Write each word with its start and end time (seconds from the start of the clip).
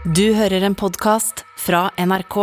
Du 0.00 0.30
hører 0.32 0.64
en 0.64 0.72
podkast 0.72 1.42
fra 1.60 1.90
NRK. 2.00 2.36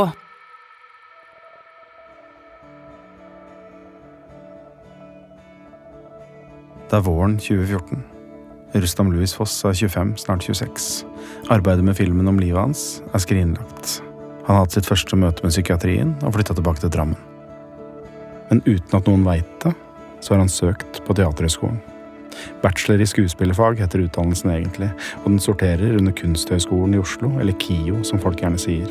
Det 6.85 6.99
er 6.99 7.01
våren 7.01 7.39
2014. 7.41 8.04
Rustam 8.78 9.09
Louis 9.09 9.33
Foss 9.33 9.57
er 9.65 9.73
25, 9.73 10.13
snart 10.21 10.46
26. 10.46 11.01
Arbeidet 11.49 11.81
med 11.81 11.97
filmen 11.97 12.29
om 12.29 12.38
livet 12.38 12.62
hans 12.62 12.85
er 13.10 13.25
skrinlagt. 13.25 14.03
Han 14.46 14.53
har 14.53 14.67
hatt 14.67 14.78
sitt 14.78 14.85
første 14.85 15.17
møte 15.17 15.42
med 15.42 15.58
psykiatrien 15.58 16.14
og 16.21 16.38
flytta 16.38 16.54
tilbake 16.62 16.86
til 16.86 16.94
Drammen. 16.94 17.18
Men 18.52 18.62
uten 18.70 19.02
at 19.02 19.10
noen 19.10 19.26
veit 19.26 19.50
det, 19.66 19.74
så 20.21 20.36
har 20.36 20.46
han 20.46 20.58
søkt 20.62 21.02
på 21.10 21.18
Teaterhøgskolen. 21.18 21.82
Bachelor 22.64 23.02
i 23.02 23.09
skuespillerfag 23.09 23.82
heter 23.82 24.05
utdannelsen 24.05 24.54
egentlig, 24.54 24.89
og 25.23 25.29
den 25.32 25.41
sorterer 25.43 25.97
under 25.97 26.16
Kunsthøgskolen 26.16 26.96
i 26.96 27.02
Oslo, 27.02 27.34
eller 27.41 27.57
KIO 27.61 28.04
som 28.07 28.21
folk 28.23 28.41
gjerne 28.43 28.61
sier. 28.61 28.88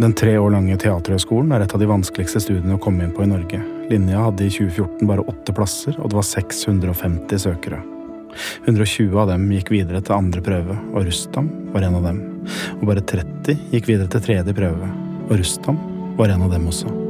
Den 0.00 0.14
tre 0.16 0.38
år 0.40 0.54
lange 0.54 0.76
Teaterhøgskolen 0.80 1.52
er 1.52 1.62
et 1.62 1.74
av 1.76 1.80
de 1.82 1.88
vanskeligste 1.90 2.40
studiene 2.40 2.78
å 2.78 2.80
komme 2.82 3.04
inn 3.04 3.12
på 3.14 3.26
i 3.26 3.30
Norge. 3.30 3.60
Linja 3.90 4.24
hadde 4.24 4.46
i 4.46 4.52
2014 4.52 5.04
bare 5.10 5.26
åtte 5.28 5.54
plasser, 5.56 5.98
og 6.00 6.10
det 6.10 6.18
var 6.18 6.28
650 6.30 7.44
søkere. 7.44 7.82
120 8.64 9.12
av 9.20 9.28
dem 9.34 9.44
gikk 9.52 9.74
videre 9.74 10.00
til 10.00 10.16
andre 10.16 10.42
prøve, 10.44 10.78
og 10.94 11.06
Rustam 11.06 11.52
var 11.74 11.84
en 11.86 12.00
av 12.00 12.08
dem. 12.08 12.24
Og 12.80 12.88
bare 12.88 13.04
30 13.04 13.68
gikk 13.76 13.92
videre 13.92 14.08
til 14.16 14.24
tredje 14.30 14.56
prøve, 14.56 14.90
og 15.28 15.36
Rustam 15.36 15.80
var 16.16 16.32
en 16.32 16.48
av 16.48 16.56
dem 16.56 16.68
også. 16.72 17.01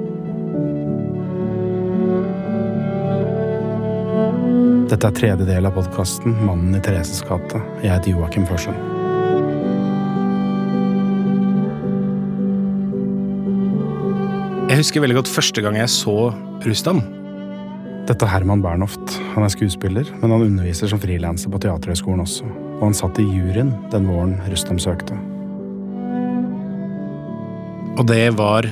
Dette 4.92 5.08
er 5.08 5.14
tredje 5.16 5.44
del 5.48 5.64
av 5.64 5.72
podkasten 5.72 6.34
Mannen 6.44 6.74
i 6.76 6.80
Thereses 6.84 7.22
gate. 7.24 7.56
Jeg 7.80 7.94
heter 7.94 8.12
Joakim 8.12 8.44
Førsund. 8.44 8.76
Jeg 14.68 14.82
husker 14.82 15.00
veldig 15.00 15.16
godt 15.22 15.32
første 15.32 15.64
gang 15.64 15.78
jeg 15.80 15.88
så 15.94 16.16
Rustam. 16.66 17.00
Dette 18.04 18.20
er 18.20 18.34
Herman 18.34 18.60
Bernhoft. 18.60 19.16
Han 19.32 19.46
er 19.46 19.54
skuespiller, 19.54 20.12
men 20.20 20.28
han 20.28 20.44
underviser 20.50 20.92
som 20.92 21.00
frilanser 21.00 21.48
på 21.48 21.62
Teaterhøgskolen 21.64 22.26
også. 22.26 22.52
Og 22.76 22.84
han 22.90 22.98
satt 23.00 23.16
i 23.22 23.24
juryen 23.24 23.72
den 23.94 24.12
våren 24.12 24.36
Rustam 24.52 24.76
søkte. 24.76 25.16
Og 27.96 28.04
det 28.12 28.26
var 28.36 28.68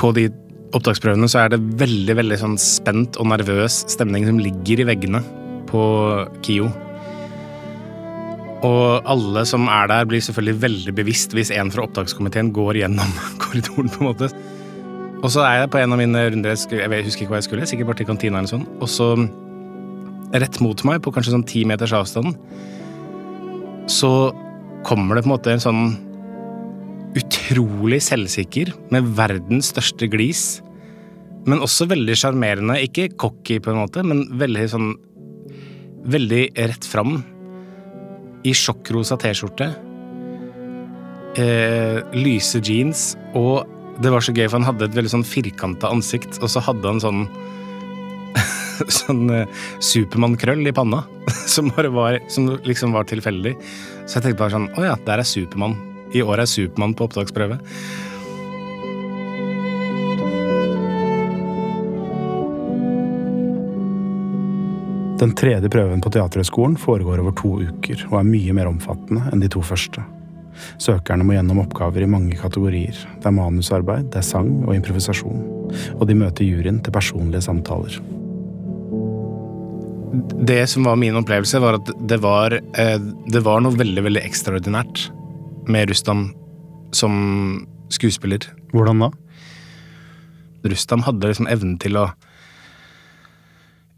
På 0.00 0.08
de 0.16 0.30
opptaksprøvene 0.76 1.28
så 1.30 1.42
er 1.42 1.52
det 1.52 1.60
veldig 1.80 2.16
veldig 2.18 2.38
sånn 2.40 2.56
spent 2.60 3.18
og 3.20 3.28
nervøs 3.32 3.82
stemning 3.92 4.26
som 4.28 4.40
ligger 4.40 4.82
i 4.82 4.88
veggene 4.88 5.20
på 5.68 5.82
KIO. 6.44 6.70
Og 8.62 9.08
alle 9.10 9.42
som 9.48 9.66
er 9.70 9.88
der, 9.90 10.06
blir 10.08 10.22
selvfølgelig 10.22 10.62
veldig 10.62 10.94
bevisst 10.94 11.34
hvis 11.34 11.50
en 11.54 11.72
fra 11.74 11.84
opptakskomiteen 11.86 12.52
går 12.54 12.82
gjennom 12.82 13.16
korridoren. 13.42 13.90
på 13.90 14.04
en 14.04 14.10
måte. 14.12 14.30
Og 15.22 15.30
så 15.30 15.42
er 15.46 15.60
jeg 15.60 15.72
på 15.72 15.78
en 15.78 15.94
av 15.94 16.00
mine 16.00 16.22
runder 16.34 16.54
Jeg 16.54 17.06
husker 17.06 17.24
ikke 17.24 17.34
hva 17.34 17.40
jeg 17.40 17.48
skulle, 17.48 17.66
sikkert 17.70 17.90
bare 17.90 18.00
til 18.00 18.08
kantina 18.10 18.40
eller 18.40 18.50
sånn. 18.50 18.66
Og 18.82 18.88
så 18.90 19.12
rett 20.32 20.62
mot 20.64 20.86
meg, 20.88 21.02
på 21.04 21.12
kanskje 21.12 21.34
sånn 21.34 21.46
ti 21.48 21.66
meters 21.68 21.92
avstand, 21.94 22.32
så 23.90 24.32
kommer 24.86 25.18
det 25.18 25.24
på 25.24 25.28
en 25.28 25.34
måte 25.34 25.52
en 25.52 25.62
sånn 25.62 25.82
utrolig 27.18 28.00
selvsikker, 28.04 28.72
med 28.92 29.08
verdens 29.16 29.72
største 29.72 30.08
glis, 30.12 30.62
men 31.48 31.62
også 31.64 31.88
veldig 31.90 32.16
sjarmerende. 32.18 32.78
Ikke 32.84 33.10
cocky, 33.18 33.58
på 33.62 33.72
en 33.72 33.82
måte, 33.82 34.04
men 34.06 34.26
veldig 34.40 34.68
sånn 34.74 34.92
Veldig 36.02 36.56
rett 36.58 36.82
fram 36.82 37.20
i 38.42 38.50
sjokkrosa 38.58 39.14
T-skjorte. 39.22 39.68
Eh, 41.38 42.00
lyse 42.18 42.58
jeans. 42.58 43.04
Og 43.38 43.62
det 44.02 44.10
var 44.10 44.24
så 44.26 44.34
gøy, 44.34 44.48
for 44.48 44.58
han 44.58 44.66
hadde 44.66 44.88
et 44.88 44.96
veldig 44.98 45.12
sånn 45.12 45.22
firkanta 45.22 45.92
ansikt, 45.94 46.40
og 46.42 46.50
så 46.50 46.64
hadde 46.66 46.90
han 46.90 46.98
sånn 47.04 47.22
Sånn 48.98 49.30
eh, 49.30 49.62
Supermann-krøll 49.78 50.66
i 50.66 50.74
panna, 50.74 51.04
som 51.54 51.70
bare 51.76 51.92
var 51.94 52.18
Som 52.26 52.50
liksom 52.66 52.98
var 52.98 53.06
tilfeldig. 53.06 53.54
Så 54.02 54.18
jeg 54.18 54.26
tenkte 54.26 54.42
bare 54.42 54.56
sånn 54.56 54.70
Å 54.74 54.90
ja, 54.90 54.98
der 55.06 55.22
er 55.22 55.28
Supermann. 55.28 55.78
I 56.12 56.22
år 56.22 56.42
er 56.42 56.50
Supermann 56.50 56.96
på 56.96 57.06
opptaksprøve. 57.08 57.58
Den 65.22 65.36
tredje 65.38 65.68
prøven 65.70 66.00
på 66.02 66.10
Teaterhøgskolen 66.10 66.74
foregår 66.76 67.20
over 67.22 67.34
to 67.38 67.54
uker 67.62 68.00
og 68.08 68.18
er 68.18 68.26
mye 68.26 68.56
mer 68.56 68.66
omfattende 68.66 69.28
enn 69.30 69.44
de 69.44 69.50
to 69.52 69.62
første. 69.62 70.02
Søkerne 70.82 71.24
må 71.24 71.36
gjennom 71.36 71.62
oppgaver 71.62 72.02
i 72.02 72.10
mange 72.10 72.36
kategorier. 72.40 72.96
Det 73.20 73.30
er 73.30 73.36
manusarbeid, 73.36 74.10
det 74.10 74.18
er 74.18 74.26
sang 74.26 74.50
og 74.66 74.74
improvisasjon. 74.74 75.44
Og 75.94 76.04
de 76.10 76.18
møter 76.18 76.48
juryen 76.48 76.82
til 76.82 76.94
personlige 76.94 77.44
samtaler. 77.46 78.00
Det 80.42 80.60
som 80.68 80.90
var 80.90 80.98
min 81.00 81.16
opplevelse, 81.16 81.62
var 81.62 81.78
at 81.78 81.94
det 82.02 82.18
var, 82.20 82.58
eh, 82.58 82.98
det 83.32 83.44
var 83.46 83.62
noe 83.62 83.78
veldig, 83.78 84.02
veldig 84.10 84.26
ekstraordinært 84.26 85.06
med 85.70 85.90
Rustam 85.90 86.30
som 86.94 87.66
skuespiller. 87.92 88.46
Hvordan 88.72 89.06
da? 89.06 89.10
Rustam 90.68 91.02
hadde 91.06 91.30
liksom 91.30 91.50
evnen 91.50 91.78
til 91.82 91.98
å 92.00 92.10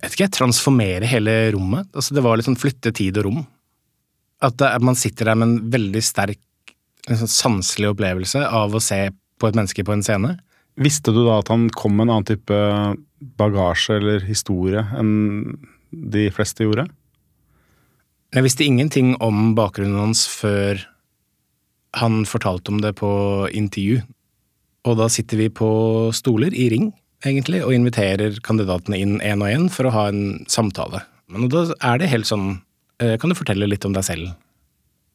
jeg 0.04 0.10
vet 0.10 0.16
ikke, 0.18 0.34
transformere 0.36 1.08
hele 1.08 1.32
rommet. 1.54 1.88
Altså, 1.96 2.12
det 2.12 2.24
var 2.26 2.36
liksom 2.36 2.58
flytte 2.60 2.90
tid 2.92 3.16
og 3.22 3.24
rom. 3.24 3.38
At 4.44 4.58
det, 4.60 4.68
man 4.84 4.98
sitter 5.00 5.30
der 5.30 5.38
med 5.40 5.48
en 5.48 5.70
veldig 5.72 6.02
sterk 6.04 6.42
en 7.08 7.20
sånn 7.20 7.30
sanselig 7.30 7.92
opplevelse 7.92 8.42
av 8.44 8.74
å 8.74 8.82
se 8.82 8.98
på 9.40 9.48
et 9.48 9.56
menneske 9.56 9.84
på 9.84 9.94
en 9.94 10.04
scene. 10.04 10.34
Visste 10.80 11.12
du 11.14 11.22
da 11.26 11.38
at 11.40 11.50
han 11.52 11.68
kom 11.72 11.96
med 11.96 12.08
en 12.08 12.16
annen 12.16 12.28
type 12.28 12.60
bagasje 13.38 13.98
eller 14.00 14.24
historie 14.26 14.82
enn 14.98 15.56
de 15.92 16.26
fleste 16.34 16.66
gjorde? 16.66 16.86
Jeg 18.34 18.46
visste 18.46 18.66
ingenting 18.66 19.14
om 19.22 19.52
bakgrunnen 19.54 20.00
hans 20.00 20.24
før 20.26 20.80
han 22.00 22.24
fortalte 22.26 22.72
om 22.72 22.80
det 22.82 22.94
på 22.98 23.10
intervju. 23.54 24.02
Og 24.84 24.98
da 25.00 25.08
sitter 25.12 25.40
vi 25.40 25.48
på 25.52 25.68
stoler 26.16 26.54
i 26.54 26.68
ring 26.72 26.90
egentlig, 27.24 27.62
og 27.64 27.74
inviterer 27.74 28.36
kandidatene 28.44 29.00
inn 29.00 29.18
én 29.24 29.42
og 29.42 29.50
én 29.50 29.68
for 29.72 29.88
å 29.88 29.94
ha 29.94 30.08
en 30.10 30.44
samtale. 30.50 31.04
Men 31.32 31.48
da 31.52 31.66
er 31.80 32.00
det 32.00 32.10
helt 32.12 32.28
sånn 32.28 32.58
eh, 33.00 33.16
Kan 33.16 33.32
du 33.32 33.38
fortelle 33.38 33.68
litt 33.70 33.84
om 33.88 33.94
deg 33.96 34.04
selv? 34.04 34.34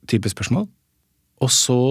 Type 0.10 0.32
spørsmål. 0.32 0.66
Og 1.46 1.52
så 1.54 1.82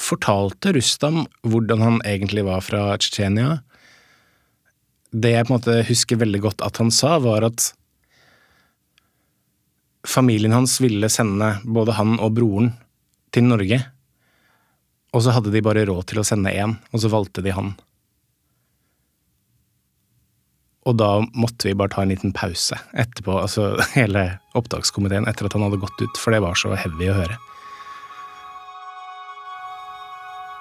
fortalte 0.00 0.72
Rustam 0.72 1.26
hvordan 1.44 1.84
han 1.84 1.98
egentlig 2.08 2.46
var 2.46 2.64
fra 2.64 2.86
Tsjetsjenia. 2.96 3.60
Det 5.12 5.34
jeg 5.34 5.46
på 5.46 5.52
en 5.52 5.58
måte 5.58 5.76
husker 5.90 6.22
veldig 6.22 6.40
godt 6.46 6.64
at 6.64 6.80
han 6.80 6.92
sa, 6.94 7.18
var 7.20 7.44
at 7.44 7.72
familien 10.08 10.54
hans 10.54 10.78
ville 10.80 11.10
sende 11.12 11.58
både 11.68 11.98
han 11.98 12.16
og 12.16 12.32
broren 12.38 12.70
til 13.34 13.46
Norge. 13.46 13.80
Og 15.14 15.24
så 15.24 15.34
hadde 15.34 15.52
de 15.52 15.62
bare 15.64 15.86
råd 15.88 16.10
til 16.10 16.20
å 16.22 16.26
sende 16.26 16.52
én, 16.54 16.76
og 16.92 17.02
så 17.02 17.10
valgte 17.10 17.42
de 17.44 17.54
han. 17.54 17.72
Og 20.88 20.96
da 20.96 21.10
måtte 21.36 21.68
vi 21.68 21.76
bare 21.76 21.92
ta 21.92 22.04
en 22.04 22.12
liten 22.12 22.32
pause 22.34 22.78
etterpå, 22.98 23.34
altså 23.42 23.74
hele 23.98 24.26
opptakskomiteen, 24.58 25.28
etter 25.30 25.48
at 25.48 25.56
han 25.56 25.66
hadde 25.66 25.82
gått 25.82 26.02
ut, 26.02 26.20
for 26.20 26.34
det 26.34 26.42
var 26.44 26.58
så 26.58 26.72
heavy 26.78 27.10
å 27.10 27.18
høre. 27.18 27.38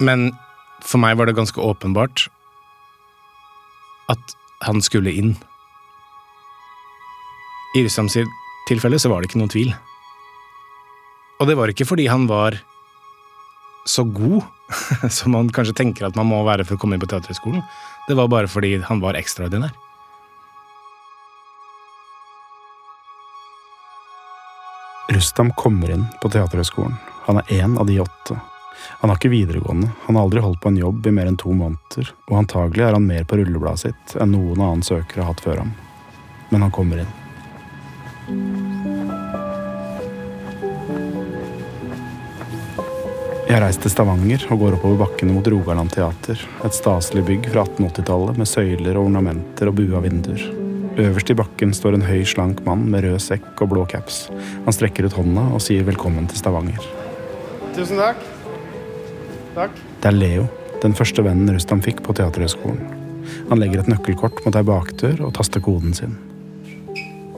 Men 0.03 0.29
for 0.85 1.01
meg 1.01 1.17
var 1.19 1.27
det 1.27 1.35
ganske 1.35 1.59
åpenbart 1.59 2.29
at 4.09 4.35
han 4.65 4.79
skulle 4.83 5.11
inn. 5.11 5.33
I 7.77 7.83
Rustams 7.85 8.15
tilfelle 8.67 8.99
så 8.99 9.11
var 9.11 9.21
det 9.21 9.29
ikke 9.29 9.41
noen 9.41 9.51
tvil. 9.53 9.73
Og 11.39 11.47
det 11.47 11.55
var 11.55 11.71
ikke 11.71 11.87
fordi 11.87 12.07
han 12.11 12.27
var 12.27 12.57
så 13.87 14.03
god 14.03 14.43
som 15.17 15.33
man 15.33 15.49
kanskje 15.53 15.77
tenker 15.77 16.09
at 16.09 16.17
man 16.19 16.27
må 16.29 16.41
være 16.47 16.65
for 16.67 16.75
å 16.75 16.81
komme 16.81 16.97
inn 16.97 17.03
på 17.03 17.09
Teaterhøgskolen. 17.09 17.63
Det 18.09 18.17
var 18.19 18.29
bare 18.31 18.51
fordi 18.51 18.75
han 18.83 19.01
var 19.03 19.17
ekstraordinær. 19.19 19.71
Rustam 25.09 25.51
kommer 25.57 25.89
inn 25.95 26.05
på 26.21 26.29
Teaterhøgskolen. 26.29 26.99
Han 27.25 27.41
er 27.41 27.55
én 27.63 27.79
av 27.79 27.87
de 27.89 27.97
åtte. 28.03 28.37
Han 29.01 29.09
har 29.09 29.17
ikke 29.17 29.31
videregående, 29.33 29.89
han 30.05 30.15
har 30.15 30.27
aldri 30.27 30.43
holdt 30.43 30.61
på 30.63 30.71
en 30.71 30.77
jobb 30.79 31.07
i 31.07 31.11
mer 31.11 31.27
enn 31.27 31.39
to 31.39 31.51
måneder, 31.51 32.13
og 32.29 32.37
antagelig 32.39 32.85
er 32.87 32.95
han 32.95 33.07
mer 33.07 33.27
på 33.27 33.39
rullebladet 33.39 33.83
sitt 33.83 34.15
enn 34.15 34.31
noen 34.35 34.61
annen 34.61 34.85
søker 34.85 35.23
har 35.23 35.33
hatt 35.33 35.43
før 35.43 35.63
ham. 35.65 35.73
Men 36.49 36.63
han 36.65 36.73
kommer 36.73 37.03
inn. 37.03 38.88
Jeg 43.49 43.63
reist 43.63 43.81
til 43.81 43.89
Stavanger 43.89 44.43
og 44.53 44.59
går 44.61 44.75
oppover 44.75 44.99
bakkene 44.99 45.33
mot 45.33 45.47
Rogaland 45.49 45.89
teater. 45.89 46.37
Et 46.67 46.75
staselig 46.77 47.23
bygg 47.25 47.47
fra 47.49 47.63
1880-tallet 47.65 48.37
med 48.37 48.45
søyler 48.45 48.99
og 48.99 49.07
ornamenter 49.07 49.71
og 49.71 49.79
bua 49.79 50.03
vinduer. 50.03 50.43
Øverst 51.01 51.31
i 51.33 51.35
bakken 51.39 51.73
står 51.73 51.97
en 51.97 52.05
høy, 52.05 52.19
slank 52.29 52.61
mann 52.67 52.83
med 52.93 53.07
rød 53.07 53.17
sekk 53.25 53.63
og 53.65 53.71
blå 53.71 53.87
caps. 53.89 54.27
Han 54.67 54.77
strekker 54.77 55.07
ut 55.09 55.17
hånda 55.17 55.47
og 55.57 55.63
sier 55.65 55.87
velkommen 55.87 56.29
til 56.29 56.37
Stavanger. 56.43 56.85
Tusen 57.73 57.97
takk. 57.97 58.21
Takk. 59.57 59.81
Det 59.97 60.11
er 60.11 60.19
Leo, 60.19 60.45
den 60.85 60.93
første 61.01 61.25
vennen 61.25 61.49
Rustam 61.57 61.81
fikk 61.81 62.05
på 62.05 62.13
Teaterhøgskolen. 62.21 62.85
Han 63.49 63.63
legger 63.63 63.81
et 63.81 63.89
nøkkelkort 63.89 64.45
mot 64.45 64.61
ei 64.61 64.65
bakdør 64.69 65.25
og 65.25 65.33
taster 65.41 65.65
koden 65.65 65.97
sin. 65.97 66.13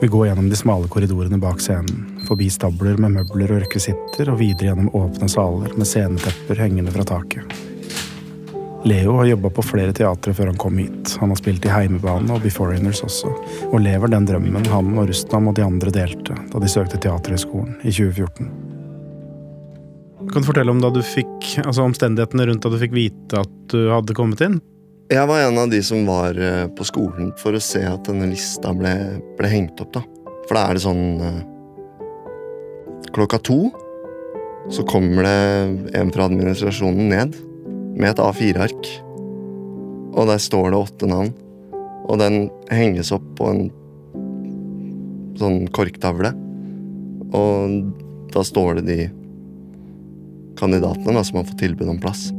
Vi 0.03 0.11
går 0.11 0.27
gjennom 0.27 0.51
de 0.51 0.59
smale 0.59 0.91
korridorene 0.91 1.39
bak 1.39 1.63
scenen, 1.63 2.20
forbi 2.31 2.47
stabler 2.49 2.95
med 3.01 3.17
møbler 3.17 3.51
og 3.51 3.65
rekvisitter, 3.65 4.29
og 4.31 4.39
videre 4.39 4.71
gjennom 4.71 4.93
åpne 4.95 5.27
saler 5.31 5.75
med 5.75 5.89
scenetepper 5.89 6.63
hengende 6.63 6.93
fra 6.95 7.03
taket. 7.09 7.59
Leo 8.87 9.17
har 9.19 9.27
jobba 9.29 9.51
på 9.53 9.61
flere 9.61 9.93
teatre 9.93 10.33
før 10.33 10.49
han 10.49 10.57
kom 10.57 10.79
hit. 10.81 11.11
Han 11.21 11.29
har 11.29 11.37
spilt 11.37 11.65
i 11.67 11.73
Heimebane 11.73 12.31
og 12.33 12.41
Beforeigners 12.41 13.03
også, 13.05 13.29
og 13.67 13.83
lever 13.83 14.09
den 14.09 14.25
drømmen 14.25 14.65
han 14.71 14.95
og 14.95 15.11
Rustam 15.11 15.51
og 15.51 15.57
de 15.59 15.65
andre 15.67 15.93
delte 15.93 16.37
da 16.53 16.61
de 16.63 16.71
søkte 16.71 16.97
Teaterhøgskolen 17.03 17.75
i 17.83 17.91
2014. 17.93 18.49
Kan 20.31 20.41
du 20.41 20.47
fortelle 20.47 20.71
om 20.71 20.81
da 20.81 20.89
du 20.93 21.01
fikk, 21.05 21.59
altså 21.65 21.83
omstendighetene 21.83 22.47
rundt 22.47 22.63
da 22.63 22.71
du 22.71 22.79
fikk 22.81 22.95
vite 22.95 23.43
at 23.43 23.55
du 23.73 23.79
hadde 23.91 24.15
kommet 24.17 24.41
inn? 24.47 24.61
Jeg 25.11 25.27
var 25.27 25.43
en 25.43 25.59
av 25.59 25.69
de 25.69 25.83
som 25.83 26.07
var 26.07 26.37
eh, 26.39 26.65
på 26.71 26.87
skolen 26.87 27.33
for 27.41 27.57
å 27.57 27.61
se 27.61 27.83
at 27.83 28.07
denne 28.07 28.31
lista 28.31 28.71
ble, 28.71 28.93
ble 29.35 29.49
hengt 29.51 29.81
opp. 29.83 29.97
da. 29.99 30.05
For 30.47 30.55
da 30.55 30.69
er 30.69 30.77
det 30.77 30.85
sånn 30.85 31.03
eh, 31.19 31.41
Klokka 33.11 33.41
to 33.43 33.71
så 34.71 34.83
kommer 34.87 35.25
det 35.25 35.95
en 35.99 36.11
fra 36.13 36.27
administrasjonen 36.29 37.09
ned 37.11 37.33
med 37.97 38.07
et 38.11 38.21
A4-ark. 38.23 38.89
Og 40.15 40.29
der 40.29 40.39
står 40.39 40.71
det 40.71 40.79
åtte 40.79 41.09
navn. 41.09 41.33
Og 42.07 42.19
den 42.21 42.45
henges 42.71 43.11
opp 43.15 43.25
på 43.35 43.49
en 43.51 43.65
sånn 45.39 45.65
korktavle. 45.75 46.31
Og 47.35 48.31
da 48.31 48.45
står 48.47 48.79
det 48.79 48.85
de 48.87 49.09
kandidatene 50.59 51.17
da, 51.17 51.25
som 51.25 51.41
har 51.41 51.49
fått 51.49 51.61
tilbud 51.65 51.91
om 51.91 51.99
plass. 51.99 52.29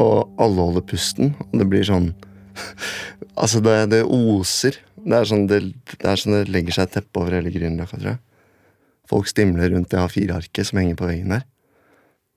Og 0.00 0.32
alle 0.40 0.68
holder 0.70 0.88
pusten, 0.88 1.34
og 1.50 1.56
det 1.60 1.68
blir 1.68 1.88
sånn 1.88 2.12
Altså, 3.32 3.62
det, 3.64 3.72
det 3.92 4.02
oser. 4.04 4.76
Det 5.02 5.16
er, 5.16 5.24
sånn 5.26 5.46
det, 5.48 5.62
det 5.96 6.08
er 6.08 6.20
sånn 6.20 6.34
det 6.36 6.50
legger 6.52 6.76
seg 6.76 6.88
et 6.88 6.98
teppe 6.98 7.22
over 7.22 7.38
hele 7.38 7.50
Grünerløkka, 7.52 7.96
tror 7.96 8.10
jeg. 8.12 8.20
Folk 9.12 9.28
stimler 9.28 9.74
rundt 9.74 9.92
det 9.92 10.00
A4-arket 10.00 10.70
som 10.70 10.80
henger 10.80 10.96
på 10.96 11.08
veggen 11.10 11.34
der. 11.36 11.44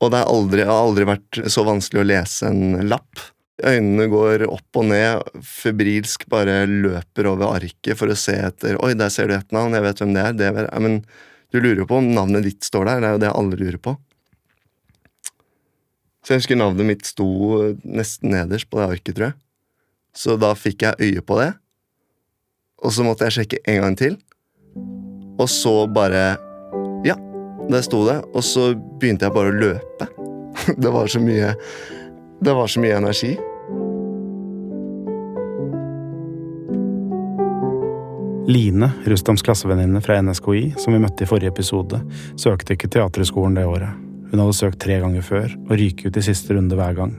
Og 0.03 0.11
det 0.11 0.25
har 0.25 0.73
aldri, 0.75 1.07
vært 1.07 1.39
så 1.51 1.63
vanskelig 1.63 2.03
å 2.03 2.09
lese 2.09 2.49
en 2.51 2.81
lapp. 2.89 3.21
Øynene 3.63 4.09
går 4.11 4.43
opp 4.49 4.81
og 4.81 4.89
ned, 4.89 5.21
febrilsk 5.47 6.25
bare 6.31 6.65
løper 6.67 7.29
over 7.31 7.55
arket 7.55 7.95
for 7.95 8.11
å 8.11 8.17
se 8.19 8.35
etter 8.35 8.75
Oi, 8.83 8.91
der 8.99 9.13
ser 9.13 9.31
du 9.31 9.37
et 9.37 9.55
navn, 9.55 9.77
jeg 9.77 9.85
vet 9.85 10.01
hvem 10.03 10.11
det 10.17 10.25
er. 10.25 10.35
Det 10.35 10.49
er 10.51 10.67
men 10.83 10.99
du 11.55 11.61
lurer 11.61 11.87
på 11.87 12.01
om 12.01 12.11
navnet 12.11 12.43
ditt 12.43 12.67
står 12.67 12.89
der. 12.89 12.99
Det 12.99 13.07
er 13.07 13.15
jo 13.15 13.23
det 13.23 13.31
alle 13.31 13.61
lurer 13.61 13.79
på. 13.79 13.95
Så 16.25 16.33
jeg 16.33 16.41
husker 16.41 16.59
navnet 16.59 16.89
mitt 16.89 17.07
sto 17.07 17.29
nesten 17.85 18.33
nederst 18.33 18.67
på 18.67 18.81
det 18.81 18.89
arket, 18.97 19.15
tror 19.15 19.29
jeg. 19.29 19.37
Så 20.15 20.35
da 20.41 20.51
fikk 20.57 20.83
jeg 20.83 20.99
øye 21.07 21.23
på 21.23 21.39
det. 21.39 21.53
Og 22.83 22.91
så 22.91 23.05
måtte 23.07 23.29
jeg 23.29 23.37
sjekke 23.37 23.61
en 23.71 23.81
gang 23.85 23.97
til. 23.99 24.17
Og 25.39 25.47
så 25.51 25.85
bare 25.91 26.35
der 27.69 27.83
sto 27.85 28.03
det. 28.07 28.19
Og 28.33 28.43
så 28.45 28.71
begynte 28.75 29.27
jeg 29.27 29.35
bare 29.35 29.51
å 29.51 29.59
løpe. 29.59 30.09
Det 30.81 30.91
var 30.91 31.09
så 31.11 31.19
mye 31.21 31.51
Det 32.41 32.53
var 32.55 32.67
så 32.71 32.81
mye 32.83 32.97
energi. 32.97 33.35
Line, 38.45 38.91
Rustams 39.09 39.41
klassevenninne 39.41 40.01
fra 40.05 40.19
NSKI, 40.21 40.75
som 40.77 40.93
vi 40.93 40.99
møtte 41.01 41.25
i 41.25 41.29
forrige 41.29 41.49
episode, 41.49 41.97
søkte 42.37 42.75
ikke 42.75 42.91
Teaterhøgskolen 42.93 43.57
det 43.57 43.63
året. 43.65 43.95
Hun 44.29 44.41
hadde 44.43 44.57
søkt 44.57 44.77
tre 44.83 44.99
ganger 45.01 45.25
før, 45.25 45.47
og 45.65 45.73
ryket 45.79 46.11
ut 46.11 46.19
i 46.21 46.25
siste 46.27 46.53
runde 46.53 46.77
hver 46.77 46.93
gang. 46.97 47.15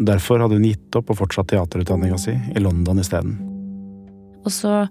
Derfor 0.00 0.40
hadde 0.40 0.56
hun 0.56 0.64
gitt 0.64 0.96
opp 0.96 1.12
og 1.12 1.20
fortsatt 1.20 1.50
teaterutdanninga 1.52 2.16
si 2.20 2.32
i 2.32 2.62
London 2.62 3.00
isteden. 3.00 3.36
Og 4.44 4.52
så 4.54 4.86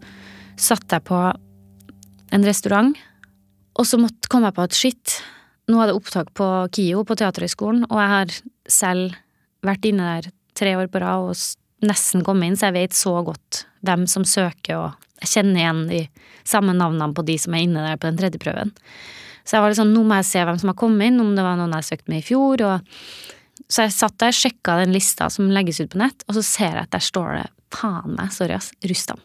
satt 0.59 0.91
jeg 0.91 1.05
på 1.05 1.19
en 2.35 2.45
restaurant, 2.45 2.93
og 3.75 3.87
så 3.87 3.99
måtte, 3.99 4.29
komme 4.31 4.51
på 4.55 4.65
at 4.65 4.75
shit, 4.75 5.19
nå 5.71 5.81
er 5.81 5.89
det 5.89 5.97
opptak 5.97 6.31
på 6.37 6.47
KIO, 6.75 7.03
på 7.07 7.17
Teaterhøgskolen, 7.19 7.85
og 7.89 7.99
jeg 7.99 8.11
har 8.13 8.35
selv 8.71 9.17
vært 9.65 9.87
inne 9.89 10.15
der 10.15 10.31
tre 10.55 10.75
år 10.79 10.89
på 10.91 11.01
rad 11.03 11.31
og 11.31 11.85
nesten 11.85 12.23
kommet 12.25 12.49
inn, 12.49 12.57
så 12.59 12.69
jeg 12.69 12.77
vet 12.77 12.97
så 12.97 13.17
godt 13.25 13.65
hvem 13.85 14.05
som 14.09 14.25
søker, 14.27 14.79
og 14.79 15.21
jeg 15.23 15.31
kjenner 15.33 15.61
igjen 15.61 15.83
de 15.89 16.01
samme 16.47 16.75
navnene 16.77 17.13
på 17.17 17.25
de 17.27 17.37
som 17.41 17.55
er 17.55 17.65
inne 17.65 17.83
der 17.83 17.99
på 17.99 18.09
den 18.09 18.19
tredje 18.19 18.41
prøven. 18.41 18.73
Så 19.45 19.57
jeg 19.57 19.63
var 19.63 19.71
litt 19.71 19.79
sånn, 19.79 19.93
nå 19.93 20.01
må 20.07 20.17
jeg 20.19 20.29
se 20.31 20.45
hvem 20.47 20.57
som 20.61 20.71
har 20.71 20.79
kommet 20.79 21.11
inn, 21.11 21.21
om 21.21 21.35
det 21.37 21.45
var 21.45 21.59
noen 21.59 21.75
jeg 21.77 21.89
søkte 21.91 22.13
med 22.13 22.23
i 22.23 22.25
fjor, 22.25 22.63
og 22.65 23.65
så 23.71 23.85
jeg 23.85 23.95
satt 23.95 24.17
der, 24.21 24.35
sjekka 24.35 24.79
den 24.81 24.93
lista 24.95 25.29
som 25.33 25.51
legges 25.53 25.81
ut 25.81 25.91
på 25.93 26.01
nett, 26.01 26.25
og 26.29 26.37
så 26.37 26.45
ser 26.45 26.71
jeg 26.71 26.85
at 26.85 26.93
der 26.95 27.03
står 27.03 27.31
det 27.39 27.47
faen 27.75 28.15
meg, 28.17 28.31
sorry 28.33 28.57
ass, 28.57 28.71
Rustam. 28.87 29.21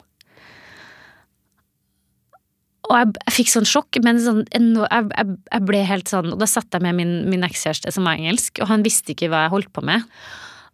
Og 2.90 2.96
jeg, 2.98 3.10
jeg 3.22 3.34
fikk 3.36 3.50
sånn 3.52 3.68
sjokk, 3.70 4.00
men 4.02 4.18
sånn, 4.22 4.44
jeg, 4.50 5.08
jeg, 5.14 5.34
jeg, 5.46 5.64
ble 5.68 5.82
helt 5.86 6.10
sånn 6.10 6.32
Og 6.34 6.40
da 6.40 6.48
satt 6.50 6.74
jeg 6.74 6.82
med 6.82 6.96
min, 6.98 7.12
min 7.30 7.46
ekskjæreste 7.46 7.92
som 7.94 8.08
var 8.08 8.18
engelsk, 8.18 8.58
og 8.58 8.70
han 8.72 8.82
visste 8.86 9.14
ikke 9.14 9.30
hva 9.30 9.44
jeg 9.44 9.54
holdt 9.54 9.70
på 9.76 9.84
med. 9.86 10.08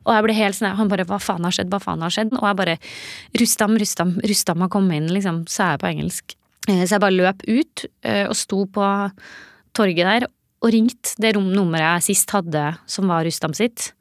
Og 0.07 0.15
jeg 0.15 0.25
ble 0.25 0.37
helt 0.39 0.57
sånn, 0.57 0.77
han 0.79 0.91
bare 0.91 1.05
'hva 1.05 1.19
faen 1.21 1.45
har 1.45 1.53
skjedd', 1.53 1.73
hva 1.73 1.83
faen 1.83 2.05
har 2.05 2.15
skjedd? 2.15 2.33
Og 2.39 2.47
jeg 2.47 2.59
bare 2.63 2.79
'Rustam, 3.37 3.77
Rustam, 3.77 4.15
Rustam 4.23 4.63
har 4.63 4.71
kommet 4.73 5.03
inn', 5.03 5.13
liksom, 5.13 5.45
sa 5.51 5.75
jeg 5.75 5.83
på 5.83 5.91
engelsk. 5.91 6.37
Så 6.67 6.95
jeg 6.95 7.03
bare 7.03 7.15
løp 7.15 7.43
ut 7.47 7.85
og 8.27 8.35
sto 8.35 8.65
på 8.67 8.87
torget 9.75 10.07
der 10.07 10.27
og 10.65 10.73
ringte 10.73 11.15
det 11.23 11.37
nummeret 11.37 12.01
jeg 12.01 12.17
sist 12.17 12.33
hadde, 12.35 12.79
som 12.87 13.07
var 13.07 13.27
Rustam 13.27 13.55
sitt. 13.55 13.93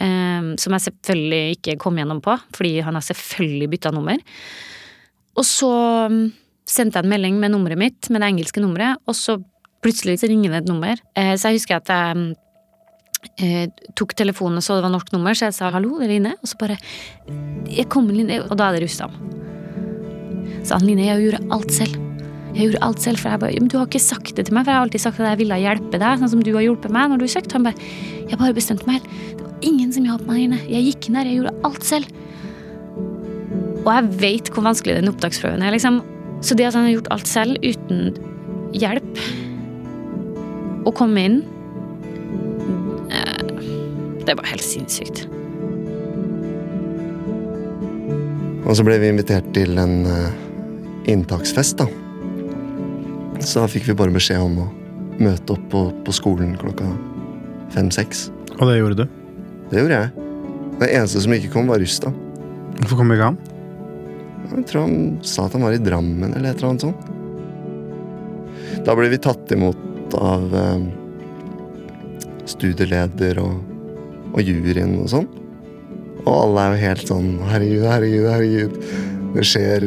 Som 0.00 0.74
jeg 0.74 0.86
selvfølgelig 0.86 1.58
ikke 1.58 1.78
kom 1.78 1.98
gjennom 2.00 2.22
på, 2.24 2.34
fordi 2.56 2.80
han 2.80 2.94
har 2.94 3.04
selvfølgelig 3.04 3.70
bytta 3.70 3.92
nummer. 3.94 4.18
Og 5.36 5.44
så 5.46 5.70
sendte 6.70 7.00
jeg 7.00 7.06
en 7.06 7.12
melding 7.12 7.40
med 7.42 7.54
nummeret 7.54 7.80
mitt, 7.80 8.10
med 8.10 8.22
det 8.22 8.30
engelske 8.30 8.62
nummeret, 8.62 9.00
og 9.08 9.16
så 9.18 9.38
plutselig 9.84 10.20
så 10.20 10.30
ringer 10.30 10.54
det 10.54 10.62
et 10.62 10.70
nummer. 10.70 11.00
Så 11.16 11.50
jeg 11.50 11.58
husker 11.58 11.80
at 11.80 11.90
jeg 11.90 12.34
eh, 13.40 13.86
tok 13.98 14.14
telefonen 14.18 14.60
og 14.60 14.64
så 14.64 14.78
det 14.78 14.86
var 14.86 14.92
norsk 14.94 15.12
nummer, 15.14 15.36
så 15.36 15.48
jeg 15.48 15.56
sa 15.56 15.70
'hallo, 15.70 15.98
det 15.98 16.08
er 16.08 16.12
Line', 16.14 16.36
og 16.40 16.46
så 16.48 16.56
bare 16.58 16.76
'jeg 17.66 17.88
kommer 17.88 18.12
Line', 18.14 18.50
og 18.50 18.56
da 18.56 18.68
er 18.68 18.78
det 18.78 18.82
Rustam. 18.84 19.10
Så 20.64 20.78
han 20.78 20.86
Line, 20.86 21.06
jeg 21.06 21.32
gjorde 21.32 21.46
alt 21.50 21.72
selv. 21.72 21.96
Jeg 22.54 22.66
gjorde 22.66 22.82
alt 22.82 23.00
selv, 23.00 23.18
for 23.18 23.30
jeg 23.30 23.40
bare, 23.40 23.60
men 23.60 23.68
du 23.68 23.78
har 23.78 23.86
ikke 23.86 24.00
sagt 24.00 24.36
det 24.36 24.46
til 24.46 24.54
meg, 24.54 24.64
for 24.64 24.72
jeg 24.72 24.78
har 24.78 24.84
alltid 24.86 25.00
sagt 25.00 25.20
at 25.20 25.28
jeg 25.30 25.38
ville 25.38 25.54
hjelpe 25.54 25.98
deg, 25.98 26.18
sånn 26.18 26.28
som 26.28 26.42
du 26.42 26.52
har 26.54 26.62
hjulpet 26.62 26.90
meg 26.90 27.10
når 27.10 27.18
du 27.22 27.26
søkte. 27.30 27.54
Han 27.54 27.62
bare, 27.62 27.78
jeg 28.28 28.38
bare 28.38 28.54
bestemte 28.54 28.86
meg. 28.86 29.02
Det 29.36 29.44
var 29.44 29.54
ingen 29.62 29.92
som 29.92 30.04
hjalp 30.04 30.26
meg, 30.26 30.40
inne. 30.40 30.58
Jeg 30.66 30.82
gikk 30.88 31.08
inn 31.08 31.14
der, 31.14 31.30
jeg 31.30 31.38
gjorde 31.38 31.54
alt 31.64 31.84
selv. 31.84 32.06
Og 33.86 33.90
jeg 33.94 34.10
vet 34.20 34.50
hvor 34.50 34.66
vanskelig 34.66 34.98
den 34.98 35.08
opptaksprøven 35.08 35.62
er, 35.62 35.70
liksom. 35.70 36.02
Så 36.40 36.56
det 36.56 36.70
at 36.70 36.76
han 36.76 36.88
har 36.88 36.96
gjort 36.96 37.10
alt 37.14 37.28
selv, 37.30 37.60
uten 37.62 38.14
hjelp, 38.76 39.24
å 40.88 40.92
komme 40.96 41.24
inn 41.28 41.40
det 44.30 44.36
var 44.38 44.46
helt 44.46 44.64
sinnssykt. 44.64 45.24
Og 48.62 48.76
så 48.78 48.84
ble 48.86 48.98
vi 49.02 49.10
invitert 49.10 49.48
til 49.56 49.80
en 49.82 50.04
uh, 50.06 50.28
inntaksfest, 51.10 51.80
da. 51.80 51.88
Så 53.40 53.64
da 53.64 53.70
fikk 53.72 53.88
vi 53.88 53.96
bare 53.98 54.14
beskjed 54.14 54.42
om 54.44 54.60
å 54.62 54.68
møte 55.20 55.56
opp 55.56 55.64
på, 55.72 55.86
på 56.06 56.14
skolen 56.14 56.52
klokka 56.60 56.86
fem-seks. 57.74 58.28
Og 58.60 58.68
det 58.68 58.76
gjorde 58.78 59.02
du? 59.02 59.16
Det 59.72 59.82
gjorde 59.82 59.98
jeg. 59.98 60.28
Det 60.80 60.90
eneste 60.94 61.24
som 61.24 61.34
ikke 61.34 61.50
kom, 61.56 61.70
var 61.70 61.82
Rusta. 61.82 62.12
Hvorfor 62.78 63.00
kom 63.00 63.10
ikke 63.16 63.32
han? 63.32 63.40
Jeg 64.50 64.66
tror 64.68 64.86
han 64.86 65.00
sa 65.26 65.46
at 65.46 65.54
han 65.56 65.64
var 65.64 65.76
i 65.76 65.82
Drammen 65.82 66.34
eller 66.34 66.50
et 66.50 66.58
eller 66.58 66.70
annet 66.72 66.86
sånt. 66.88 67.02
Da 68.86 68.96
ble 68.98 69.10
vi 69.12 69.20
tatt 69.22 69.52
imot 69.54 70.16
av 70.18 70.54
eh, 70.56 70.86
studieleder 72.50 73.38
og 73.42 73.70
og 74.34 74.42
juryen 74.46 74.98
og 75.02 75.08
sånn. 75.10 75.28
Og 76.20 76.30
alle 76.34 76.62
er 76.62 76.74
jo 76.74 76.82
helt 76.84 77.08
sånn 77.08 77.30
Herregud, 77.48 77.86
herregud, 77.88 78.26
herregud. 78.28 78.76
Det 79.36 79.46
skjer 79.46 79.86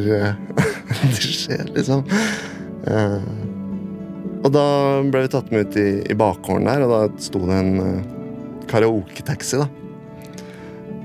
Det 1.03 1.23
skjer, 1.23 1.69
liksom. 1.75 2.03
Eh, 2.87 3.29
og 4.43 4.49
da 4.51 4.65
ble 5.07 5.23
vi 5.23 5.31
tatt 5.31 5.53
med 5.53 5.69
ut 5.69 5.77
i, 5.79 5.87
i 6.11 6.17
bakgården 6.19 6.67
der, 6.67 6.83
og 6.83 6.91
da 6.91 7.23
sto 7.23 7.43
det 7.47 7.59
en 7.59 7.73
eh, 7.83 8.11
karaoketaxi, 8.71 9.61
da. 9.61 9.67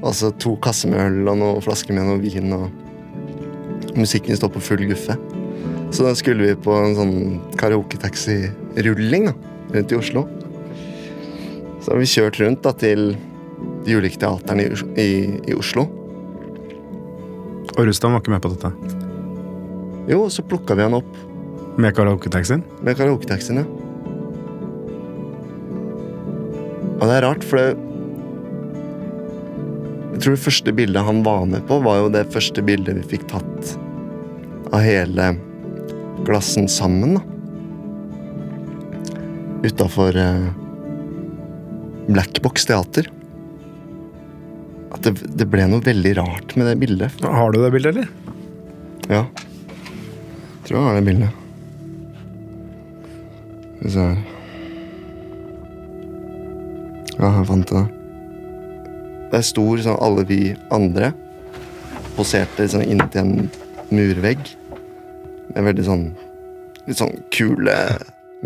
Altså 0.06 0.30
to 0.42 0.54
kasser 0.62 0.90
med 0.92 1.02
øl 1.02 1.32
og 1.32 1.40
noen 1.40 1.64
flasker 1.64 1.94
med 1.96 2.06
noe 2.08 2.22
vin, 2.22 2.52
og 2.54 2.87
musikken 4.00 4.38
står 4.38 4.52
på 4.54 4.62
full 4.64 4.86
guffe. 4.88 5.16
Så 5.90 6.04
da 6.04 6.12
skulle 6.16 6.50
vi 6.50 6.56
på 6.60 6.74
en 6.76 6.96
sånn 6.98 7.14
karaoketaxi-rulling 7.60 9.30
rundt 9.72 9.92
i 9.94 9.98
Oslo. 9.98 10.26
Så 11.80 11.94
har 11.94 12.02
vi 12.02 12.10
kjørt 12.10 12.40
rundt 12.42 12.62
da 12.66 12.74
til 12.76 13.14
de 13.86 13.96
ulike 13.96 14.20
teaterne 14.20 14.66
i, 14.66 14.68
i, 15.00 15.08
i, 15.48 15.56
Oslo. 15.56 15.86
Og 17.78 17.82
Rustam 17.88 18.14
var 18.14 18.22
ikke 18.22 18.34
med 18.34 18.44
på 18.44 18.52
dette? 18.52 18.72
Jo, 20.12 20.26
så 20.32 20.44
plukka 20.44 20.76
vi 20.76 20.86
han 20.86 20.96
opp 20.96 21.10
Med 21.78 21.92
karaoketaxien? 21.94 22.62
med 22.82 22.96
karaoketaxien, 22.98 23.60
ja. 23.60 23.66
Og 26.98 27.04
det 27.06 27.18
er 27.18 27.26
rart, 27.28 27.44
for 27.46 27.60
det 27.60 27.68
Jeg 30.14 30.22
tror 30.24 30.34
det 30.34 30.42
første 30.42 30.72
bildet 30.74 31.06
han 31.06 31.22
var 31.22 31.44
med 31.46 31.62
på, 31.68 31.78
var 31.84 32.00
jo 32.02 32.08
det 32.10 32.24
første 32.34 32.64
bildet 32.66 32.98
vi 32.98 33.10
fikk 33.16 33.28
tatt 33.30 33.76
av 34.72 34.80
hele 34.84 35.32
glassen 36.26 36.68
sammen, 36.68 37.18
da. 37.18 37.22
Utafor 39.68 40.16
eh, 40.16 40.48
Blackbox 42.08 42.66
teater. 42.68 43.10
At 44.94 45.04
det, 45.04 45.14
det 45.38 45.46
ble 45.50 45.66
noe 45.68 45.84
veldig 45.84 46.14
rart 46.20 46.54
med 46.56 46.70
det 46.70 46.78
bildet. 46.80 47.20
Har 47.22 47.52
du 47.52 47.60
det 47.62 47.72
bildet, 47.74 47.96
eller? 47.96 48.08
Ja. 49.08 49.24
Jeg 49.28 50.64
Tror 50.68 50.78
jeg 50.78 50.86
har 50.86 50.98
det 50.98 51.06
bildet. 51.06 51.44
Skal 53.78 53.86
vi 53.86 53.94
se 53.94 54.08
her. 54.08 54.18
Ja, 57.18 57.32
jeg 57.34 57.46
fant 57.48 57.72
det. 57.72 57.86
Det 59.28 59.38
er 59.40 59.46
stor 59.48 59.80
sånn 59.84 59.98
alle 60.00 60.22
vi 60.28 60.42
andre 60.72 61.10
poserte 62.16 62.66
sånn 62.70 62.86
inntil 62.86 63.20
en 63.24 63.50
murvegg. 63.94 64.54
Med 65.54 65.68
veldig 65.70 65.84
sånn 65.86 66.06
litt 66.88 67.00
sånn 67.00 67.18
kule 67.34 67.74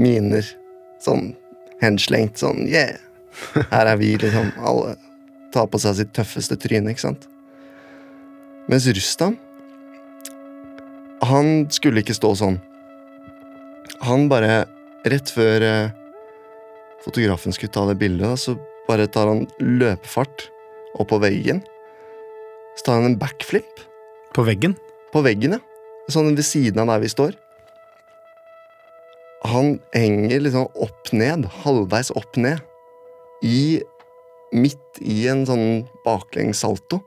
miner. 0.01 0.47
Sånn 1.03 1.33
henslengt 1.83 2.39
sånn 2.43 2.67
yeah! 2.71 2.99
Her 3.73 3.89
er 3.95 3.97
vi, 3.97 4.13
liksom. 4.21 4.51
Alle 4.61 4.97
tar 5.55 5.69
på 5.73 5.81
seg 5.81 5.97
sitt 5.99 6.13
tøffeste 6.17 6.59
tryne, 6.61 6.93
ikke 6.93 7.07
sant? 7.09 7.25
Mens 8.71 8.87
Rustam 8.93 9.39
han 11.23 11.69
skulle 11.71 12.03
ikke 12.03 12.17
stå 12.19 12.33
sånn. 12.39 12.57
Han 14.03 14.29
bare 14.31 14.65
Rett 15.03 15.33
før 15.35 15.65
eh, 15.67 15.95
fotografen 17.03 17.51
skulle 17.55 17.73
ta 17.75 17.83
det 17.89 17.97
bildet, 17.99 18.39
så 18.39 18.53
bare 18.87 19.09
tar 19.11 19.27
han 19.27 19.41
løpefart 19.59 20.45
opp 20.95 21.09
på 21.11 21.19
veggen. 21.25 21.59
Så 22.79 22.87
tar 22.87 23.01
han 23.01 23.09
en 23.09 23.17
backflip 23.19 23.83
På 24.31 24.45
veggen? 24.47 24.77
på 25.13 25.21
veggen, 25.27 25.59
ja. 25.59 25.72
Sånn 26.11 26.35
ved 26.35 26.47
siden 26.47 26.83
av 26.83 26.95
der 26.95 27.05
vi 27.05 27.13
står. 27.13 27.39
Han 29.53 29.77
henger 29.95 30.45
liksom 30.45 30.69
opp 30.79 31.13
ned, 31.13 31.49
halvveis 31.63 32.13
opp 32.15 32.39
ned, 32.39 32.63
i 33.43 33.83
Midt 34.53 35.01
i 35.01 35.23
en 35.33 35.47
sånn 35.49 35.87
baklengs 36.05 36.61
salto. 36.61 36.99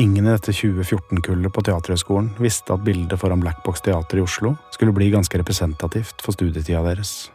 Ingen 0.00 0.24
i 0.24 0.32
dette 0.32 0.54
2014-kullet 0.56 1.52
på 1.54 1.62
Teaterhøgskolen 1.68 2.32
visste 2.40 2.74
at 2.74 2.82
bildet 2.86 3.20
foran 3.20 3.44
Blackbox 3.44 3.84
teater 3.84 4.18
i 4.18 4.24
Oslo 4.24 4.54
skulle 4.74 4.94
bli 4.96 5.10
ganske 5.12 5.38
representativt 5.38 6.24
for 6.24 6.34
studietida 6.34 6.80
deres. 6.82 7.28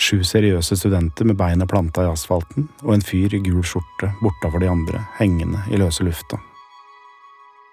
Sju 0.00 0.22
seriøse 0.24 0.78
studenter 0.78 1.28
med 1.28 1.36
beina 1.36 1.66
planta 1.68 2.06
i 2.06 2.08
asfalten, 2.08 2.70
og 2.86 2.94
en 2.94 3.04
fyr 3.04 3.34
i 3.36 3.42
gul 3.44 3.60
skjorte 3.66 4.14
bortafor 4.22 4.62
de 4.62 4.70
andre, 4.72 5.02
hengende 5.18 5.66
i 5.68 5.82
løse 5.82 6.06
lufta. 6.06 6.38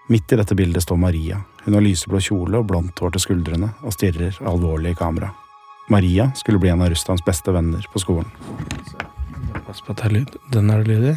Midt 0.08 0.32
i 0.32 0.38
dette 0.38 0.56
bildet 0.56 0.84
står 0.84 0.98
Maria. 1.02 1.40
Hun 1.66 1.74
har 1.74 1.82
lyseblå 1.82 2.20
kjole 2.22 2.60
og 2.62 2.68
blondt 2.70 3.00
hår 3.02 3.16
til 3.16 3.24
skuldrene 3.24 3.72
og 3.82 3.94
stirrer 3.96 4.38
alvorlig 4.46 4.94
i 4.94 5.00
kamera. 5.00 5.32
Maria 5.90 6.28
skulle 6.38 6.60
bli 6.62 6.70
en 6.74 6.82
av 6.86 6.92
Russlands 6.94 7.24
beste 7.26 7.54
venner 7.54 7.86
på 7.94 8.02
skolen. 8.02 8.30
Pass 9.66 9.82
på 9.82 9.94
at 9.96 10.04
det 10.04 10.06
er 10.10 10.16
lyd. 10.20 10.36
Den 10.54 10.70
er 10.74 10.84
det 10.84 10.92
lyd 10.94 11.08
i. 11.12 11.16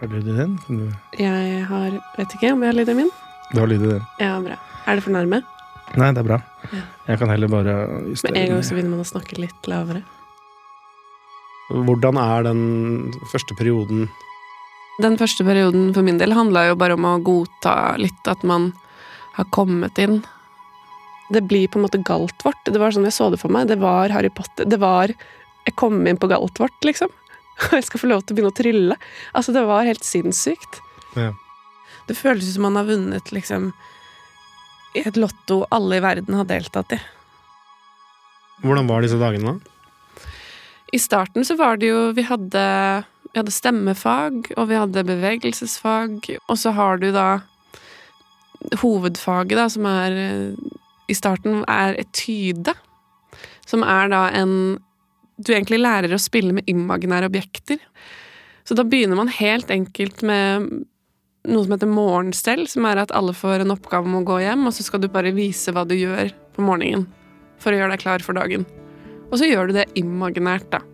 Har 0.00 0.08
du 0.10 0.16
lyd 0.16 0.30
i 0.32 0.36
den? 0.38 0.54
Du... 0.68 0.86
Jeg 1.20 1.60
har 1.68 1.98
Vet 2.16 2.36
ikke 2.38 2.54
om 2.54 2.64
jeg 2.64 2.72
har 2.72 2.78
lyd 2.80 2.92
i 2.92 2.96
min. 3.02 3.12
du 3.52 3.60
har 3.60 3.68
lyd 3.68 3.84
i 3.84 3.90
den. 3.92 4.08
Ja, 4.20 4.32
bra. 4.40 4.56
Er 4.86 4.96
det 4.96 5.04
for 5.04 5.14
nærme? 5.14 5.42
Nei, 6.00 6.08
det 6.16 6.22
er 6.22 6.28
bra. 6.30 6.40
Ja. 6.72 6.82
Jeg 7.10 7.18
kan 7.20 7.28
heller 7.28 7.52
bare 7.52 7.76
Med 8.08 8.36
en 8.38 8.50
gang 8.54 8.64
så 8.64 8.74
begynner 8.74 8.94
man 8.96 9.04
å 9.04 9.08
snakke 9.12 9.36
litt 9.40 9.68
lavere. 9.68 10.00
Hvordan 11.72 12.16
er 12.20 12.44
den 12.48 12.62
første 13.32 13.56
perioden 13.58 14.06
Den 15.02 15.18
første 15.18 15.44
perioden 15.46 15.90
for 15.96 16.06
min 16.06 16.20
del 16.20 16.34
handla 16.36 16.68
jo 16.68 16.78
bare 16.78 16.96
om 16.98 17.06
å 17.08 17.18
godta 17.24 17.96
litt 17.98 18.28
at 18.30 18.44
man 18.46 18.70
har 19.36 19.48
kommet 19.54 19.98
inn. 19.98 20.20
Det 21.32 21.42
blir 21.48 21.70
på 21.70 21.80
en 21.80 21.86
måte 21.86 22.02
Galtvort. 22.06 22.60
Det 22.68 22.78
var 22.78 22.94
sånn 22.94 23.08
jeg 23.08 23.16
så 23.16 23.30
det 23.32 23.40
for 23.40 23.52
meg. 23.52 23.70
Det 23.70 23.80
var 23.80 24.12
Harry 24.14 24.30
Potter. 24.30 24.68
Det 24.68 24.78
var 24.82 25.14
Jeg 25.62 25.76
kom 25.78 26.00
inn 26.10 26.18
på 26.18 26.26
Galtvort, 26.26 26.74
liksom. 26.82 27.10
Og 27.68 27.76
jeg 27.76 27.84
skal 27.86 28.00
få 28.02 28.08
lov 28.10 28.24
til 28.24 28.34
å 28.34 28.36
begynne 28.36 28.50
å 28.50 28.56
trylle. 28.58 28.96
Altså, 29.30 29.54
det 29.54 29.62
var 29.68 29.86
helt 29.86 30.02
sinnssykt. 30.02 30.80
Ja. 31.14 31.30
Det 32.08 32.16
føles 32.18 32.48
som 32.50 32.66
man 32.66 32.78
har 32.80 32.88
vunnet, 32.88 33.30
liksom, 33.30 33.70
i 34.98 35.04
et 35.06 35.16
lotto 35.16 35.62
alle 35.70 36.00
i 36.00 36.02
verden 36.02 36.34
har 36.34 36.48
deltatt 36.50 36.96
i. 36.96 36.98
Hvordan 38.62 38.90
var 38.90 39.06
disse 39.06 39.20
dagene, 39.20 39.54
da? 39.54 40.26
I 40.92 41.00
starten 41.00 41.46
så 41.46 41.56
var 41.56 41.78
det 41.80 41.88
jo 41.88 42.00
Vi 42.12 42.24
hadde, 42.26 42.62
vi 43.32 43.40
hadde 43.40 43.54
stemmefag, 43.54 44.52
og 44.60 44.68
vi 44.68 44.76
hadde 44.76 45.06
bevegelsesfag, 45.08 46.28
og 46.46 46.58
så 46.60 46.72
har 46.76 47.00
du 47.00 47.08
da 47.14 47.40
hovedfaget, 48.82 49.56
da, 49.58 49.66
som 49.72 49.88
er 49.88 50.16
eh, 50.20 50.70
I 51.10 51.16
starten 51.18 51.64
er 51.68 51.96
etyde. 52.00 52.76
Som 53.66 53.82
er 53.82 54.08
da 54.12 54.28
en 54.30 54.78
Du 55.42 55.48
egentlig 55.50 55.80
lærer 55.80 56.12
å 56.12 56.20
spille 56.20 56.52
med 56.52 56.68
imaginære 56.70 57.26
objekter. 57.26 57.80
Så 58.68 58.76
da 58.78 58.84
begynner 58.84 59.16
man 59.18 59.32
helt 59.32 59.72
enkelt 59.72 60.20
med 60.22 60.68
noe 61.48 61.64
som 61.64 61.72
heter 61.72 61.90
morgenstell, 61.90 62.66
som 62.70 62.84
er 62.86 63.00
at 63.02 63.10
alle 63.16 63.34
får 63.34 63.64
en 63.64 63.74
oppgave 63.74 64.06
om 64.06 64.20
å 64.20 64.22
gå 64.28 64.36
hjem, 64.44 64.68
og 64.68 64.76
så 64.76 64.84
skal 64.86 65.02
du 65.02 65.08
bare 65.10 65.34
vise 65.34 65.72
hva 65.74 65.82
du 65.88 65.96
gjør 65.96 66.30
på 66.54 66.62
morgenen 66.62 67.08
for 67.58 67.72
å 67.72 67.80
gjøre 67.80 67.96
deg 67.96 68.04
klar 68.04 68.22
for 68.22 68.38
dagen. 68.38 68.68
Og 69.32 69.40
så 69.40 69.48
gjør 69.48 69.72
du 69.72 69.78
det 69.80 69.88
imaginært, 69.98 70.68
da. 70.70 70.84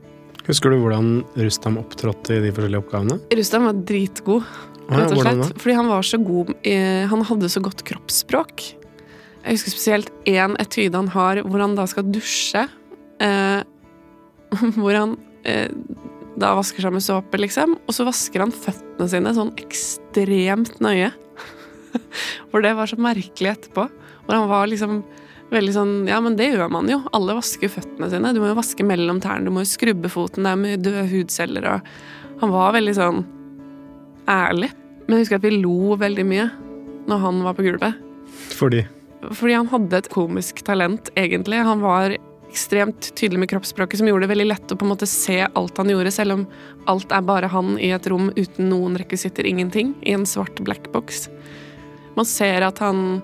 Husker 0.49 0.73
du 0.73 0.79
hvordan 0.81 1.09
Rustam 1.37 1.77
opptrådte 1.77 2.39
i 2.39 2.43
de 2.47 2.51
forskjellige 2.57 2.81
oppgavene? 2.81 3.19
Rustam 3.37 3.67
var 3.69 3.81
dritgod, 3.89 4.47
rett 4.89 5.13
og 5.13 5.21
slett. 5.21 5.59
Fordi 5.61 5.77
han 5.77 5.91
var 5.91 6.07
så 6.09 6.21
god 6.25 6.55
Han 7.13 7.25
hadde 7.29 7.51
så 7.53 7.61
godt 7.65 7.85
kroppsspråk. 7.89 8.65
Jeg 9.45 9.59
husker 9.59 9.75
spesielt 9.75 10.09
én 10.29 10.57
etyde 10.61 10.97
han 10.97 11.11
har 11.13 11.43
hvor 11.45 11.61
han 11.61 11.77
da 11.77 11.85
skal 11.89 12.09
dusje. 12.09 12.65
Eh, 13.21 13.61
hvor 14.81 14.97
han 14.97 15.15
eh, 15.45 15.69
da 16.39 16.55
vasker 16.57 16.85
seg 16.85 16.97
med 16.97 17.05
såpe, 17.05 17.41
liksom. 17.41 17.77
Og 17.85 17.97
så 17.97 18.07
vasker 18.09 18.47
han 18.47 18.55
føttene 18.55 19.09
sine 19.11 19.35
sånn 19.37 19.53
ekstremt 19.61 20.81
nøye. 20.85 21.13
For 22.51 22.65
det 22.65 22.73
var 22.79 22.89
så 22.89 22.97
merkelig 23.01 23.53
etterpå. 23.53 23.89
Hvor 24.25 24.37
han 24.37 24.49
var 24.49 24.69
liksom 24.71 25.03
veldig 25.53 25.75
sånn 25.75 25.95
Ja, 26.09 26.21
men 26.25 26.37
det 26.39 26.51
gjør 26.53 26.71
man 26.73 26.91
jo. 26.91 27.01
Alle 27.17 27.37
vasker 27.39 27.73
føttene 27.73 28.11
sine. 28.13 28.35
Du 28.37 28.43
må 28.43 28.51
jo 28.51 28.59
vaske 28.59 28.87
mellom 28.87 29.21
tærne, 29.25 29.49
du 29.49 29.55
må 29.55 29.65
jo 29.65 29.73
skrubbe 29.73 30.11
foten. 30.13 30.45
Det 30.47 30.53
er 30.53 30.63
mye 30.63 30.81
døde 30.81 31.09
hudceller 31.13 31.69
og 31.75 31.93
Han 32.39 32.53
var 32.55 32.77
veldig 32.77 32.95
sånn 32.95 33.25
ærlig. 34.31 34.71
Men 35.07 35.17
jeg 35.17 35.25
husker 35.25 35.41
at 35.41 35.47
vi 35.49 35.57
lo 35.57 35.97
veldig 35.99 36.25
mye 36.29 36.47
når 37.09 37.21
han 37.25 37.43
var 37.47 37.57
på 37.57 37.65
gulvet. 37.67 37.99
Fordi 38.55 38.85
Fordi 39.33 39.57
han 39.57 39.71
hadde 39.73 39.99
et 39.99 40.11
komisk 40.13 40.63
talent, 40.63 41.09
egentlig. 41.19 41.59
Han 41.67 41.81
var 41.83 42.15
ekstremt 42.49 43.11
tydelig 43.19 43.41
med 43.43 43.51
kroppsspråket, 43.51 43.99
som 43.99 44.09
gjorde 44.09 44.27
det 44.27 44.33
veldig 44.33 44.47
lett 44.47 44.73
å 44.73 44.77
på 44.79 44.87
en 44.87 44.93
måte 44.93 45.09
se 45.11 45.41
alt 45.47 45.81
han 45.81 45.91
gjorde, 45.91 46.13
selv 46.15 46.37
om 46.37 46.45
alt 46.89 47.13
er 47.13 47.25
bare 47.27 47.51
han 47.53 47.75
i 47.83 47.91
et 47.93 48.07
rom 48.09 48.31
uten 48.37 48.71
noen 48.71 48.97
rekvisitter, 49.01 49.49
ingenting, 49.49 49.95
i 50.07 50.15
en 50.17 50.27
svart 50.29 50.63
blackbox. 50.65 51.27
Man 52.17 52.29
ser 52.29 52.65
at 52.67 52.81
han 52.83 53.21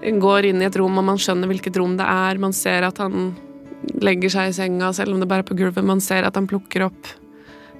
går 0.00 0.50
inn 0.50 0.62
i 0.62 0.68
et 0.68 0.76
rom, 0.80 0.98
og 0.98 1.06
man 1.06 1.20
skjønner 1.20 1.50
hvilket 1.50 1.76
rom 1.80 1.96
det 1.98 2.06
er. 2.08 2.40
Man 2.40 2.54
ser 2.56 2.86
at 2.88 3.00
han 3.02 3.32
legger 4.00 4.32
seg 4.32 4.50
i 4.50 4.56
senga, 4.56 4.92
selv 4.96 5.14
om 5.14 5.22
det 5.22 5.28
bare 5.30 5.44
er 5.44 5.50
på 5.50 5.56
gulvet. 5.58 5.84
Man 5.86 6.02
ser 6.04 6.26
at 6.28 6.36
han 6.38 6.48
plukker 6.50 6.86
opp 6.88 7.14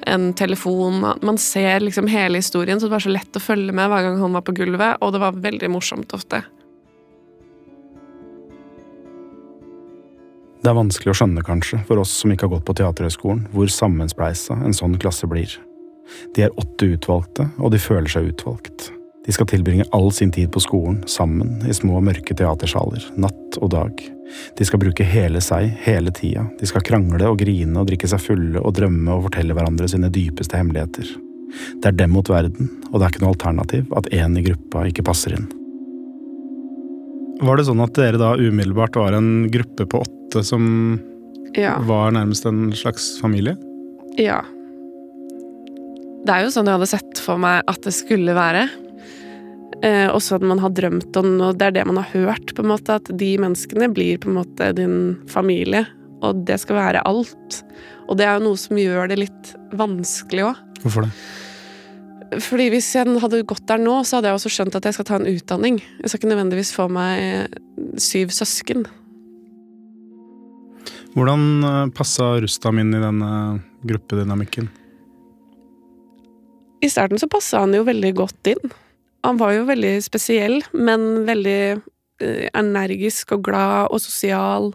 en 0.08 0.30
telefon. 0.34 1.04
Man 1.22 1.38
ser 1.38 1.80
liksom 1.80 2.08
hele 2.08 2.40
historien, 2.40 2.80
så 2.80 2.88
det 2.88 2.96
var 2.96 3.04
så 3.04 3.12
lett 3.12 3.36
å 3.36 3.42
følge 3.42 3.74
med 3.76 3.90
hver 3.92 4.06
gang 4.06 4.20
han 4.20 4.36
var 4.36 4.44
på 4.46 4.56
gulvet, 4.56 5.00
og 5.00 5.12
det 5.14 5.22
var 5.22 5.40
veldig 5.48 5.72
morsomt 5.72 6.14
ofte. 6.16 6.42
Det 10.60 10.68
er 10.68 10.76
vanskelig 10.76 11.14
å 11.14 11.16
skjønne, 11.16 11.44
kanskje, 11.44 11.80
for 11.88 12.02
oss 12.02 12.12
som 12.20 12.32
ikke 12.32 12.44
har 12.44 12.58
gått 12.58 12.66
på 12.68 12.76
Teaterhøgskolen, 12.76 13.46
hvor 13.54 13.70
sammenspleisa 13.72 14.58
en 14.60 14.76
sånn 14.76 14.98
klasse 15.00 15.28
blir. 15.30 15.54
De 16.36 16.44
er 16.44 16.56
åtte 16.60 16.90
utvalgte, 16.96 17.48
og 17.56 17.72
de 17.72 17.80
føler 17.80 18.12
seg 18.12 18.28
utvalgt. 18.34 18.90
De 19.26 19.32
skal 19.36 19.46
tilbringe 19.50 19.84
all 19.92 20.08
sin 20.16 20.30
tid 20.32 20.48
på 20.52 20.62
skolen, 20.64 21.02
sammen, 21.10 21.58
i 21.68 21.74
små, 21.76 22.00
mørke 22.04 22.34
teatersaler, 22.36 23.04
natt 23.20 23.58
og 23.60 23.70
dag. 23.74 24.00
De 24.56 24.64
skal 24.64 24.80
bruke 24.80 25.04
hele 25.04 25.42
seg, 25.44 25.68
hele 25.84 26.12
tida. 26.16 26.46
De 26.60 26.68
skal 26.68 26.84
krangle 26.86 27.28
og 27.28 27.38
grine 27.42 27.76
og 27.82 27.88
drikke 27.90 28.08
seg 28.08 28.22
fulle 28.22 28.62
og 28.62 28.72
drømme 28.78 29.12
og 29.12 29.26
fortelle 29.28 29.56
hverandre 29.56 29.88
sine 29.90 30.08
dypeste 30.14 30.56
hemmeligheter. 30.56 31.10
Det 31.82 31.90
er 31.90 31.96
dem 31.98 32.12
mot 32.14 32.28
verden, 32.30 32.70
og 32.92 33.00
det 33.00 33.04
er 33.06 33.12
ikke 33.12 33.24
noe 33.24 33.34
alternativ 33.34 33.90
at 33.98 34.08
én 34.14 34.38
i 34.38 34.44
gruppa 34.46 34.86
ikke 34.88 35.04
passer 35.06 35.34
inn. 35.36 35.48
Var 37.40 37.56
det 37.56 37.66
sånn 37.68 37.80
at 37.82 37.96
dere 37.96 38.20
da 38.20 38.34
umiddelbart 38.36 38.96
var 39.00 39.16
en 39.16 39.48
gruppe 39.52 39.86
på 39.88 40.02
åtte 40.04 40.44
som 40.44 41.00
Ja. 41.56 41.78
var 41.80 42.12
nærmest 42.12 42.46
en 42.46 42.70
slags 42.72 43.18
familie? 43.20 43.56
Ja. 44.16 44.42
Det 46.24 46.30
er 46.34 46.44
jo 46.44 46.52
sånn 46.52 46.68
jeg 46.68 46.76
hadde 46.78 46.86
sett 46.86 47.18
for 47.18 47.38
meg 47.38 47.62
at 47.66 47.80
det 47.82 47.92
skulle 47.96 48.34
være. 48.36 48.68
Eh, 49.80 50.08
også 50.12 50.36
at 50.36 50.44
man 50.44 50.60
har 50.60 50.72
drømt 50.76 51.16
om 51.16 51.38
og 51.40 51.56
det 51.56 51.70
er 51.70 51.76
det 51.78 51.86
man 51.88 51.96
har 52.02 52.10
hørt, 52.12 52.52
på 52.52 52.64
en 52.64 52.68
måte, 52.68 52.98
at 53.00 53.08
de 53.16 53.30
menneskene 53.40 53.88
blir 53.94 54.20
på 54.20 54.28
en 54.28 54.36
måte 54.36 54.72
din 54.76 54.96
familie, 55.30 55.86
og 56.20 56.42
det 56.48 56.58
skal 56.60 56.76
være 56.76 57.04
alt. 57.08 57.62
Og 58.10 58.18
det 58.20 58.26
er 58.26 58.36
jo 58.36 58.50
noe 58.50 58.60
som 58.60 58.80
gjør 58.80 59.08
det 59.08 59.22
litt 59.22 59.52
vanskelig 59.78 60.50
òg. 60.50 60.60
Hvorfor 60.82 61.06
det? 61.06 61.14
Fordi 62.44 62.68
hvis 62.70 62.92
jeg 62.94 63.10
hadde 63.22 63.40
gått 63.48 63.64
der 63.66 63.80
nå, 63.80 63.96
så 64.06 64.18
hadde 64.18 64.30
jeg 64.30 64.38
også 64.38 64.52
skjønt 64.54 64.76
at 64.78 64.84
jeg 64.86 64.94
skal 64.94 65.06
ta 65.08 65.16
en 65.18 65.26
utdanning. 65.26 65.80
Jeg 65.98 66.12
skal 66.12 66.20
ikke 66.20 66.30
nødvendigvis 66.30 66.74
få 66.76 66.86
meg 66.92 67.56
syv 67.98 68.30
søsken. 68.36 68.84
Hvordan 71.16 71.64
eh, 71.66 71.88
passa 71.96 72.36
Rustam 72.42 72.78
inn 72.78 72.92
i 72.94 73.02
denne 73.02 73.32
gruppedynamikken? 73.88 74.68
I 76.80 76.88
starten 76.88 77.18
så 77.20 77.28
passa 77.28 77.64
han 77.64 77.74
jo 77.74 77.82
veldig 77.88 78.12
godt 78.20 78.52
inn. 78.52 78.70
Han 79.26 79.40
var 79.40 79.52
jo 79.52 79.66
veldig 79.68 79.96
spesiell, 80.04 80.60
men 80.72 81.26
veldig 81.28 81.60
eh, 81.76 82.46
energisk 82.56 83.34
og 83.36 83.44
glad 83.50 83.90
og 83.92 84.00
sosial. 84.00 84.70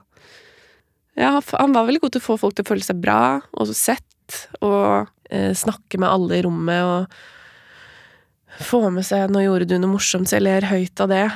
Ja, 1.18 1.40
han 1.40 1.74
var 1.74 1.88
veldig 1.88 2.04
god 2.04 2.16
til 2.16 2.22
å 2.22 2.28
få 2.28 2.38
folk 2.42 2.58
til 2.58 2.66
å 2.66 2.70
føle 2.74 2.86
seg 2.86 3.00
bra 3.02 3.40
og 3.56 3.72
sett, 3.74 4.42
og 4.62 5.08
eh, 5.32 5.54
snakke 5.58 6.00
med 6.02 6.12
alle 6.12 6.40
i 6.40 6.46
rommet 6.46 6.86
og 6.86 8.66
få 8.66 8.86
med 8.94 9.04
seg 9.04 9.32
'nå 9.32 9.42
gjorde 9.44 9.68
du 9.68 9.78
noe 9.80 9.96
morsomt', 9.98 10.30
så 10.30 10.38
jeg 10.38 10.46
ler 10.46 10.70
høyt 10.70 11.02
av 11.04 11.10
det. 11.12 11.28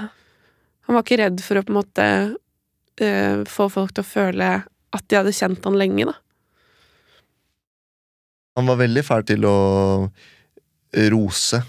Han 0.87 0.95
var 0.95 1.03
ikke 1.03 1.19
redd 1.19 1.41
for 1.43 1.59
å 1.59 1.63
på 1.65 1.73
en 1.73 1.79
måte 1.79 2.05
eh, 3.01 3.41
få 3.49 3.67
folk 3.69 3.93
til 3.93 4.05
å 4.05 4.11
føle 4.11 4.49
at 4.95 5.07
de 5.07 5.17
hadde 5.19 5.35
kjent 5.35 5.65
han 5.65 5.77
lenge, 5.77 6.07
da. 6.09 6.15
Han 8.57 8.67
var 8.67 8.79
veldig 8.81 9.03
fæl 9.07 9.23
til 9.23 9.45
å 9.47 9.57
rose. 11.13 11.61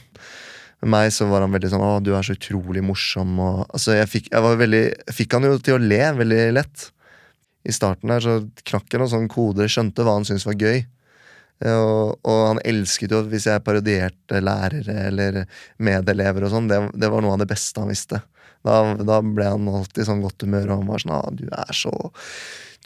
Med 0.80 0.92
meg 0.94 1.10
så 1.12 1.26
var 1.28 1.44
han 1.44 1.52
veldig 1.52 1.70
sånn 1.72 1.84
'Å, 1.84 1.90
du 2.02 2.14
er 2.16 2.24
så 2.24 2.36
utrolig 2.36 2.82
morsom', 2.84 3.36
og 3.38 3.66
altså, 3.68 3.92
jeg 3.98 4.08
fikk, 4.08 4.30
jeg 4.32 4.60
veldig, 4.62 4.84
fikk 5.12 5.36
han 5.36 5.44
jo 5.44 5.58
til 5.58 5.76
å 5.76 5.82
le 5.82 6.00
veldig 6.22 6.46
lett. 6.56 6.86
I 7.68 7.72
starten 7.76 8.08
der 8.08 8.24
så 8.24 8.38
knakk 8.64 8.88
jeg 8.88 9.02
noen 9.02 9.12
sånne 9.12 9.32
koder, 9.32 9.68
skjønte 9.68 10.06
hva 10.06 10.16
han 10.16 10.24
syntes 10.24 10.48
var 10.48 10.56
gøy. 10.56 10.86
Og, 11.68 12.16
og 12.24 12.38
han 12.46 12.62
elsket 12.64 13.12
jo 13.12 13.20
hvis 13.28 13.44
jeg 13.50 13.60
parodierte 13.60 14.40
lærere 14.40 14.94
eller 15.10 15.42
medelever 15.76 16.46
og 16.46 16.54
sånn. 16.54 16.70
Det, 16.70 16.78
det 16.96 17.10
var 17.12 17.20
noe 17.20 17.36
av 17.36 17.42
det 17.42 17.50
beste 17.50 17.82
han 17.82 17.92
visste. 17.92 18.22
Da, 18.64 18.80
da 18.96 19.20
ble 19.24 19.50
han 19.52 19.68
alltid 19.68 20.08
sånn 20.08 20.24
godt 20.24 20.46
humør, 20.46 20.70
og 20.70 20.80
han 20.80 20.88
var 20.88 21.04
sånn 21.04 21.16
ah, 21.16 21.28
'Du 21.32 21.46
er 21.52 21.76
så 21.76 21.92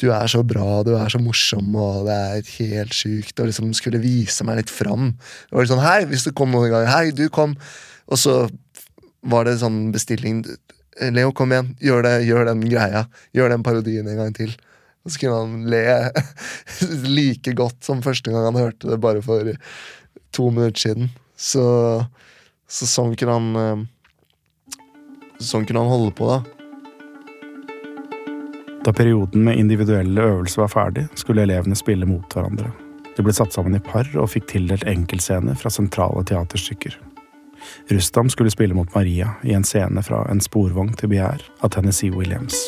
du 0.03 0.09
er 0.11 0.27
så 0.31 0.43
bra, 0.47 0.83
du 0.83 0.93
er 0.99 1.13
så 1.13 1.21
morsom, 1.23 1.71
og 1.79 2.09
det 2.09 2.15
er 2.15 2.53
helt 2.59 2.95
sjukt. 2.97 3.39
Og 3.39 3.49
liksom 3.51 3.71
skulle 3.79 4.03
vise 4.03 4.47
meg 4.47 4.59
litt 4.63 4.73
fram. 4.73 5.13
Det 5.15 5.55
var 5.55 5.65
litt 5.65 5.73
sånn, 5.73 5.85
hei, 5.85 6.01
hvis 6.11 6.27
du 6.27 6.33
kom 6.35 6.51
noen 6.55 6.73
gang, 6.73 6.89
hei, 6.91 7.09
du 7.15 7.29
kom. 7.33 7.55
Og 8.11 8.21
så 8.21 8.45
var 9.31 9.47
det 9.47 9.61
sånn 9.63 9.89
bestilling. 9.95 10.43
Leo, 11.15 11.33
kom 11.35 11.55
igjen, 11.55 11.73
gjør, 11.83 12.05
det, 12.07 12.15
gjør 12.27 12.51
den 12.51 12.65
greia. 12.67 13.05
Gjør 13.37 13.55
den 13.55 13.67
parodien 13.67 14.11
en 14.11 14.21
gang 14.21 14.35
til. 14.37 14.55
Og 15.05 15.13
så 15.13 15.21
kunne 15.21 15.41
han 15.43 15.71
le 15.71 15.83
like 17.19 17.55
godt 17.57 17.85
som 17.87 18.03
første 18.05 18.33
gang 18.33 18.49
han 18.49 18.59
hørte 18.59 18.91
det 18.91 19.01
bare 19.03 19.23
for 19.25 19.53
to 20.35 20.51
minutter 20.51 20.89
siden. 20.89 21.11
Så, 21.37 21.65
så 22.71 22.89
sånn 22.89 23.15
kunne 23.19 23.41
han 23.41 23.61
eh, 23.61 23.91
Sånn 25.43 25.65
kunne 25.67 25.83
han 25.83 25.91
holde 25.91 26.13
på, 26.15 26.29
da. 26.31 26.54
Da 28.85 28.93
perioden 28.93 29.45
med 29.45 29.57
individuelle 29.57 30.23
øvelser 30.23 30.61
var 30.61 30.69
ferdig, 30.69 31.07
skulle 31.17 31.47
elevene 31.47 31.77
spille 31.77 32.05
mot 32.07 32.35
hverandre. 32.37 32.69
De 33.17 33.23
ble 33.25 33.33
satt 33.33 33.55
sammen 33.55 33.79
i 33.79 33.81
par 33.81 34.09
og 34.19 34.29
fikk 34.29 34.51
tildelt 34.51 34.85
enkeltscener 34.91 35.57
fra 35.57 35.71
sentrale 35.73 36.21
teaterstykker. 36.29 36.99
Rustam 37.89 38.29
skulle 38.29 38.53
spille 38.53 38.77
mot 38.77 38.91
Maria 38.95 39.31
i 39.43 39.55
en 39.57 39.65
scene 39.65 40.03
fra 40.05 40.27
En 40.29 40.43
sporvogn 40.45 40.93
til 41.01 41.15
begjær 41.15 41.47
av 41.65 41.73
Tennessee 41.73 42.13
Williams. 42.13 42.59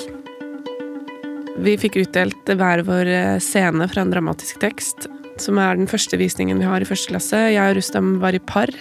Vi 1.61 1.75
fikk 1.80 1.99
utdelt 2.00 2.49
hver 2.49 2.85
vår 2.87 3.11
eh, 3.12 3.37
scene 3.40 3.88
fra 3.88 4.04
en 4.04 4.12
dramatisk 4.12 4.61
tekst, 4.61 5.11
som 5.40 5.61
er 5.61 5.76
den 5.76 5.88
første 5.88 6.16
visningen 6.20 6.61
vi 6.61 6.68
har 6.68 6.81
i 6.81 6.88
første 6.88 7.12
klasse. 7.12 7.42
Jeg 7.52 7.61
og 7.61 7.76
Rustam 7.76 8.16
var 8.24 8.37
i 8.37 8.40
par, 8.40 8.72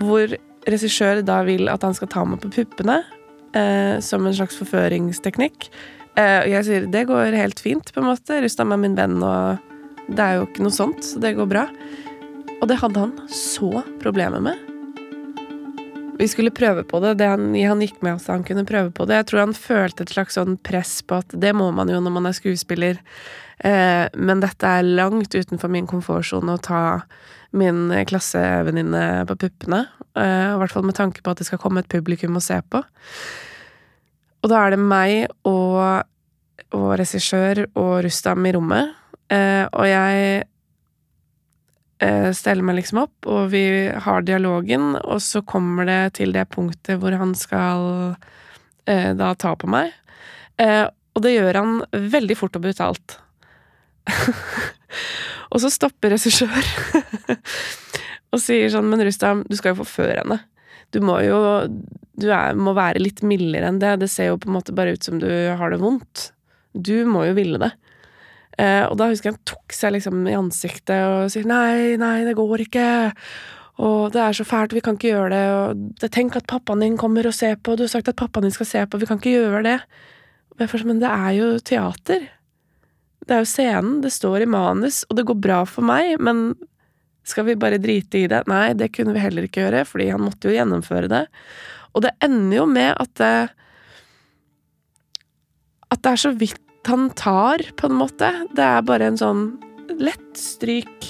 hvor 0.00 0.36
regissør 0.68 1.22
da 1.24 1.40
vil 1.48 1.72
at 1.72 1.84
han 1.84 1.96
skal 1.96 2.12
ta 2.12 2.24
meg 2.28 2.40
på 2.44 2.52
puppene, 2.58 3.00
eh, 3.56 3.96
som 4.04 4.26
en 4.26 4.36
slags 4.36 4.58
forføringsteknikk. 4.60 5.70
Eh, 6.18 6.38
og 6.44 6.48
jeg 6.52 6.66
sier 6.66 6.88
det 6.90 7.06
går 7.10 7.36
helt 7.38 7.62
fint, 7.62 7.92
på 7.94 8.02
en 8.02 8.10
måte. 8.10 8.40
Rustam 8.42 8.74
er 8.74 8.82
min 8.82 8.96
venn, 8.98 9.20
og 9.22 10.10
det 10.10 10.24
er 10.24 10.38
jo 10.38 10.48
ikke 10.48 10.66
noe 10.66 10.74
sånt, 10.74 11.04
så 11.06 11.22
det 11.22 11.36
går 11.38 11.50
bra. 11.50 11.68
Og 12.60 12.68
det 12.68 12.80
hadde 12.82 13.06
han 13.06 13.14
så 13.32 13.84
problemer 14.02 14.42
med. 14.44 14.66
Vi 16.20 16.26
skulle 16.28 16.52
prøve 16.52 16.82
på 16.84 16.98
det. 17.00 17.14
det 17.22 17.30
han, 17.30 17.54
han 17.54 17.80
gikk 17.80 18.02
med 18.04 18.18
at 18.18 18.26
han 18.28 18.42
kunne 18.44 18.66
prøve 18.68 18.90
på 18.92 19.06
det. 19.08 19.22
Jeg 19.22 19.28
tror 19.30 19.40
han 19.46 19.54
følte 19.56 20.04
et 20.04 20.12
slags 20.12 20.36
sånn 20.36 20.58
press 20.60 20.98
på 21.00 21.22
at 21.22 21.32
det 21.32 21.54
må 21.56 21.70
man 21.72 21.88
jo 21.88 22.02
når 22.04 22.12
man 22.12 22.28
er 22.28 22.36
skuespiller. 22.36 23.00
Eh, 23.64 24.04
men 24.12 24.42
dette 24.44 24.68
er 24.68 24.84
langt 24.84 25.32
utenfor 25.32 25.72
min 25.72 25.88
komfortsone 25.88 26.58
å 26.58 26.60
ta 26.60 26.82
min 27.56 27.88
klassevenninne 28.10 29.24
på 29.30 29.38
puppene. 29.40 29.86
Eh, 30.18 30.48
I 30.54 30.58
hvert 30.60 30.74
fall 30.74 30.86
med 30.86 30.98
tanke 30.98 31.22
på 31.22 31.32
at 31.32 31.40
det 31.40 31.46
skal 31.48 31.60
komme 31.62 31.84
et 31.84 31.90
publikum 31.90 32.38
å 32.38 32.44
se 32.44 32.58
på. 32.70 32.82
Og 34.40 34.50
da 34.50 34.62
er 34.64 34.74
det 34.74 34.80
meg 34.80 35.26
og, 35.48 36.06
og 36.76 36.88
regissør 36.98 37.66
og 37.74 38.00
Rustam 38.06 38.46
i 38.48 38.54
rommet. 38.56 38.96
Eh, 39.30 39.64
og 39.68 39.86
jeg 39.86 40.44
eh, 42.02 42.30
steller 42.36 42.66
meg 42.66 42.80
liksom 42.80 43.04
opp, 43.04 43.28
og 43.30 43.50
vi 43.52 43.64
har 43.92 44.26
dialogen, 44.26 44.94
og 45.00 45.20
så 45.22 45.44
kommer 45.46 45.86
det 45.88 46.02
til 46.18 46.34
det 46.34 46.48
punktet 46.54 46.98
hvor 47.02 47.14
han 47.20 47.36
skal 47.38 48.16
eh, 48.90 49.12
da 49.16 49.34
ta 49.38 49.54
på 49.58 49.70
meg. 49.70 49.92
Eh, 50.60 50.86
og 51.14 51.24
det 51.24 51.36
gjør 51.36 51.60
han 51.60 51.80
veldig 51.90 52.36
fort 52.38 52.56
og 52.56 52.64
brutalt. 52.64 53.18
og 55.52 55.60
så 55.62 55.70
stopper 55.70 56.14
regissør 56.16 56.64
og 58.30 58.42
sier 58.42 58.70
sånn 58.72 58.88
Men 58.90 59.02
Rustam, 59.06 59.44
du 59.48 59.56
skal 59.58 59.74
jo 59.74 59.82
forføre 59.82 60.22
henne. 60.22 60.40
Du 60.94 61.00
må 61.04 61.20
jo 61.24 61.38
Du 62.20 62.28
er, 62.28 62.56
må 62.58 62.74
være 62.76 63.02
litt 63.02 63.22
mildere 63.26 63.70
enn 63.70 63.80
det. 63.82 63.96
Det 64.02 64.10
ser 64.12 64.30
jo 64.30 64.40
på 64.40 64.50
en 64.50 64.58
måte 64.58 64.74
bare 64.76 64.94
ut 64.94 65.06
som 65.06 65.20
du 65.22 65.30
har 65.30 65.72
det 65.72 65.80
vondt. 65.80 66.30
Du 66.74 67.06
må 67.08 67.24
jo 67.26 67.36
ville 67.38 67.60
det. 67.62 67.70
Eh, 68.60 68.84
og 68.84 68.98
da 69.00 69.08
husker 69.08 69.30
jeg 69.30 69.38
han 69.38 69.48
tok 69.48 69.72
seg 69.72 69.94
liksom 69.94 70.26
i 70.28 70.36
ansiktet 70.36 71.00
og 71.06 71.30
sier 71.32 71.48
nei, 71.48 71.96
nei, 72.00 72.18
det 72.26 72.36
går 72.36 72.66
ikke. 72.66 72.86
Og 73.80 74.12
det 74.12 74.20
er 74.20 74.36
så 74.36 74.44
fælt, 74.44 74.74
vi 74.76 74.82
kan 74.84 74.98
ikke 74.98 75.14
gjøre 75.14 75.30
det. 75.32 75.44
Og 76.04 76.10
tenk 76.12 76.36
at 76.36 76.48
pappaen 76.50 76.84
din 76.84 76.98
kommer 77.00 77.26
og 77.30 77.36
ser 77.36 77.56
på, 77.56 77.76
du 77.76 77.86
har 77.86 77.92
sagt 77.94 78.10
at 78.12 78.18
pappaen 78.20 78.44
din 78.44 78.54
skal 78.54 78.68
se 78.68 78.84
på, 78.84 79.00
vi 79.00 79.08
kan 79.08 79.20
ikke 79.22 79.38
gjøre 79.38 79.64
det. 79.64 79.78
Får 80.60 80.82
sånn, 80.82 80.92
Men 80.92 81.00
det 81.00 81.08
er 81.08 81.32
jo 81.38 81.46
teater. 81.64 82.26
Det 83.24 83.36
er 83.36 83.44
jo 83.44 83.48
scenen, 83.48 84.00
det 84.04 84.12
står 84.12 84.44
i 84.44 84.50
manus, 84.50 85.04
og 85.08 85.16
det 85.16 85.24
går 85.28 85.38
bra 85.40 85.62
for 85.68 85.86
meg, 85.86 86.18
men 86.20 86.50
skal 87.26 87.46
vi 87.46 87.58
bare 87.60 87.80
drite 87.82 88.22
i 88.22 88.28
det? 88.30 88.42
Nei, 88.50 88.72
det 88.78 88.90
kunne 88.94 89.14
vi 89.14 89.22
heller 89.22 89.46
ikke 89.46 89.64
gjøre, 89.66 89.84
fordi 89.88 90.08
han 90.10 90.24
måtte 90.24 90.48
jo 90.48 90.56
gjennomføre 90.56 91.10
det. 91.10 91.24
Og 91.94 92.04
det 92.04 92.14
ender 92.24 92.60
jo 92.60 92.66
med 92.70 92.92
at 92.94 93.14
det 93.18 93.34
At 95.90 96.04
det 96.04 96.10
er 96.12 96.20
så 96.22 96.30
vidt 96.38 96.86
han 96.86 97.08
tar, 97.18 97.60
på 97.76 97.88
en 97.90 97.98
måte. 97.98 98.28
Det 98.56 98.62
er 98.64 98.84
bare 98.86 99.10
en 99.10 99.18
sånn 99.18 99.42
lett 99.98 100.38
stryk. 100.38 101.08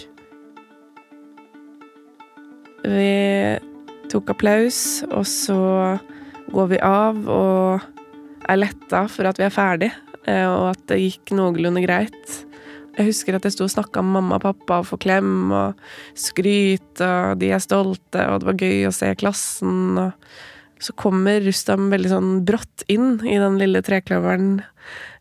Vi 2.81 3.13
tok 4.11 4.33
applaus, 4.33 5.03
og 5.13 5.29
så 5.29 5.61
går 6.51 6.73
vi 6.73 6.81
av 6.83 7.21
og 7.31 7.85
er 8.51 8.59
letta 8.59 9.05
for 9.13 9.29
at 9.31 9.39
vi 9.39 9.47
er 9.47 9.55
ferdig, 9.55 9.91
eh, 10.25 10.47
og 10.49 10.73
at 10.73 10.87
det 10.91 11.03
gikk 11.05 11.37
noenlunde 11.37 11.85
greit. 11.85 12.41
Jeg 13.01 13.15
husker 13.15 13.37
at 13.39 13.47
jeg 13.49 13.55
sto 13.55 13.65
og 13.65 13.73
snakka 13.73 14.03
med 14.05 14.19
mamma 14.19 14.37
og 14.37 14.43
pappa 14.45 14.83
og 14.83 14.89
få 14.91 14.99
klem 15.01 15.53
og 15.57 15.79
skryt, 16.19 17.01
og 17.01 17.39
de 17.41 17.49
er 17.49 17.63
stolte, 17.65 18.27
og 18.29 18.43
det 18.43 18.49
var 18.51 18.59
gøy 18.61 18.83
å 18.85 18.93
se 18.93 19.09
klassen. 19.17 19.97
og 19.97 20.83
Så 20.85 20.93
kommer 21.01 21.41
Rustam 21.41 21.89
veldig 21.89 22.11
sånn 22.13 22.35
brått 22.45 22.85
inn 22.93 23.15
i 23.25 23.39
den 23.41 23.57
lille 23.63 23.81
trekløveren 23.87 24.59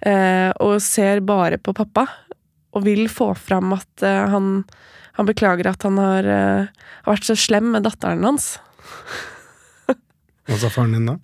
eh, 0.03 0.51
og 0.59 0.81
ser 0.83 1.23
bare 1.23 1.61
på 1.61 1.71
pappa. 1.77 2.03
Og 2.75 2.83
vil 2.83 3.07
få 3.07 3.31
fram 3.39 3.71
at 3.77 4.03
eh, 4.03 4.27
han, 4.33 4.65
han 5.15 5.31
beklager 5.31 5.71
at 5.71 5.87
han 5.87 6.03
har, 6.03 6.27
eh, 6.27 6.91
har 7.07 7.15
vært 7.15 7.31
så 7.31 7.39
slem 7.39 7.71
med 7.77 7.87
datteren 7.87 8.27
hans. 8.27 8.57
Hva 9.87 10.59
sa 10.59 10.67
faren 10.73 10.97
din 10.97 11.07
da? 11.13 11.15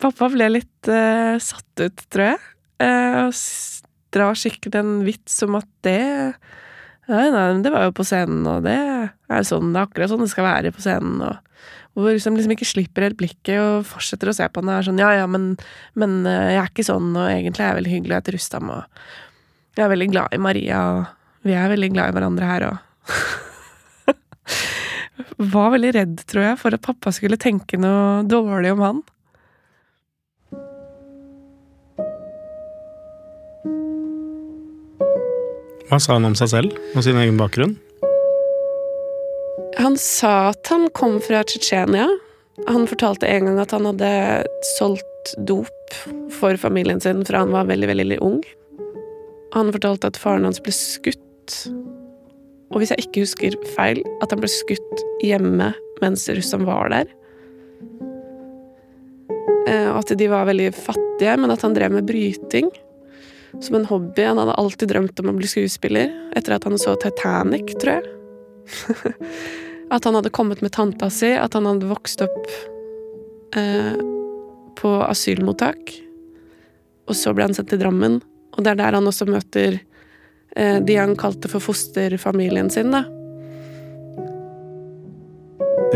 Pappa 0.00 0.30
ble 0.30 0.52
litt 0.54 0.86
eh, 0.86 1.34
satt 1.42 1.82
ut, 1.82 2.06
tror 2.14 2.30
jeg. 2.30 2.40
Eh, 2.80 3.26
drar 4.14 4.38
sikkert 4.38 4.78
en 4.80 5.00
vits 5.06 5.42
om 5.46 5.60
at 5.60 5.70
det 5.86 6.00
Nei, 7.10 7.24
nei, 7.34 7.58
det 7.58 7.72
var 7.74 7.88
jo 7.88 7.94
på 7.96 8.04
scenen, 8.06 8.44
og 8.46 8.62
det 8.62 8.76
er 8.78 9.46
sånn, 9.46 9.72
det 9.74 9.80
er 9.80 9.86
akkurat 9.88 10.12
sånn 10.12 10.20
det 10.22 10.28
skal 10.30 10.44
være 10.46 10.70
på 10.70 10.82
scenen. 10.84 11.16
Og 11.26 11.40
hvor 11.98 12.12
liksom, 12.14 12.36
liksom 12.38 12.54
ikke 12.54 12.68
slipper 12.68 13.02
helt 13.02 13.18
blikket 13.18 13.58
og 13.58 13.88
fortsetter 13.88 14.30
å 14.30 14.34
se 14.36 14.46
på 14.46 14.62
henne 14.62 14.76
og 14.76 14.78
er 14.78 14.86
sånn, 14.86 15.00
ja, 15.02 15.10
ja, 15.18 15.26
men, 15.26 15.48
men 15.98 16.20
eh, 16.28 16.52
jeg 16.54 16.60
er 16.62 16.70
ikke 16.70 16.86
sånn, 16.86 17.10
og 17.16 17.26
egentlig 17.26 17.64
er 17.64 17.72
jeg 17.72 17.78
veldig 17.80 17.94
hyggelig 17.96 18.14
og 18.14 18.20
heter 18.20 18.36
Rustam, 18.36 18.70
og 18.76 18.82
jeg 19.74 19.84
er 19.84 19.92
veldig 19.94 20.10
glad 20.12 20.36
i 20.36 20.42
Maria, 20.46 20.82
og 20.94 21.48
vi 21.48 21.56
er 21.56 21.72
veldig 21.72 21.90
glad 21.96 22.12
i 22.12 22.16
hverandre 22.18 22.50
her, 22.52 22.68
og 22.70 22.76
var 25.56 25.74
veldig 25.74 25.92
redd, 25.98 26.16
tror 26.30 26.46
jeg, 26.46 26.60
for 26.62 26.76
at 26.76 26.84
pappa 26.84 27.12
skulle 27.16 27.40
tenke 27.40 27.80
noe 27.80 28.22
dårlig 28.28 28.70
om 28.76 28.84
han. 28.86 29.02
Hva 35.90 35.98
sa 35.98 36.14
han 36.14 36.28
om 36.28 36.36
seg 36.38 36.52
selv 36.52 36.74
og 36.94 37.02
sin 37.02 37.18
egen 37.18 37.38
bakgrunn? 37.40 37.72
Han 39.80 39.96
sa 39.98 40.52
at 40.52 40.68
han 40.70 40.86
kom 40.94 41.16
fra 41.24 41.40
Tsjetsjenia. 41.42 42.04
Han 42.68 42.86
fortalte 42.86 43.26
en 43.26 43.48
gang 43.48 43.58
at 43.58 43.72
han 43.74 43.88
hadde 43.88 44.10
solgt 44.76 45.32
dop 45.48 45.96
for 46.36 46.54
familien 46.62 47.02
sin 47.02 47.24
fra 47.26 47.42
han 47.42 47.50
var 47.50 47.66
veldig, 47.66 47.88
veldig 47.90 48.18
ung. 48.22 48.38
Han 49.56 49.72
fortalte 49.74 50.12
at 50.12 50.20
faren 50.20 50.46
hans 50.46 50.62
ble 50.62 50.74
skutt. 50.74 51.56
Og 52.70 52.78
hvis 52.78 52.92
jeg 52.94 53.08
ikke 53.08 53.24
husker 53.24 53.56
feil, 53.74 53.98
at 54.22 54.30
han 54.30 54.42
ble 54.42 54.50
skutt 54.52 55.02
hjemme 55.26 55.72
mens 56.00 56.28
Russland 56.30 56.68
var 56.70 56.92
der. 56.94 57.10
Eh, 59.66 59.88
Og 59.90 59.98
at 60.04 60.14
de 60.14 60.30
var 60.30 60.46
veldig 60.46 60.70
fattige, 60.76 61.34
men 61.34 61.50
at 61.50 61.66
han 61.66 61.74
drev 61.74 61.98
med 61.98 62.06
bryting 62.06 62.70
som 63.60 63.76
en 63.76 63.86
hobby. 63.90 64.24
Han 64.24 64.38
hadde 64.38 64.58
alltid 64.60 64.92
drømt 64.92 65.20
om 65.20 65.32
å 65.32 65.36
bli 65.38 65.48
skuespiller, 65.50 66.12
etter 66.36 66.56
at 66.56 66.66
han 66.68 66.78
så 66.80 66.94
Titanic, 67.00 67.74
tror 67.82 67.98
jeg. 67.98 68.14
at 69.94 70.06
han 70.06 70.14
hadde 70.14 70.32
kommet 70.34 70.62
med 70.62 70.72
tanta 70.72 71.10
si, 71.10 71.32
at 71.34 71.54
han 71.58 71.66
hadde 71.66 71.90
vokst 71.90 72.22
opp 72.24 72.50
eh, 73.58 73.94
på 74.80 74.96
asylmottak. 75.04 75.94
Og 77.10 77.16
så 77.18 77.34
ble 77.34 77.48
han 77.48 77.56
sendt 77.56 77.72
til 77.72 77.80
Drammen, 77.82 78.20
og 78.54 78.64
det 78.64 78.74
er 78.74 78.82
der 78.82 78.98
han 78.98 79.08
også 79.10 79.26
møter 79.30 79.80
eh, 79.80 80.78
de 80.78 80.98
han 80.98 81.16
kalte 81.18 81.50
for 81.50 81.62
fosterfamilien 81.64 82.70
sin, 82.70 82.94
da. 82.94 83.06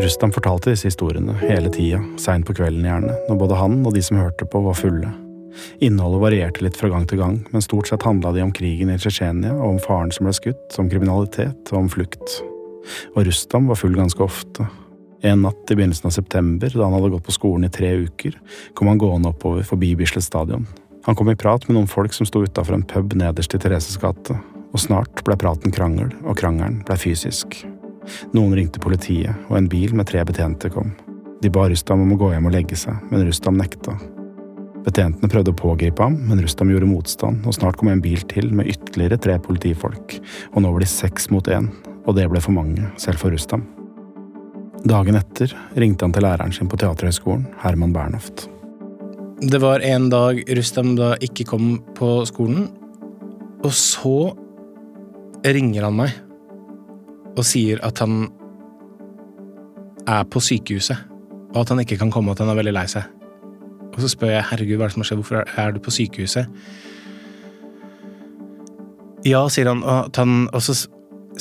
Rustam 0.03 0.33
fortalte 0.35 0.73
disse 0.73 0.91
historiene 0.91 1.37
hele 1.39 1.71
tida, 1.71 2.01
seint 2.19 2.47
på 2.49 2.57
kvelden 2.59 2.83
gjerne, 2.83 3.15
når 3.29 3.39
både 3.39 3.61
han 3.61 3.79
og 3.87 3.95
de 3.95 4.03
som 4.03 4.19
hørte 4.19 4.49
på, 4.51 4.65
var 4.67 4.75
fulle. 4.75 5.13
Innholdet 5.85 6.23
varierte 6.23 6.65
litt 6.65 6.79
fra 6.79 6.91
gang 6.93 7.07
til 7.09 7.21
gang, 7.21 7.41
men 7.53 7.65
stort 7.65 7.91
sett 7.91 8.07
handla 8.07 8.33
de 8.35 8.43
om 8.45 8.53
krigen 8.55 8.93
i 8.93 8.99
Tsjetsjenia, 8.99 9.55
om 9.55 9.81
faren 9.83 10.13
som 10.15 10.27
ble 10.27 10.35
skutt, 10.37 10.79
om 10.81 10.91
kriminalitet 10.91 11.73
og 11.73 11.85
om 11.85 11.91
flukt. 11.93 12.39
Og 13.15 13.25
Rustam 13.29 13.69
var 13.71 13.81
full 13.81 13.95
ganske 13.97 14.23
ofte. 14.25 14.67
En 15.25 15.45
natt 15.47 15.71
i 15.73 15.77
begynnelsen 15.77 16.11
av 16.11 16.17
september, 16.17 16.69
da 16.69 16.85
han 16.85 16.97
hadde 16.99 17.15
gått 17.15 17.27
på 17.29 17.37
skolen 17.37 17.69
i 17.69 17.73
tre 17.73 17.95
uker, 18.05 18.37
kom 18.77 18.91
han 18.91 19.01
gående 19.01 19.31
oppover 19.33 19.65
forbi 19.65 19.95
Bislett 19.97 20.27
stadion. 20.27 20.67
Han 21.07 21.17
kom 21.17 21.31
i 21.33 21.37
prat 21.37 21.65
med 21.69 21.79
noen 21.79 21.89
folk 21.89 22.13
som 22.17 22.29
sto 22.29 22.43
utafor 22.45 22.77
en 22.77 22.87
pub 22.89 23.17
nederst 23.17 23.57
i 23.57 23.61
Thereses 23.61 23.97
gate, 24.01 24.37
og 24.73 24.83
snart 24.83 25.25
ble 25.25 25.37
praten 25.41 25.73
krangel, 25.73 26.11
og 26.25 26.37
krangelen 26.41 26.83
ble 26.85 26.97
fysisk. 27.01 27.63
Noen 28.37 28.57
ringte 28.57 28.83
politiet, 28.85 29.33
og 29.49 29.59
en 29.59 29.69
bil 29.71 29.95
med 29.97 30.09
tre 30.11 30.25
betjente 30.29 30.73
kom. 30.73 30.93
De 31.41 31.53
ba 31.53 31.69
Rustam 31.69 32.05
om 32.05 32.13
å 32.17 32.21
gå 32.21 32.33
hjem 32.33 32.51
og 32.51 32.57
legge 32.57 32.77
seg, 32.77 33.01
men 33.11 33.25
Rustam 33.25 33.57
nekta. 33.61 33.97
Betjentene 34.85 35.31
prøvde 35.33 35.53
å 35.55 35.57
pågripe 35.57 36.05
ham, 36.05 36.17
men 36.29 36.43
Rustam 36.45 36.69
gjorde 36.69 36.89
motstand, 36.91 37.47
og 37.49 37.57
snart 37.57 37.79
kom 37.81 37.89
en 37.89 38.03
bil 38.05 38.21
til 38.29 38.51
med 38.53 38.69
ytterligere 38.69 39.17
tre 39.17 39.39
politifolk, 39.41 40.19
og 40.53 40.61
nå 40.61 40.73
var 40.75 40.85
de 40.85 40.89
seks 40.91 41.31
mot 41.33 41.49
én, 41.49 41.71
og 42.05 42.19
det 42.19 42.27
ble 42.29 42.43
for 42.45 42.53
mange, 42.57 42.85
selv 43.01 43.23
for 43.23 43.33
Rustam. 43.33 43.65
Dagen 44.85 45.17
etter 45.17 45.55
ringte 45.81 46.05
han 46.05 46.13
til 46.13 46.27
læreren 46.27 46.53
sin 46.53 46.69
på 46.69 46.77
Teaterhøgskolen, 46.81 47.47
Herman 47.63 47.95
Bernhoft. 47.97 48.51
Det 49.41 49.61
var 49.63 49.81
en 49.85 50.11
dag 50.13 50.43
Rustam 50.57 50.93
da 50.99 51.15
ikke 51.25 51.49
kom 51.49 51.79
på 51.97 52.11
skolen, 52.29 52.69
og 53.65 53.73
så 53.73 54.35
ringer 55.45 55.89
han 55.89 55.97
meg 55.97 56.13
og 57.35 57.45
sier 57.49 57.81
at 57.85 57.99
han 58.05 58.29
er 60.05 60.29
på 60.29 60.45
sykehuset, 60.45 61.09
og 61.55 61.63
at 61.65 61.73
han 61.73 61.81
ikke 61.81 61.97
kan 62.01 62.13
komme, 62.13 62.37
at 62.37 62.45
han 62.45 62.53
er 62.53 62.61
veldig 62.61 62.77
lei 62.77 62.85
seg. 62.93 63.09
Og 63.95 64.03
så 64.03 64.11
spør 64.11 64.33
jeg 64.35 64.47
herregud, 64.51 64.79
hva 64.79 64.87
er 64.87 64.91
det 64.91 64.97
som 64.97 65.05
har 65.05 65.09
skjedd, 65.11 65.21
hvorfor 65.23 65.59
er- 65.59 65.73
du 65.73 65.81
på 65.81 65.95
sykehuset? 65.95 66.47
Ja, 69.25 69.47
sier 69.49 69.71
han, 69.71 69.83
og, 69.83 70.11
han, 70.17 70.49
og 70.53 70.61
så 70.61 70.75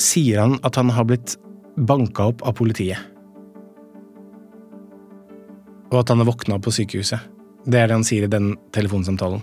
sier 0.00 0.40
han 0.40 0.58
at 0.64 0.76
han 0.76 0.88
har 0.94 1.04
blitt 1.04 1.36
banka 1.76 2.30
opp 2.30 2.42
av 2.46 2.54
politiet. 2.54 2.98
Og 5.92 6.00
at 6.00 6.08
han 6.08 6.22
har 6.22 6.30
våkna 6.30 6.56
opp 6.56 6.64
på 6.64 6.72
sykehuset. 6.72 7.20
Det 7.66 7.80
er 7.80 7.88
det 7.88 7.98
han 7.98 8.06
sier 8.06 8.24
i 8.24 8.30
den 8.30 8.54
telefonsamtalen. 8.72 9.42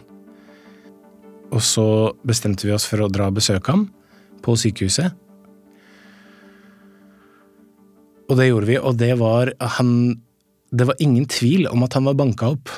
Og 1.52 1.62
så 1.62 1.86
bestemte 2.28 2.66
vi 2.66 2.74
oss 2.74 2.88
for 2.88 3.04
å 3.04 3.12
dra 3.12 3.28
og 3.28 3.38
besøke 3.38 3.74
ham 3.74 3.90
på 4.42 4.56
sykehuset. 4.60 5.12
Og 8.32 8.38
det 8.40 8.48
gjorde 8.48 8.70
vi, 8.70 8.78
og 8.80 8.96
det 8.98 9.18
var 9.20 9.52
han 9.78 10.22
Det 10.72 10.86
var 10.88 10.96
ingen 11.04 11.26
tvil 11.28 11.68
om 11.68 11.84
at 11.84 11.94
han 11.94 12.06
var 12.06 12.14
banka 12.16 12.48
opp. 12.54 12.70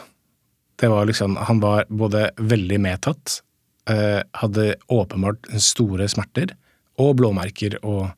Det 0.80 0.90
var 0.90 1.06
liksom 1.06 1.36
Han 1.36 1.60
var 1.60 1.86
både 1.90 2.32
veldig 2.38 2.80
medtatt, 2.82 3.42
eh, 3.90 4.22
hadde 4.34 4.76
åpenbart 4.88 5.48
store 5.62 6.08
smerter, 6.10 6.56
og 6.98 7.18
blåmerker 7.18 7.80
og 7.84 8.12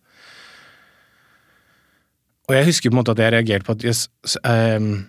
Og 2.45 2.53
jeg 2.53 2.65
husker 2.67 2.91
på 2.91 2.93
en 2.93 2.99
måte 3.01 3.13
at 3.15 3.19
jeg 3.23 3.33
reagerte 3.33 3.65
på 3.65 3.73
at 3.73 3.83
yes, 3.83 4.07
ehm, 4.45 5.07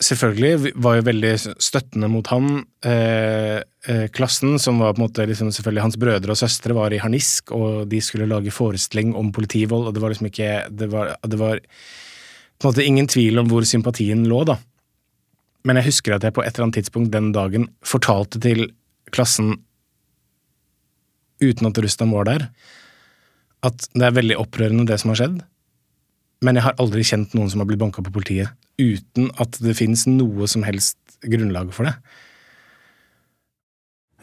Selvfølgelig 0.00 0.72
var 0.80 0.96
jo 0.96 1.04
veldig 1.04 1.30
støttende 1.60 2.08
mot 2.08 2.26
han. 2.32 2.62
Eh, 2.88 3.60
eh, 3.60 4.06
klassen, 4.08 4.58
som 4.58 4.78
var 4.80 4.94
på 4.94 5.02
en 5.02 5.04
måte 5.04 5.26
liksom 5.28 5.50
selvfølgelig 5.52 5.82
hans 5.84 5.98
brødre 6.00 6.32
og 6.32 6.40
søstre, 6.40 6.72
var 6.72 6.92
i 6.92 7.00
harnisk, 7.02 7.52
og 7.52 7.84
de 7.90 8.00
skulle 8.00 8.28
lage 8.28 8.52
forestilling 8.52 9.12
om 9.14 9.28
politivold, 9.32 9.88
og 9.88 9.94
det 9.94 10.00
var 10.00 10.14
liksom 10.14 10.30
ikke 10.30 10.70
Det 10.72 10.88
var, 10.88 11.16
det 11.20 11.38
var 11.38 11.60
på 11.60 12.64
en 12.64 12.72
måte 12.72 12.84
ingen 12.84 13.06
tvil 13.08 13.38
om 13.40 13.48
hvor 13.48 13.64
sympatien 13.68 14.24
lå, 14.24 14.40
da. 14.48 14.56
Men 15.66 15.80
jeg 15.80 15.90
husker 15.90 16.16
at 16.16 16.24
jeg 16.24 16.34
på 16.36 16.44
et 16.44 16.54
eller 16.54 16.68
annet 16.68 16.80
tidspunkt 16.80 17.12
den 17.12 17.32
dagen 17.36 17.68
fortalte 17.84 18.40
til 18.40 18.70
klassen, 19.12 19.58
uten 21.40 21.70
at 21.70 21.78
Rustam 21.80 22.12
var 22.12 22.28
der, 22.28 22.48
at 23.64 23.86
det 23.92 24.06
er 24.06 24.16
veldig 24.16 24.38
opprørende 24.40 24.86
det 24.88 25.00
som 25.02 25.12
har 25.12 25.20
skjedd, 25.20 25.38
men 26.44 26.56
jeg 26.56 26.64
har 26.64 26.80
aldri 26.80 27.04
kjent 27.04 27.34
noen 27.36 27.50
som 27.52 27.60
har 27.60 27.68
blitt 27.68 27.80
banka 27.82 28.04
på 28.04 28.12
politiet 28.14 28.56
uten 28.80 29.28
at 29.42 29.58
det 29.60 29.76
finnes 29.76 30.06
noe 30.08 30.48
som 30.48 30.64
helst 30.64 30.96
grunnlag 31.20 31.72
for 31.76 31.88
det. 31.88 31.92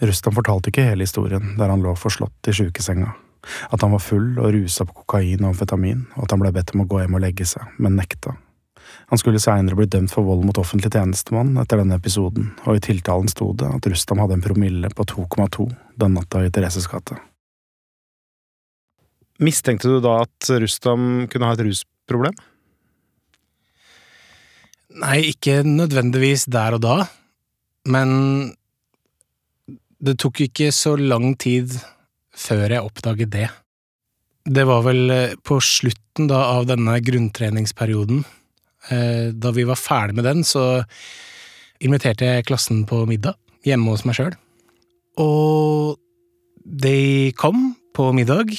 Rustam 0.01 0.33
fortalte 0.33 0.71
ikke 0.71 0.85
hele 0.87 1.05
historien 1.05 1.55
der 1.59 1.69
han 1.69 1.83
lå 1.85 1.93
forslått 1.97 2.49
i 2.49 2.55
sjukesenga. 2.57 3.13
At 3.73 3.83
han 3.85 3.93
var 3.93 4.01
full 4.03 4.33
og 4.41 4.51
rusa 4.55 4.85
på 4.85 4.97
kokain 5.03 5.43
og 5.43 5.53
amfetamin, 5.53 6.03
og 6.17 6.25
at 6.25 6.33
han 6.33 6.41
ble 6.41 6.51
bedt 6.55 6.73
om 6.73 6.83
å 6.83 6.89
gå 6.89 7.03
hjem 7.03 7.17
og 7.17 7.23
legge 7.23 7.45
seg, 7.47 7.69
men 7.77 7.95
nekta. 7.99 8.33
Han 9.07 9.19
skulle 9.21 9.39
seinere 9.39 9.77
bli 9.79 9.87
dømt 9.87 10.11
for 10.11 10.27
vold 10.27 10.43
mot 10.43 10.57
offentlig 10.59 10.91
tjenestemann 10.91 11.53
etter 11.61 11.79
denne 11.79 11.95
episoden, 11.95 12.49
og 12.67 12.75
i 12.75 12.83
tiltalen 12.83 13.29
sto 13.31 13.53
det 13.55 13.69
at 13.77 13.87
Rustam 13.87 14.19
hadde 14.19 14.35
en 14.35 14.43
promille 14.43 14.91
på 14.91 15.05
2,2 15.07 15.69
den 15.95 16.17
natta 16.17 16.43
i 16.43 16.51
Thereses 16.51 16.89
gate. 16.91 17.15
Mistenkte 19.39 19.87
du 19.93 20.01
da 20.03 20.23
at 20.25 20.49
Rustam 20.59 21.27
kunne 21.31 21.47
ha 21.47 21.55
et 21.55 21.63
rusproblem? 21.63 22.35
Nei, 24.97 25.17
ikke 25.29 25.61
nødvendigvis 25.63 26.47
der 26.51 26.75
og 26.75 26.81
da, 26.83 26.95
men 27.87 28.09
det 30.03 30.17
tok 30.19 30.41
ikke 30.49 30.71
så 30.75 30.95
lang 30.99 31.35
tid 31.39 31.77
før 32.37 32.65
jeg 32.73 32.83
oppdaget 32.83 33.31
det. 33.33 33.47
Det 34.47 34.65
var 34.67 34.83
vel 34.85 35.13
på 35.45 35.59
slutten 35.63 36.27
da 36.31 36.43
av 36.57 36.67
denne 36.69 36.97
grunntreningsperioden. 37.03 38.25
Eh, 38.91 39.33
Da 39.33 39.51
vi 39.51 39.65
var 39.67 39.79
ferdig 39.79 40.15
med 40.15 40.25
den, 40.27 40.43
så 40.43 40.83
inviterte 41.83 42.25
jeg 42.25 42.47
klassen 42.47 42.85
på 42.89 43.05
middag 43.09 43.35
hjemme 43.67 43.91
hos 43.93 44.05
meg 44.07 44.17
sjøl. 44.17 44.35
Og 45.21 45.97
de 46.63 47.31
kom 47.37 47.75
på 47.97 48.11
middag. 48.15 48.53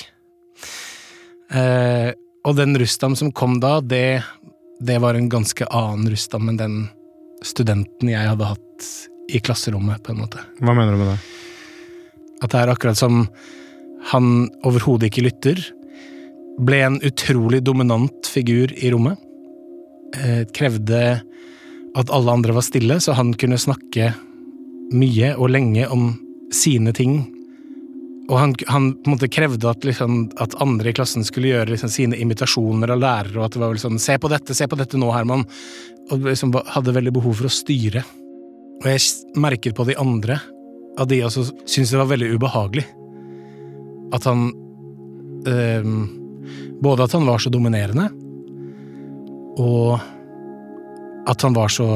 Eh, 1.51 2.13
og 2.45 2.57
den 2.57 2.77
Rustam 2.79 3.17
som 3.19 3.33
kom 3.33 3.59
da, 3.63 3.79
det, 3.81 4.23
det 4.81 4.99
var 5.03 5.17
en 5.19 5.31
ganske 5.33 5.67
annen 5.71 6.09
Rustam 6.13 6.49
enn 6.51 6.61
den 6.61 6.79
studenten 7.45 8.11
jeg 8.11 8.31
hadde 8.33 8.49
hatt 8.49 8.89
i 9.29 9.41
klasserommet, 9.45 10.01
på 10.03 10.15
en 10.15 10.23
måte. 10.23 10.43
Hva 10.65 10.75
mener 10.75 10.95
du 10.97 11.03
med 11.03 11.11
det? 11.13 11.19
At 12.43 12.53
det 12.53 12.61
er 12.63 12.73
akkurat 12.73 12.99
som 12.99 13.27
han 14.13 14.49
overhodet 14.67 15.11
ikke 15.11 15.27
lytter. 15.27 15.61
Ble 16.65 16.81
en 16.87 17.01
utrolig 17.05 17.61
dominant 17.67 18.31
figur 18.31 18.73
i 18.79 18.93
rommet. 18.95 19.21
Eh, 20.17 20.45
krevde 20.57 21.21
at 21.99 22.11
alle 22.11 22.33
andre 22.33 22.55
var 22.57 22.65
stille, 22.65 23.01
så 23.01 23.13
han 23.13 23.35
kunne 23.37 23.59
snakke 23.61 24.13
mye 24.95 25.35
og 25.37 25.51
lenge 25.53 25.89
om 25.93 26.13
sine 26.55 26.95
ting. 26.97 27.21
Og 28.29 28.37
han, 28.41 28.55
han 28.69 28.93
krevde 29.29 29.69
at, 29.69 29.85
liksom, 29.85 30.31
at 30.41 30.57
andre 30.63 30.91
i 30.91 30.97
klassen 30.97 31.25
skulle 31.27 31.51
gjøre 31.53 31.73
liksom, 31.75 31.93
sine 31.93 32.17
imitasjoner 32.21 32.93
av 32.95 33.03
lærere, 33.03 33.37
og 33.39 33.49
at 33.49 33.57
det 33.57 33.63
var 33.63 33.73
vel 33.73 33.83
sånn 33.83 34.01
'Se 34.01 34.19
på 34.21 34.31
dette, 34.33 34.55
se 34.55 34.69
på 34.69 34.77
dette 34.77 35.01
nå, 35.01 35.11
Herman'. 35.13 35.45
Og 36.11 36.25
liksom 36.25 36.53
hadde 36.53 36.95
veldig 36.97 37.13
behov 37.13 37.37
for 37.37 37.49
å 37.49 37.53
styre. 37.53 38.05
Og 38.81 38.87
jeg 38.89 39.01
merket 39.37 39.75
på 39.77 39.85
de 39.85 39.97
andre 39.99 40.41
at 40.99 41.09
de 41.09 41.21
også 41.23 41.51
syntes 41.65 41.91
det 41.91 42.01
var 42.01 42.13
veldig 42.13 42.33
ubehagelig. 42.37 42.87
At 44.13 44.25
han 44.25 44.53
øh, 45.47 46.09
Både 46.81 47.03
at 47.03 47.13
han 47.13 47.27
var 47.27 47.39
så 47.43 47.51
dominerende, 47.51 48.07
og 49.59 49.99
at 51.29 51.45
han 51.45 51.57
var 51.57 51.71
så 51.73 51.87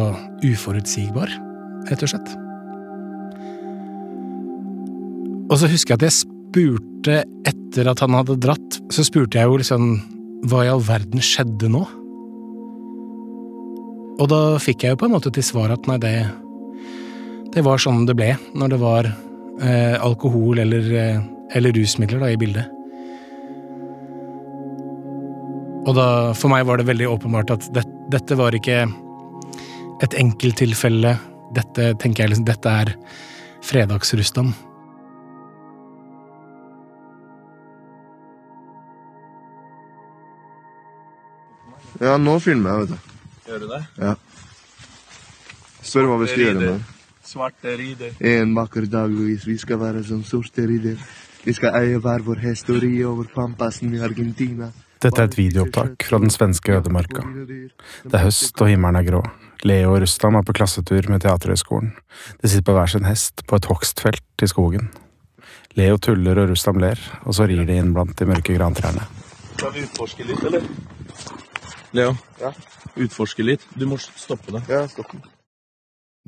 uforutsigbar, 0.44 1.31
rett 1.88 2.05
og 2.05 2.12
slett. 2.12 2.35
Og 5.53 5.59
så 5.61 5.68
husker 5.68 5.94
jeg 5.94 6.01
at 6.01 6.07
jeg 6.09 6.18
spurte 6.22 7.18
etter 7.48 7.88
at 7.90 8.03
han 8.05 8.16
hadde 8.16 8.40
dratt, 8.40 8.79
så 8.92 9.05
spurte 9.07 9.40
jeg 9.40 9.48
jo 9.48 9.59
liksom 9.61 9.90
hva 10.51 10.64
i 10.66 10.70
all 10.72 10.83
verden 10.85 11.22
skjedde 11.22 11.70
nå? 11.70 11.83
Og 14.20 14.29
da 14.31 14.40
fikk 14.61 14.85
jeg 14.85 14.94
jo 14.94 15.01
på 15.01 15.09
en 15.09 15.14
måte 15.14 15.33
til 15.35 15.44
svar 15.46 15.72
at 15.75 15.87
nei, 15.88 15.98
det 16.03 16.14
Det 17.53 17.61
var 17.61 17.77
sånn 17.77 18.07
det 18.09 18.14
ble 18.16 18.31
når 18.57 18.68
det 18.72 18.79
var 18.81 19.07
eh, 19.61 19.96
alkohol 20.01 20.59
eller, 20.62 20.87
eh, 20.96 21.20
eller 21.53 21.75
rusmidler 21.77 22.22
da 22.22 22.31
i 22.33 22.38
bildet. 22.40 22.81
Og 25.82 25.96
da, 25.98 26.06
for 26.38 26.52
meg 26.52 26.66
var 26.68 26.78
det 26.78 26.86
veldig 26.86 27.08
åpenbart 27.10 27.50
at 27.56 27.64
det, 27.74 27.82
dette 28.12 28.36
var 28.38 28.54
ikke 28.54 28.84
et 30.02 30.14
enkelttilfelle. 30.18 31.16
Dette 31.56 31.88
tenker 31.98 32.24
jeg 32.24 32.32
liksom, 32.32 32.46
dette 32.46 32.74
er 32.82 32.92
fredagsrustan. 33.66 34.52
Ja, 42.02 42.14
nå 42.18 42.36
filmer 42.42 42.72
jeg, 42.72 42.86
vet 42.86 42.94
du. 42.94 43.18
Gjør 43.50 43.60
du 43.62 43.66
det? 43.70 43.82
Ja. 43.98 44.14
Spør 45.82 46.08
hva 46.12 46.20
vi 46.22 46.30
skal 46.30 46.44
gjøre 46.46 46.62
med 46.62 46.88
Svarte 47.26 47.74
rider. 47.78 48.14
En 48.28 48.54
vakker 48.54 48.86
dag, 48.90 49.10
vi 49.10 49.58
skal 49.58 49.78
være 49.80 50.02
som 50.06 50.22
sorte 50.26 50.64
ridder. 50.68 50.98
Vi 51.42 51.54
skal 51.56 51.74
eie 51.78 51.98
hver 52.02 52.22
vår 52.26 52.42
historie 52.42 53.06
over 53.08 53.30
pampasen 53.34 53.94
i 53.94 54.02
Argentina. 54.02 54.70
Dette 55.02 55.18
er 55.18 55.26
et 55.28 55.36
videoopptak 55.38 56.04
fra 56.06 56.18
den 56.22 56.30
svenske 56.30 56.76
ødemarka. 56.78 57.24
Det 58.06 58.14
er 58.14 58.22
høst, 58.26 58.54
og 58.62 58.68
himmelen 58.70 59.00
er 59.00 59.06
grå. 59.08 59.22
Leo 59.66 59.92
og 59.94 60.00
Rustam 60.02 60.36
er 60.38 60.44
på 60.46 60.54
klassetur 60.58 61.06
med 61.10 61.22
Teaterhøgskolen. 61.24 61.92
De 62.42 62.50
sitter 62.50 62.66
på 62.66 62.74
hver 62.76 62.90
sin 62.90 63.06
hest 63.06 63.44
på 63.46 63.58
et 63.58 63.66
hogstfelt 63.70 64.42
i 64.46 64.48
skogen. 64.50 64.88
Leo 65.78 65.98
tuller 66.02 66.38
og 66.42 66.50
Rustam 66.52 66.78
ler, 66.82 66.98
og 67.26 67.34
så 67.34 67.46
rir 67.50 67.64
de 67.66 67.76
inn 67.80 67.92
blant 67.96 68.14
de 68.18 68.26
mørke 68.28 68.54
grantrærne. 68.58 69.04
Skal 69.56 69.74
vi 69.74 69.84
utforske 69.86 70.26
litt, 70.28 70.42
eller? 70.48 70.66
Leo, 71.92 72.16
Ja. 72.40 72.52
utforske 72.96 73.44
litt. 73.44 73.62
Du 73.78 73.86
må 73.86 73.98
stoppe 73.98 74.52
det. 74.52 74.62
Ja, 74.68 74.86
stopp. 74.88 75.14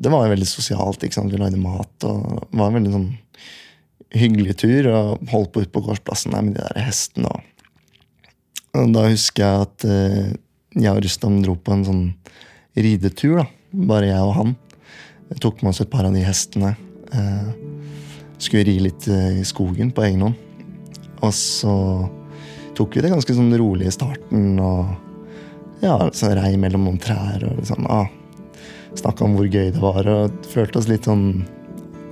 Det 0.00 0.10
var 0.10 0.26
jo 0.26 0.34
veldig 0.34 0.46
sosialt. 0.50 1.02
ikke 1.02 1.14
sant? 1.14 1.32
Vi 1.32 1.38
lagde 1.38 1.60
mat, 1.60 2.04
og 2.04 2.48
det 2.50 2.58
var 2.58 2.68
en 2.70 2.78
veldig 2.82 2.92
sånn 2.92 3.18
hyggelig 4.14 4.56
tur. 4.58 4.88
Og 4.90 5.28
holdt 5.30 5.52
på 5.52 5.62
ute 5.62 5.70
på 5.74 5.82
gårdsplassen 5.86 6.32
der 6.34 6.42
med 6.42 6.54
de 6.54 6.62
der 6.66 6.82
hestene. 6.88 7.30
Og, 7.30 7.42
og 8.74 8.94
da 8.94 9.06
husker 9.06 9.44
jeg 9.44 9.66
at 9.68 9.86
eh, 9.86 10.32
jeg 10.74 10.90
og 10.90 11.04
Rustam 11.04 11.38
dro 11.44 11.54
på 11.54 11.74
en 11.74 11.84
sånn 11.86 12.04
ridetur. 12.74 13.42
da. 13.42 13.46
Bare 13.90 14.10
jeg 14.10 14.22
og 14.22 14.34
han. 14.38 14.56
Jeg 15.30 15.40
tok 15.44 15.62
med 15.62 15.70
oss 15.70 15.82
et 15.84 15.92
par 15.92 16.06
av 16.08 16.14
de 16.14 16.24
hestene. 16.26 16.74
Eh, 17.14 17.48
skulle 18.38 18.66
ri 18.66 18.76
litt 18.82 19.06
eh, 19.08 19.40
i 19.40 19.46
skogen 19.46 19.92
på 19.94 20.04
egen 20.08 20.26
hånd. 20.26 20.68
Og 21.22 21.32
så 21.34 21.74
tok 22.74 22.96
vi 22.96 23.04
det 23.04 23.14
ganske 23.14 23.36
sånn 23.36 23.54
rolig 23.58 23.88
i 23.88 23.94
starten. 23.94 24.58
og 24.58 25.84
ja, 25.84 25.98
så 26.16 26.32
rei 26.34 26.54
mellom 26.58 26.86
noen 26.88 27.00
trær 27.02 27.42
og 27.44 27.58
liksom, 27.58 27.86
ah, 27.92 28.08
snakka 28.96 29.26
om 29.26 29.34
hvor 29.38 29.46
gøy 29.46 29.70
det 29.70 29.82
var. 29.82 30.08
Og 30.10 30.50
følte 30.50 30.80
oss 30.80 30.90
litt 30.90 31.06
sånn 31.06 31.44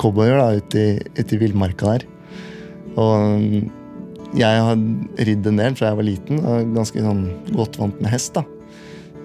cowboyer 0.00 0.58
ute 0.58 0.78
i, 0.78 0.90
ute 1.18 1.36
i 1.36 1.42
villmarka 1.42 1.96
der. 1.96 2.06
Og 3.00 3.81
jeg 4.32 4.60
har 4.64 4.78
ridd 5.28 5.46
en 5.48 5.60
del 5.60 5.74
fra 5.76 5.90
jeg 5.90 5.98
var 5.98 6.06
liten 6.06 6.40
og 6.40 6.74
ganske 6.76 7.04
sånn 7.04 7.24
godt 7.52 7.78
vant 7.80 7.98
med 8.00 8.12
hest. 8.12 8.38
da. 8.38 8.44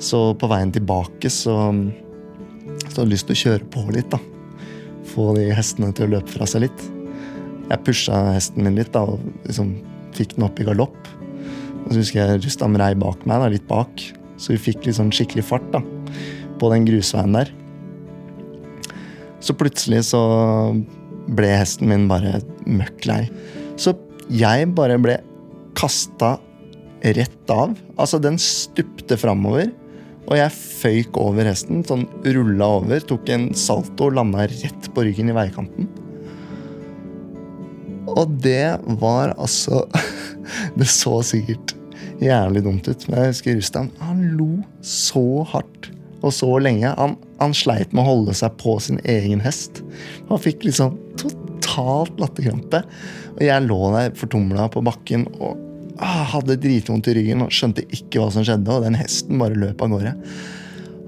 Så 0.04 0.34
på 0.38 0.50
veien 0.52 0.74
tilbake 0.74 1.32
så, 1.32 1.56
så 1.72 2.92
hadde 2.92 3.06
jeg 3.06 3.14
lyst 3.14 3.30
til 3.30 3.38
å 3.38 3.42
kjøre 3.44 3.70
på 3.74 3.86
litt. 3.96 4.12
da. 4.12 4.20
Få 5.08 5.32
de 5.38 5.48
hestene 5.56 5.94
til 5.96 6.08
å 6.08 6.18
løpe 6.18 6.34
fra 6.34 6.48
seg 6.50 6.68
litt. 6.68 6.88
Jeg 7.68 7.84
pusha 7.88 8.20
hesten 8.36 8.64
min 8.68 8.78
litt 8.80 8.92
da, 8.96 9.04
og 9.08 9.24
liksom 9.48 9.78
fikk 10.18 10.36
den 10.36 10.48
opp 10.48 10.60
i 10.60 10.68
galopp. 10.68 10.98
Og 11.86 11.94
så 11.94 12.02
husker 12.02 12.22
jeg 12.22 12.44
Rustam 12.44 12.76
rei 12.80 12.94
bak 13.00 13.24
meg, 13.28 13.40
da, 13.40 13.52
litt 13.52 13.68
bak. 13.70 14.04
Så 14.38 14.54
vi 14.54 14.62
fikk 14.70 14.86
litt 14.86 15.00
sånn 15.00 15.14
skikkelig 15.16 15.46
fart 15.48 15.72
da, 15.74 15.82
på 16.60 16.72
den 16.74 16.88
grusveien 16.88 17.36
der. 17.36 17.54
Så 19.44 19.56
plutselig 19.56 20.04
så 20.10 20.22
ble 21.38 21.50
hesten 21.56 21.90
min 21.92 22.08
bare 22.12 22.42
møkk 22.68 23.08
lei. 23.08 23.22
Så 23.80 23.94
jeg 24.34 24.70
bare 24.76 24.98
ble 25.02 25.18
kasta 25.78 26.38
rett 27.02 27.52
av. 27.54 27.76
Altså, 27.98 28.20
den 28.22 28.40
stupte 28.42 29.18
framover, 29.20 29.70
og 30.28 30.36
jeg 30.36 30.56
føyk 30.56 31.20
over 31.22 31.48
hesten. 31.48 31.84
Sånn 31.88 32.08
rulla 32.26 32.72
over, 32.82 33.04
tok 33.08 33.30
en 33.34 33.50
salto 33.58 34.10
og 34.10 34.18
landa 34.18 34.48
rett 34.50 34.90
på 34.94 35.06
ryggen 35.08 35.32
i 35.32 35.38
veikanten. 35.38 35.88
Og 38.08 38.38
det 38.42 38.78
var 39.02 39.34
altså 39.36 39.84
Det 40.80 40.88
så 40.88 41.20
sikkert 41.28 41.74
jævlig 42.24 42.62
dumt 42.64 42.88
ut, 42.88 43.04
men 43.10 43.20
jeg 43.20 43.34
husker 43.34 43.58
Rustam. 43.58 43.90
Han 44.00 44.22
lo 44.38 44.52
så 44.82 45.44
hardt 45.52 45.90
og 46.26 46.32
så 46.34 46.50
lenge. 46.64 46.94
Han, 46.98 47.18
han 47.42 47.54
sleit 47.54 47.92
med 47.92 48.06
å 48.06 48.08
holde 48.08 48.36
seg 48.38 48.56
på 48.62 48.78
sin 48.82 49.02
egen 49.04 49.44
hest. 49.44 49.84
Han 50.32 50.42
fikk 50.42 50.66
liksom 50.66 50.96
totalt 51.20 52.16
latterkrampe. 52.22 52.82
Og 53.38 53.46
jeg 53.46 53.66
lå 53.68 53.80
der 53.94 54.18
fortumla 54.18 54.68
på 54.74 54.82
bakken 54.86 55.28
og 55.38 55.60
ah, 56.02 56.26
hadde 56.34 56.58
dritvondt 56.62 57.10
i 57.12 57.16
ryggen 57.18 57.46
og 57.46 57.54
skjønte 57.54 57.86
ikke 57.94 58.22
hva 58.22 58.32
som 58.34 58.46
skjedde, 58.46 58.74
og 58.74 58.86
den 58.86 58.98
hesten 58.98 59.38
bare 59.42 59.58
løp 59.58 59.82
av 59.86 59.94
gårde. 59.94 60.14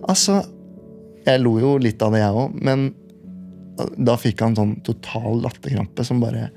Altså, 0.10 0.42
jeg 1.26 1.42
lo 1.44 1.58
jo 1.62 1.76
litt 1.82 2.02
av 2.06 2.14
det, 2.14 2.22
jeg 2.24 2.42
òg, 2.44 2.60
men 2.66 2.90
da 3.98 4.16
fikk 4.20 4.44
han 4.44 4.58
sånn 4.58 4.78
total 4.86 5.42
latterkrampe 5.44 6.04
som 6.06 6.22
bare 6.22 6.50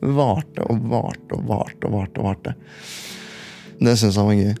varte 0.00 0.64
og 0.66 0.88
varte 0.90 1.36
og 1.36 1.46
varte 1.48 1.88
og 1.88 1.94
varte. 1.96 2.20
og 2.20 2.26
varte. 2.26 2.54
Det 3.80 3.96
syntes 3.96 4.18
han 4.20 4.28
var 4.28 4.40
gøy. 4.40 4.54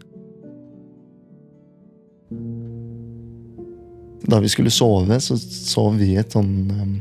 Da 4.26 4.40
vi 4.42 4.50
skulle 4.50 4.72
sove, 4.74 5.20
så 5.22 5.36
sov 5.38 6.00
vi 6.00 6.14
i 6.14 6.20
et 6.20 6.34
sånn 6.34 6.52
um, 6.72 6.96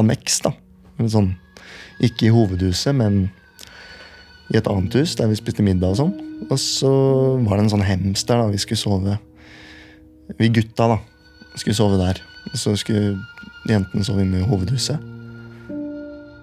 anneks. 0.00 0.40
da. 0.46 0.54
Et 0.98 1.10
sånn, 1.12 1.34
ikke 2.00 2.28
i 2.28 2.32
hovedhuset, 2.34 2.94
men 2.96 3.28
i 4.50 4.58
et 4.58 4.68
annet 4.70 4.96
hus 4.98 5.14
der 5.18 5.30
vi 5.30 5.38
spiste 5.38 5.64
middag 5.64 5.94
og 5.94 6.00
sånn. 6.00 6.14
Og 6.48 6.56
så 6.58 6.90
var 7.44 7.58
det 7.58 7.66
en 7.66 7.74
sånn 7.74 7.86
hems 7.86 8.24
der 8.26 8.40
da 8.40 8.48
vi 8.50 8.60
skulle 8.60 8.80
sove. 8.80 9.18
Vi 10.38 10.50
gutta 10.54 10.88
da, 10.94 10.98
skulle 11.54 11.76
sove 11.78 12.00
der. 12.00 12.22
Og 12.50 12.56
så 12.58 12.74
skulle 12.80 13.14
jentene 13.68 14.06
sove 14.06 14.24
inne 14.24 14.40
i 14.40 14.48
hovedhuset. 14.48 14.98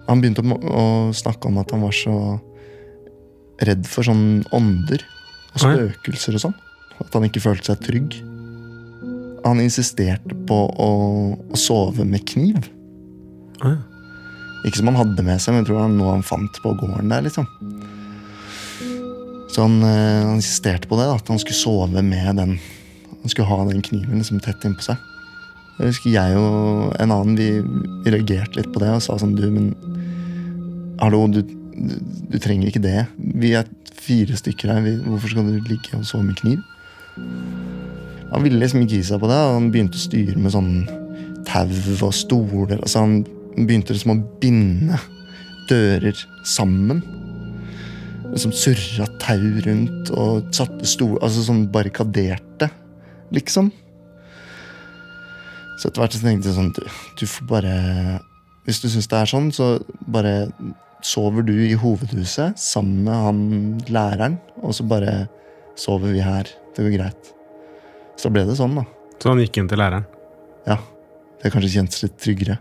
Han 0.07 0.21
begynte 0.23 0.43
å, 0.45 1.11
snakke 1.15 1.49
om 1.49 1.59
at 1.59 1.73
han 1.73 1.83
var 1.83 1.95
så 1.95 2.15
redd 3.67 3.87
for 3.89 4.07
sånn 4.07 4.45
ånder 4.55 5.01
og 5.51 5.63
spøkelser 5.65 6.37
og 6.37 6.45
sånn. 6.45 6.57
At 7.01 7.13
han 7.17 7.27
ikke 7.27 7.43
følte 7.43 7.73
seg 7.73 7.83
trygg. 7.83 8.15
Han 9.43 9.59
insisterte 9.63 10.37
på 10.47 10.61
å, 10.69 10.89
å 11.35 11.59
sove 11.59 12.07
med 12.07 12.23
kniv. 12.29 12.69
Oi. 13.65 13.75
Ikke 14.67 14.81
som 14.81 14.89
han 14.91 14.99
hadde 14.99 15.23
med 15.23 15.39
seg, 15.39 15.53
men 15.53 15.63
jeg 15.63 15.69
tror 15.69 15.77
det 15.77 15.83
var 15.85 15.93
noe 15.95 16.15
han 16.17 16.25
fant 16.27 16.59
på 16.63 16.73
gården 16.81 17.13
der. 17.13 17.23
liksom. 17.23 17.47
Så 19.53 19.63
han, 19.63 19.77
eh, 19.81 20.25
han 20.27 20.37
insisterte 20.37 20.89
på 20.89 20.99
det, 20.99 21.07
at 21.09 21.29
han 21.31 21.39
skulle 21.39 21.57
sove 21.57 22.03
med 22.03 22.35
den. 22.35 22.57
Han 23.23 23.31
skulle 23.31 23.47
ha 23.47 23.63
den 23.69 23.81
kniven 23.81 24.19
liksom 24.19 24.41
tett 24.43 24.65
innpå 24.67 24.83
seg. 24.85 24.99
Jeg 25.77 25.93
husker 25.93 26.13
jeg 26.13 26.37
og 26.41 26.95
en 26.97 27.13
annen 27.13 27.37
vi, 27.37 27.49
vi 28.03 28.13
reagerte 28.13 28.57
litt 28.57 28.71
på 28.73 28.81
det 28.81 28.89
og 28.95 29.03
sa 29.05 29.13
sånn 29.21 29.35
Du, 29.37 29.43
men 29.53 29.67
hallo, 30.97 31.27
du, 31.29 31.43
du, 31.45 31.95
du 32.33 32.37
trenger 32.41 32.71
ikke 32.71 32.81
det. 32.81 33.05
Vi 33.17 33.53
er 33.57 33.69
fire 33.93 34.37
stykker 34.39 34.73
her. 34.73 34.83
Vi, 34.85 34.95
hvorfor 35.05 35.33
skal 35.33 35.47
du 35.47 35.59
ligge 35.69 35.97
og 35.97 36.05
sove 36.09 36.25
med 36.25 36.39
kniv? 36.41 36.61
Han 38.33 38.43
ville 38.43 38.59
liksom 38.59 38.83
ikke 38.83 38.97
gi 38.97 39.03
seg 39.09 39.21
på 39.21 39.29
det. 39.31 39.37
og 39.37 39.57
Han 39.59 39.71
begynte 39.73 39.99
å 39.99 40.05
styre 40.05 40.37
med 40.41 40.53
sånn 40.55 40.71
tau 41.47 41.69
og 42.09 42.13
stoler. 42.15 42.79
Altså 42.81 43.05
han 43.05 43.19
begynte 43.65 43.95
liksom 43.95 44.13
å 44.13 44.21
binde 44.41 44.99
dører 45.69 46.17
sammen. 46.47 47.01
Som 48.37 48.53
surra 48.53 49.07
tau 49.21 49.45
rundt 49.65 50.11
og 50.13 50.49
satte 50.55 50.87
stol... 50.89 51.15
Altså 51.23 51.45
sånn 51.47 51.65
barrikaderte, 51.73 52.69
liksom. 53.33 53.71
Så 55.77 55.89
etter 55.89 56.01
hvert 56.01 56.17
så 56.17 56.23
tenkte 56.23 56.49
jeg 56.49 56.57
sånn 56.57 56.73
du, 56.73 56.83
du 57.19 57.25
får 57.29 57.45
bare 57.51 57.73
Hvis 58.65 58.79
du 58.81 58.87
syns 58.89 59.05
det 59.11 59.19
er 59.19 59.29
sånn, 59.29 59.51
så 59.53 59.75
bare 60.09 60.49
sover 61.05 61.45
du 61.45 61.53
i 61.53 61.75
hovedhuset 61.77 62.57
sammen 62.59 63.03
med 63.05 63.23
han 63.27 63.41
læreren, 63.93 64.39
og 64.65 64.73
så 64.75 64.83
bare 64.89 65.27
sover 65.77 66.11
vi 66.15 66.23
her. 66.25 66.49
Det 66.75 66.83
går 66.83 66.95
greit. 66.97 67.33
Så 68.17 68.27
da 68.27 68.33
ble 68.33 68.47
det 68.49 68.57
sånn, 68.57 68.79
da. 68.79 68.83
Så 69.21 69.31
han 69.31 69.41
gikk 69.43 69.61
inn 69.61 69.69
til 69.69 69.79
læreren. 69.79 70.07
Ja. 70.67 70.79
Det 71.37 71.53
kanskje 71.53 71.75
kjentes 71.77 72.01
litt 72.03 72.17
tryggere. 72.19 72.57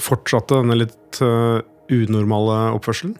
Fortsatte 0.00 0.58
denne 0.58 0.76
litt 0.78 1.20
uh, 1.22 1.60
unormale 1.92 2.58
oppførselen? 2.74 3.14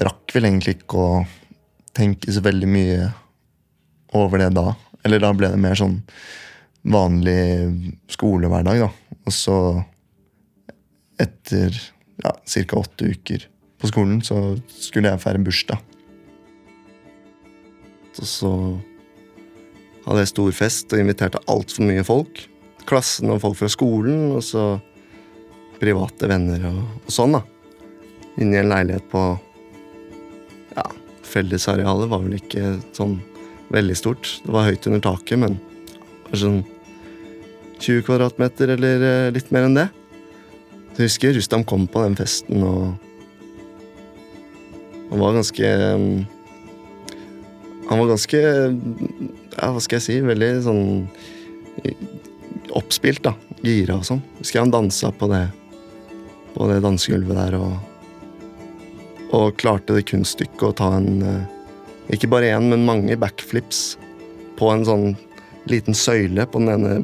Rakk 0.00 0.34
vel 0.34 0.48
egentlig 0.48 0.78
ikke 0.78 1.00
å 1.00 1.10
tenke 1.96 2.32
så 2.32 2.42
veldig 2.44 2.68
mye 2.70 3.10
over 4.16 4.42
det 4.42 4.50
da. 4.56 4.72
Eller 5.04 5.22
da 5.22 5.32
ble 5.36 5.52
det 5.52 5.60
mer 5.60 5.76
sånn 5.78 6.00
vanlig 6.90 7.40
skolehverdag, 8.10 8.86
da. 8.86 9.16
Og 9.28 9.34
så, 9.34 9.56
etter 11.20 11.74
ja, 12.24 12.32
ca. 12.32 12.80
åtte 12.80 13.10
uker 13.12 13.46
på 13.80 13.90
skolen, 13.90 14.20
så 14.24 14.56
skulle 14.72 15.12
jeg 15.12 15.22
feire 15.22 15.42
bursdag. 15.44 15.82
Og 18.20 18.26
så 18.28 18.52
hadde 20.04 20.24
jeg 20.24 20.32
stor 20.32 20.56
fest 20.56 20.92
og 20.92 21.02
inviterte 21.02 21.40
altfor 21.50 21.86
mye 21.88 22.04
folk. 22.04 22.42
Klassen 22.88 23.30
og 23.32 23.42
folk 23.42 23.58
fra 23.60 23.68
skolen, 23.72 24.30
og 24.36 24.44
så 24.44 24.64
private 25.80 26.28
venner 26.30 26.66
og, 26.70 26.80
og 27.06 27.14
sånn, 27.14 27.36
da. 27.38 27.44
Inni 28.40 28.60
en 28.60 28.70
leilighet 28.72 29.06
på 29.10 29.24
Ja, 30.76 30.86
fellesarealet 31.26 32.10
var 32.10 32.22
vel 32.24 32.38
ikke 32.38 32.76
sånn 32.96 33.18
veldig 33.74 33.96
stort. 33.98 34.28
Det 34.44 34.52
var 34.54 34.68
høyt 34.68 34.86
under 34.90 35.02
taket, 35.04 35.38
men 35.40 35.56
kanskje 36.28 36.44
sånn 36.44 36.60
20 37.80 38.04
kvadratmeter 38.06 38.74
eller 38.76 39.06
eh, 39.06 39.32
litt 39.34 39.50
mer 39.54 39.66
enn 39.68 39.78
det. 39.78 39.88
Jeg 40.96 41.08
husker 41.08 41.32
Rustam 41.36 41.64
kom 41.64 41.86
på 41.88 42.02
den 42.04 42.18
festen, 42.18 42.64
og 42.66 42.92
han 45.10 45.22
var 45.22 45.34
ganske 45.34 45.70
mm, 45.98 46.18
Han 47.88 47.98
var 47.98 48.10
ganske 48.12 48.40
Ja, 48.40 49.70
hva 49.74 49.80
skal 49.82 49.96
jeg 49.98 50.04
si? 50.04 50.18
Veldig 50.22 50.50
sånn 50.62 50.84
oppspilt, 52.76 53.24
da. 53.26 53.34
Gira 53.64 53.98
og 53.98 54.06
sånn. 54.06 54.22
Husker 54.38 54.62
han 54.62 54.72
dansa 54.72 55.10
på 55.12 55.28
det 55.30 55.46
på 56.54 56.66
det 56.70 56.82
dansegulvet 56.84 57.38
der 57.38 57.56
og 57.60 57.78
Og 59.30 59.54
klarte 59.54 59.94
det 59.94 60.08
kunststykket 60.10 60.64
å 60.66 60.74
ta 60.74 60.88
en 60.96 61.22
eh, 61.22 62.14
Ikke 62.16 62.30
bare 62.30 62.50
én, 62.50 62.66
men 62.72 62.86
mange 62.86 63.14
backflips 63.14 63.94
på 64.58 64.72
en 64.72 64.82
sånn 64.84 65.04
liten 65.70 65.94
søyle 65.94 66.44
på 66.50 66.58
den 66.58 66.72
ene 66.74 66.96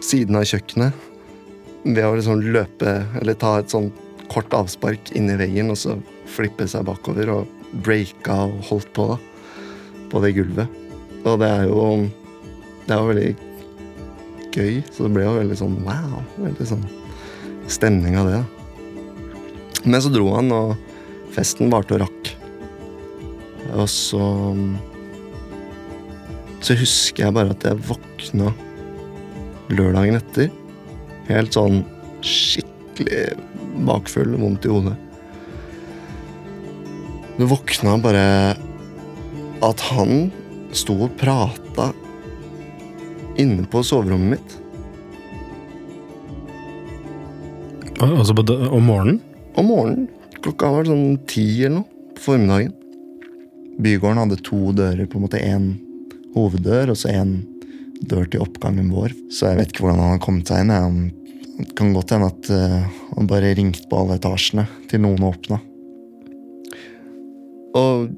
siden 0.00 0.38
av 0.38 0.46
kjøkkenet. 0.48 0.96
Ved 1.84 2.00
å 2.06 2.14
liksom 2.16 2.40
løpe, 2.54 2.94
eller 3.20 3.36
ta 3.38 3.58
et 3.60 3.70
sånn 3.70 3.90
kort 4.32 4.56
avspark 4.56 5.12
inn 5.18 5.28
i 5.30 5.36
veggen, 5.38 5.70
og 5.70 5.78
så 5.78 5.98
flippe 6.30 6.66
seg 6.70 6.88
bakover 6.88 7.30
og 7.34 7.52
breaka 7.84 8.40
og 8.48 8.56
holdt 8.70 8.90
på, 8.96 9.06
da. 9.12 9.20
På 10.10 10.24
det 10.24 10.32
gulvet. 10.40 10.80
Og 11.20 11.38
det 11.44 11.52
er 11.52 11.68
jo 11.68 11.84
Det 12.88 12.96
er 12.96 12.98
jo 12.98 13.12
veldig 13.12 13.49
gøy, 14.54 14.80
så 14.90 15.06
det 15.06 15.12
ble 15.14 15.26
jo 15.26 15.36
veldig 15.38 15.58
sånn 15.58 15.76
wow. 15.86 16.20
Veldig 16.40 16.66
sånn 16.72 16.86
stemning 17.70 18.18
av 18.20 18.30
det. 18.30 18.40
Men 19.84 20.02
så 20.02 20.12
dro 20.12 20.28
han, 20.34 20.50
og 20.52 20.74
festen 21.34 21.70
varte 21.72 21.96
og 21.96 22.04
rakk. 22.04 22.32
Og 23.70 23.86
så 23.90 24.24
Så 26.60 26.74
husker 26.76 27.24
jeg 27.24 27.32
bare 27.32 27.54
at 27.54 27.62
jeg 27.64 27.78
våkna 27.88 28.50
lørdagen 29.72 30.18
etter. 30.18 30.50
Helt 31.30 31.56
sånn 31.56 31.78
skikkelig 32.20 33.30
bakfull 33.86 34.34
vondt 34.36 34.66
i 34.68 34.72
hodet. 34.74 34.92
Du 37.38 37.46
våkna 37.48 37.96
bare 38.04 38.26
at 39.64 39.84
han 39.88 40.28
sto 40.76 40.98
og 41.06 41.16
prata 41.16 41.69
inne 43.40 43.66
på 43.70 43.82
soverommet 43.86 44.36
mitt. 44.36 44.56
Altså 48.00 48.34
på, 48.36 48.46
om 48.70 48.86
morgenen? 48.88 49.20
Om 49.60 49.68
morgenen. 49.68 50.08
Klokka 50.40 50.70
var 50.72 50.88
sånn 50.88 51.18
ti 51.28 51.46
eller 51.60 51.80
noe 51.80 52.14
på 52.16 52.24
formiddagen. 52.30 52.74
Bygården 53.80 54.20
hadde 54.22 54.40
to 54.44 54.72
dører, 54.76 55.06
på 55.08 55.18
en 55.18 55.24
måte 55.24 55.40
én 55.40 55.70
hoveddør 56.34 56.92
og 56.92 57.00
så 57.00 57.12
én 57.12 57.38
dør 58.08 58.28
til 58.28 58.44
oppgangen 58.44 58.92
vår. 58.92 59.12
Så 59.32 59.50
jeg 59.50 59.60
vet 59.60 59.72
ikke 59.72 59.84
hvordan 59.86 60.00
han 60.00 60.14
har 60.16 60.22
kommet 60.24 60.52
seg 60.52 60.64
inn. 60.64 60.74
Han- 60.74 61.08
kan 61.76 61.92
godt 61.94 62.14
hende 62.14 62.30
at 62.30 62.50
uh, 62.50 62.88
han 63.16 63.28
bare 63.28 63.54
ringte 63.56 63.86
på 63.90 63.98
alle 64.00 64.18
etasjene 64.20 64.66
til 64.90 65.02
noen 65.04 65.24
åpna. 65.28 65.60
Og 67.76 68.10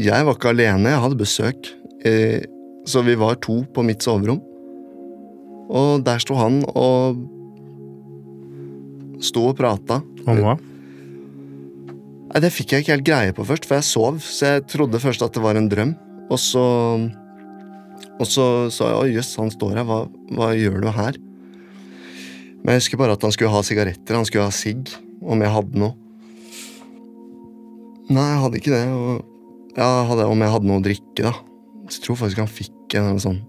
jeg 0.00 0.26
var 0.26 0.36
ikke 0.36 0.52
alene, 0.52 0.92
jeg 0.92 1.02
hadde 1.04 1.20
besøk. 1.20 1.70
Eh, 2.06 2.42
så 2.86 3.02
vi 3.06 3.14
var 3.18 3.38
to 3.42 3.60
på 3.74 3.84
mitt 3.86 4.04
soverom. 4.04 4.40
Og 5.66 6.04
der 6.06 6.22
sto 6.22 6.36
han 6.38 6.60
og 6.72 7.18
sto 9.24 9.48
og 9.50 9.56
prata. 9.58 10.00
Om 10.26 10.42
hva? 10.44 10.56
Nei, 12.26 12.40
Det 12.42 12.52
fikk 12.52 12.74
jeg 12.74 12.84
ikke 12.84 12.94
helt 12.96 13.06
greie 13.06 13.36
på 13.36 13.46
først, 13.46 13.66
for 13.68 13.78
jeg 13.78 13.88
sov. 13.88 14.18
Så 14.20 14.50
jeg 14.50 14.66
trodde 14.70 15.00
først 15.02 15.22
at 15.24 15.32
det 15.32 15.42
var 15.42 15.56
en 15.56 15.70
drøm. 15.70 15.94
Og 16.30 16.38
så 16.38 16.64
Og 18.20 18.26
så 18.26 18.70
sa 18.72 18.84
jeg 18.88 18.96
'Å, 18.96 19.14
jøss, 19.16 19.36
han 19.36 19.50
står 19.50 19.76
her. 19.76 19.84
Hva, 19.84 20.08
hva 20.32 20.56
gjør 20.56 20.80
du 20.80 20.88
her?' 20.88 21.18
Men 22.64 22.74
jeg 22.74 22.80
husker 22.80 22.98
bare 22.98 23.12
at 23.12 23.22
han 23.22 23.30
skulle 23.32 23.50
ha 23.50 23.60
sigaretter. 23.62 24.14
Han 24.14 24.24
skulle 24.24 24.44
ha 24.44 24.50
sigg. 24.50 24.88
Om 25.22 25.40
jeg 25.40 25.52
hadde 25.52 25.78
noe. 25.78 25.94
Nei, 28.08 28.26
jeg 28.32 28.40
hadde 28.42 28.56
ikke 28.56 28.72
det. 28.72 28.88
Og 28.88 29.24
ja, 29.76 30.04
hadde, 30.08 30.26
om 30.26 30.40
jeg 30.40 30.50
hadde 30.50 30.66
noe 30.66 30.80
å 30.80 30.84
drikke, 30.84 31.22
da. 31.22 31.32
Så 31.88 32.00
jeg 32.00 32.04
tror 32.06 32.16
faktisk 32.16 32.38
han 32.38 32.48
fikk 32.50 32.94
en, 32.94 33.10
en 33.12 33.20
sånn 33.22 33.40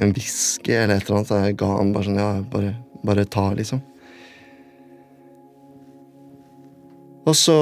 En 0.00 0.12
whisky 0.16 0.72
eller 0.72 0.96
et 0.96 1.06
eller 1.06 1.18
annet. 1.18 1.30
Så 1.30 1.40
jeg 1.42 1.58
ga 1.60 1.70
han 1.76 1.92
bare 1.94 2.08
sånn 2.08 2.20
Ja, 2.20 2.28
bare, 2.52 2.76
bare 3.04 3.26
ta, 3.28 3.50
liksom. 3.58 3.82
Og 7.22 7.36
så 7.38 7.54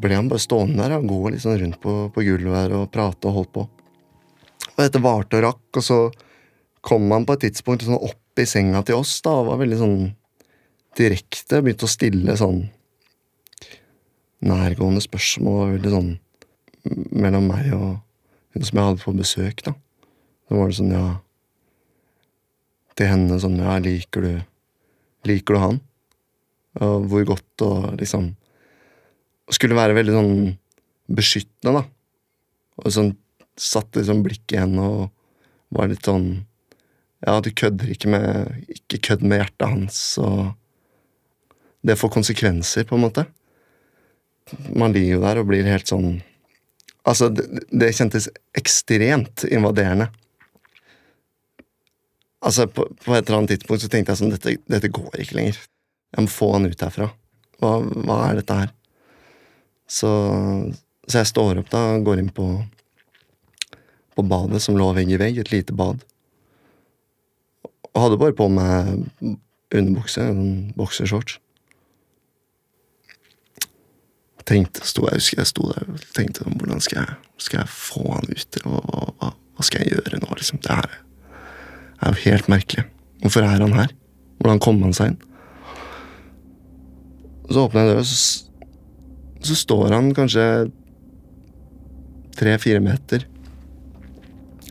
ble 0.00 0.18
han 0.18 0.28
bare 0.28 0.42
stående 0.44 0.82
der 0.82 0.98
og 0.98 1.08
gå 1.08 1.20
liksom 1.32 1.56
rundt 1.60 1.80
på, 1.80 1.94
på 2.12 2.24
gulvet 2.26 2.58
her 2.58 2.74
og 2.76 2.90
prate 2.92 3.30
og 3.30 3.38
holdt 3.38 3.52
på. 3.54 3.64
Og 4.74 4.82
dette 4.82 5.00
varte 5.00 5.38
og 5.38 5.46
rakk, 5.46 5.78
og 5.78 5.86
så 5.86 5.98
kom 6.84 7.08
han 7.14 7.24
på 7.24 7.36
et 7.36 7.46
tidspunkt 7.46 7.86
sånn 7.86 7.96
opp 7.96 8.42
i 8.42 8.46
senga 8.48 8.82
til 8.84 8.98
oss 9.00 9.16
da, 9.24 9.38
og 9.38 9.48
var 9.52 9.62
veldig 9.62 9.80
sånn 9.80 9.98
direkte. 10.98 11.62
Begynte 11.62 11.88
å 11.88 11.94
stille 11.94 12.36
sånn 12.36 12.66
nærgående 14.44 15.00
spørsmål. 15.04 15.60
og 15.62 15.74
Veldig 15.78 15.94
sånn 15.94 16.12
mellom 17.16 17.48
meg 17.48 17.72
og 17.72 18.02
hun 18.54 18.66
som 18.68 18.78
jeg 18.78 18.88
hadde 18.90 19.04
på 19.06 19.16
besøk, 19.16 19.64
da. 19.64 19.72
Så 20.44 20.58
var 20.58 20.68
det 20.68 20.76
sånn, 20.76 20.92
ja 20.92 21.06
Til 22.94 23.10
henne 23.10 23.38
sånn, 23.42 23.58
ja, 23.62 23.78
liker 23.82 24.24
du 24.24 24.32
Liker 25.24 25.56
du 25.56 25.60
han? 25.62 25.78
Og 26.84 27.06
hvor 27.08 27.24
godt 27.32 27.64
og 27.64 27.94
liksom 28.00 28.34
skulle 29.52 29.76
være 29.76 29.96
veldig 29.96 30.14
sånn 30.14 30.34
beskyttende, 31.14 31.80
da. 31.80 31.82
Og 32.80 32.92
sånn 32.92 33.12
satte 33.60 34.00
liksom 34.00 34.22
blikket 34.24 34.56
i 34.56 34.60
henne 34.62 34.84
og 34.84 35.74
var 35.74 35.90
litt 35.90 36.06
sånn 36.06 36.44
Ja, 37.24 37.38
du 37.40 37.50
kødder 37.56 37.88
ikke 37.94 38.10
med 38.12 38.68
Ikke 38.68 39.00
kødd 39.08 39.22
med 39.24 39.40
hjertet 39.40 39.70
hans, 39.70 40.00
og 40.18 40.52
Det 41.84 41.98
får 42.00 42.14
konsekvenser, 42.14 42.86
på 42.88 42.96
en 42.96 43.04
måte. 43.04 43.26
Man 44.72 44.92
ligger 44.92 45.18
jo 45.18 45.24
der 45.24 45.40
og 45.40 45.50
blir 45.50 45.68
helt 45.68 45.90
sånn 45.90 46.22
Altså, 47.04 47.28
det, 47.28 47.66
det 47.68 47.90
kjentes 47.92 48.30
ekstremt 48.56 49.44
invaderende. 49.44 50.06
Altså, 52.44 52.66
på, 52.68 52.84
på 53.04 53.14
et 53.16 53.24
eller 53.24 53.40
annet 53.40 53.54
tidspunkt 53.54 53.84
så 53.84 53.88
tenkte 53.92 54.12
jeg 54.12 54.20
sånn 54.20 54.34
Dette, 54.34 54.56
dette 54.68 54.92
går 54.92 55.20
ikke 55.22 55.38
lenger. 55.38 55.60
Jeg 56.14 56.26
må 56.26 56.30
få 56.30 56.50
han 56.54 56.68
ut 56.68 56.84
herfra. 56.84 57.08
Hva, 57.62 57.76
hva 58.04 58.18
er 58.28 58.40
dette 58.40 58.58
her? 58.58 58.72
Så, 59.88 60.10
så 61.06 61.20
jeg 61.20 61.30
står 61.30 61.62
opp 61.62 61.70
da 61.72 61.82
og 61.94 62.04
går 62.06 62.20
inn 62.20 62.32
på, 62.34 62.48
på 64.16 64.26
badet 64.28 64.60
som 64.64 64.76
lå 64.78 64.90
vegg 64.96 65.12
i 65.14 65.20
vegg, 65.20 65.40
et 65.40 65.52
lite 65.54 65.76
bad. 65.76 66.04
Og 67.94 68.02
hadde 68.02 68.20
bare 68.20 68.36
på 68.36 68.50
meg 68.52 68.92
underbukse, 69.74 70.22
en 70.22 70.72
boksershorts. 70.76 71.38
Tenkte, 74.44 74.84
sto, 74.84 75.06
jeg 75.08 75.22
husker 75.22 75.40
jeg 75.40 75.48
sto 75.48 75.70
der 75.70 75.86
og 75.88 76.00
tenkte 76.12 76.44
hvordan 76.44 76.82
skal 76.84 77.00
jeg, 77.00 77.14
skal 77.40 77.62
jeg 77.62 77.70
få 77.72 78.02
han 78.10 78.26
ut? 78.28 78.58
Og, 78.68 78.90
hva, 78.92 79.30
hva, 79.32 79.64
skal 79.64 79.80
jeg 79.80 79.94
gjøre 79.94 80.20
nå? 80.20 80.28
Liksom? 80.36 80.60
Det 80.60 80.76
her 80.82 80.98
er 82.00 82.14
jo 82.14 82.24
helt 82.24 82.50
merkelig. 82.52 82.86
Hvorfor 83.22 83.46
er 83.46 83.60
han 83.62 83.78
her? 83.78 83.92
Hvordan 84.40 84.62
kom 84.62 84.82
han 84.84 84.96
seg 84.96 85.12
inn? 85.12 85.20
Så 87.50 87.66
åpner 87.66 87.84
jeg 87.84 87.92
døra, 87.92 88.04
så 88.08 88.44
så 89.44 89.54
står 89.54 89.92
han 89.92 90.12
kanskje 90.16 90.44
tre-fire 92.38 92.80
meter 92.82 93.26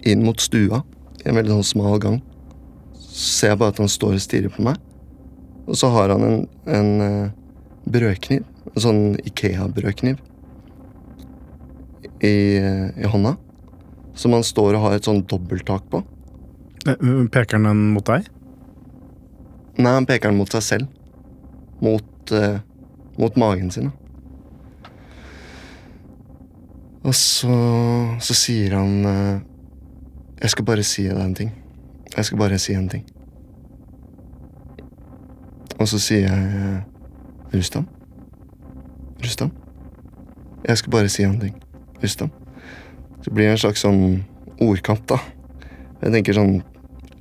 inn 0.09 0.24
mot 0.26 0.39
stua 0.41 0.82
i 1.21 1.28
en 1.30 1.38
veldig 1.38 1.59
sånn 1.59 1.67
smal 1.69 1.99
gang. 2.01 2.17
Så 2.97 3.28
ser 3.38 3.53
jeg 3.53 3.59
bare 3.61 3.76
at 3.76 3.82
han 3.84 3.91
står 3.91 4.17
og 4.17 4.24
stirrer 4.24 4.53
på 4.53 4.65
meg. 4.65 4.80
Og 5.69 5.78
så 5.80 5.91
har 5.93 6.11
han 6.11 6.26
en, 6.26 6.39
en 6.65 6.89
eh, 7.05 7.36
brødkniv, 7.93 8.43
en 8.74 8.84
sånn 8.84 9.03
Ikea-brødkniv, 9.21 10.17
i, 12.19 12.34
eh, 12.57 12.89
i 12.99 13.11
hånda. 13.13 13.38
Som 14.17 14.36
han 14.36 14.43
står 14.43 14.74
og 14.76 14.88
har 14.88 14.97
et 14.97 15.07
sånn 15.07 15.21
dobbelttak 15.30 15.86
på. 15.93 16.01
Eh, 16.88 17.28
Peker 17.32 17.58
han 17.58 17.64
den 17.70 17.84
mot 17.96 18.06
deg? 18.08 18.28
Nei, 19.78 19.94
han 19.96 20.06
peker 20.06 20.30
den 20.30 20.38
mot 20.38 20.52
seg 20.52 20.64
selv. 20.66 20.90
Mot, 21.84 22.32
uh, 22.32 22.60
mot 23.18 23.38
magen 23.40 23.72
sin. 23.74 23.90
Og 27.04 27.16
så, 27.18 27.56
så 28.24 28.36
sier 28.38 28.78
han 28.78 29.02
uh, 29.04 29.42
Jeg 30.40 30.54
skal 30.54 30.68
bare 30.68 30.86
si 30.88 31.08
deg 31.08 31.20
en 31.20 31.34
ting. 31.36 31.50
Jeg 32.14 32.30
skal 32.30 32.40
bare 32.40 32.60
si 32.62 32.76
en 32.78 32.88
ting. 32.92 33.04
Og 35.80 35.90
så 35.90 36.00
sier 36.00 36.28
jeg 36.28 36.52
uh, 36.54 36.84
Rustam? 37.56 37.88
Rustam? 39.24 39.52
Jeg 40.68 40.80
skal 40.80 40.94
bare 40.94 41.10
si 41.12 41.26
en 41.26 41.40
ting. 41.42 41.58
Rustam. 42.04 42.30
Så 43.24 43.32
blir 43.32 43.48
det 43.50 43.56
en 43.56 43.64
slags 43.66 43.84
sånn 43.84 44.22
ordkamp, 44.62 45.08
da. 45.10 45.18
Jeg 46.04 46.14
tenker 46.14 46.38
sånn 46.38 46.62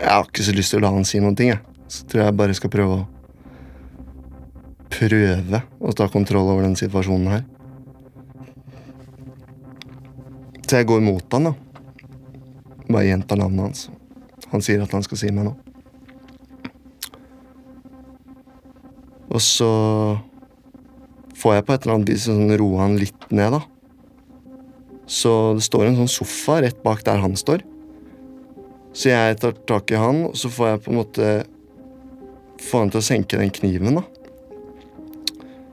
Jeg 0.03 0.11
har 0.11 0.27
ikke 0.27 0.43
så 0.43 0.53
lyst 0.57 0.75
til 0.75 0.81
å 0.81 0.83
la 0.83 0.91
han 0.97 1.07
si 1.07 1.21
noen 1.23 1.37
ting, 1.39 1.53
jeg. 1.53 1.63
Så 1.87 2.07
tror 2.11 2.25
jeg 2.25 2.39
bare 2.39 2.57
skal 2.59 2.73
prøve 2.75 3.01
å 3.01 3.03
Prøve 4.93 5.63
å 5.81 5.93
ta 5.97 6.05
kontroll 6.13 6.51
over 6.53 6.67
den 6.67 6.75
situasjonen 6.77 7.31
her. 7.33 7.45
Så 10.69 10.79
jeg 10.79 10.89
går 10.91 11.01
mot 11.01 11.35
han, 11.35 11.49
da. 11.49 11.53
Bare 12.91 13.07
gjentar 13.09 13.41
navnet 13.41 13.65
hans. 13.65 13.87
Han 14.53 14.63
sier 14.65 14.85
at 14.85 14.93
han 14.93 15.05
skal 15.07 15.23
si 15.23 15.33
meg 15.33 15.49
noe. 15.49 15.57
Og 19.33 19.41
så 19.41 19.73
får 21.41 21.57
jeg 21.57 21.67
på 21.67 21.75
et 21.75 21.87
eller 21.87 21.97
annet 21.97 22.13
vis 22.13 22.29
sånn 22.29 22.53
roa 22.61 22.85
han 22.85 23.01
litt 23.01 23.29
ned, 23.33 23.57
da. 23.57 23.65
Så 25.09 25.55
det 25.57 25.65
står 25.67 25.89
en 25.89 26.03
sånn 26.03 26.17
sofa 26.21 26.61
rett 26.65 26.85
bak 26.85 27.01
der 27.09 27.25
han 27.25 27.37
står. 27.39 27.65
Så 28.93 29.09
jeg 29.09 29.39
tar 29.41 29.57
tak 29.69 29.91
i 29.93 30.01
han, 30.01 30.27
og 30.29 30.37
så 30.37 30.51
får 30.53 30.69
jeg 30.69 30.83
på 30.85 30.93
en 30.93 31.01
måte 31.01 31.31
få 32.63 32.83
han 32.83 32.93
til 32.93 33.01
å 33.01 33.07
senke 33.07 33.41
den 33.41 33.53
kniven, 33.55 33.99
da. 33.99 34.05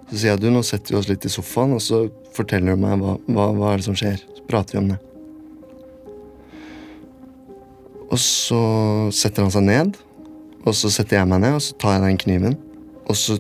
Så 0.09 0.15
sier 0.15 0.31
jeg 0.31 0.41
du, 0.41 0.47
nå 0.53 0.63
setter 0.65 0.95
vi 0.95 0.99
oss 1.01 1.09
litt 1.11 1.27
i 1.27 1.31
sofaen, 1.31 1.75
og 1.75 1.83
så 1.83 2.05
forteller 2.33 2.73
du 2.73 2.81
meg 2.81 2.97
hva, 3.01 3.17
hva, 3.27 3.51
hva 3.53 3.73
er 3.73 3.81
det 3.81 3.85
som 3.89 3.97
skjer. 3.97 4.23
Så 4.37 4.45
prater 4.49 4.77
vi 4.77 4.81
om 4.81 4.89
det. 4.93 4.97
Og 8.09 8.17
så 8.17 8.61
setter 9.13 9.45
han 9.45 9.53
seg 9.53 9.67
ned, 9.67 9.99
og 10.65 10.73
så 10.75 10.89
setter 10.93 11.19
jeg 11.19 11.29
meg 11.29 11.43
ned, 11.43 11.59
og 11.59 11.63
så 11.63 11.77
tar 11.81 11.97
jeg 11.97 12.07
den 12.07 12.23
kniven. 12.23 12.57
Og 13.05 13.19
så 13.19 13.37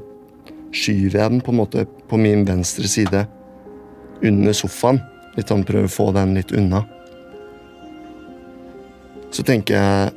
skyver 0.75 1.23
jeg 1.23 1.33
den 1.33 1.41
på 1.45 1.55
en 1.55 1.61
måte 1.63 1.87
på 2.09 2.19
min 2.21 2.45
venstre 2.45 2.89
side 2.91 3.25
under 4.25 4.53
sofaen. 4.53 5.01
Litt 5.37 5.49
sånn 5.49 5.65
prøver 5.65 5.89
å 5.89 5.93
få 5.93 6.09
den 6.13 6.35
litt 6.37 6.53
unna. 6.53 6.83
Så 9.35 9.45
tenker 9.45 9.77
jeg 9.77 10.11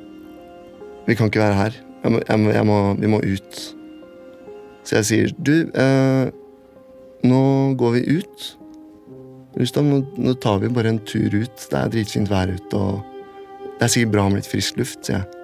Vi 1.06 1.16
kan 1.18 1.28
ikke 1.28 1.42
være 1.42 1.58
her. 1.58 1.78
Jeg 2.02 2.12
må, 2.12 2.20
jeg 2.28 2.38
må, 2.38 2.50
jeg 2.54 2.66
må, 2.66 2.76
vi 2.98 3.08
må 3.10 3.18
ut. 3.22 3.62
Så 4.86 4.98
jeg 5.00 5.06
sier 5.08 5.32
du, 5.38 5.54
eh, 5.78 6.30
nå 7.26 7.42
går 7.78 7.96
vi 7.96 8.18
ut. 8.18 8.46
Rustam, 9.58 9.90
nå, 9.90 10.00
nå 10.18 10.34
tar 10.42 10.62
vi 10.62 10.70
bare 10.72 10.94
en 10.94 11.00
tur 11.06 11.34
ut. 11.34 11.66
Det 11.70 11.78
er 11.78 11.92
dritfint 11.92 12.30
vær 12.30 12.50
ute, 12.54 12.78
og 12.78 13.02
det 13.78 13.86
er 13.86 13.92
sikkert 13.92 14.14
bra 14.14 14.28
med 14.30 14.40
litt 14.40 14.50
frisk 14.50 14.78
luft, 14.80 15.02
sier 15.06 15.20
jeg. 15.20 15.38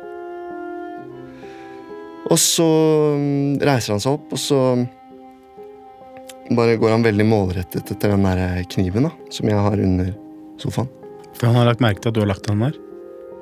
Og 2.29 2.39
så 2.41 2.69
mm, 3.19 3.59
reiser 3.65 3.95
han 3.95 4.03
seg 4.05 4.19
opp, 4.19 4.33
og 4.35 4.43
så 4.43 4.63
bare 6.57 6.79
går 6.81 6.95
han 6.97 7.05
veldig 7.05 7.27
målrettet 7.29 7.93
etter 7.95 8.15
den 8.15 8.27
der 8.27 8.65
kniven 8.73 9.09
da, 9.09 9.15
som 9.35 9.51
jeg 9.51 9.65
har 9.69 9.85
under 9.85 10.13
sofaen. 10.61 10.91
For 11.39 11.51
han 11.51 11.61
har 11.61 11.71
lagt 11.71 11.83
merke 11.85 12.03
til 12.03 12.11
at 12.11 12.19
du 12.19 12.23
har 12.25 12.31
lagt 12.33 12.49
den 12.49 12.65
der? 12.65 12.79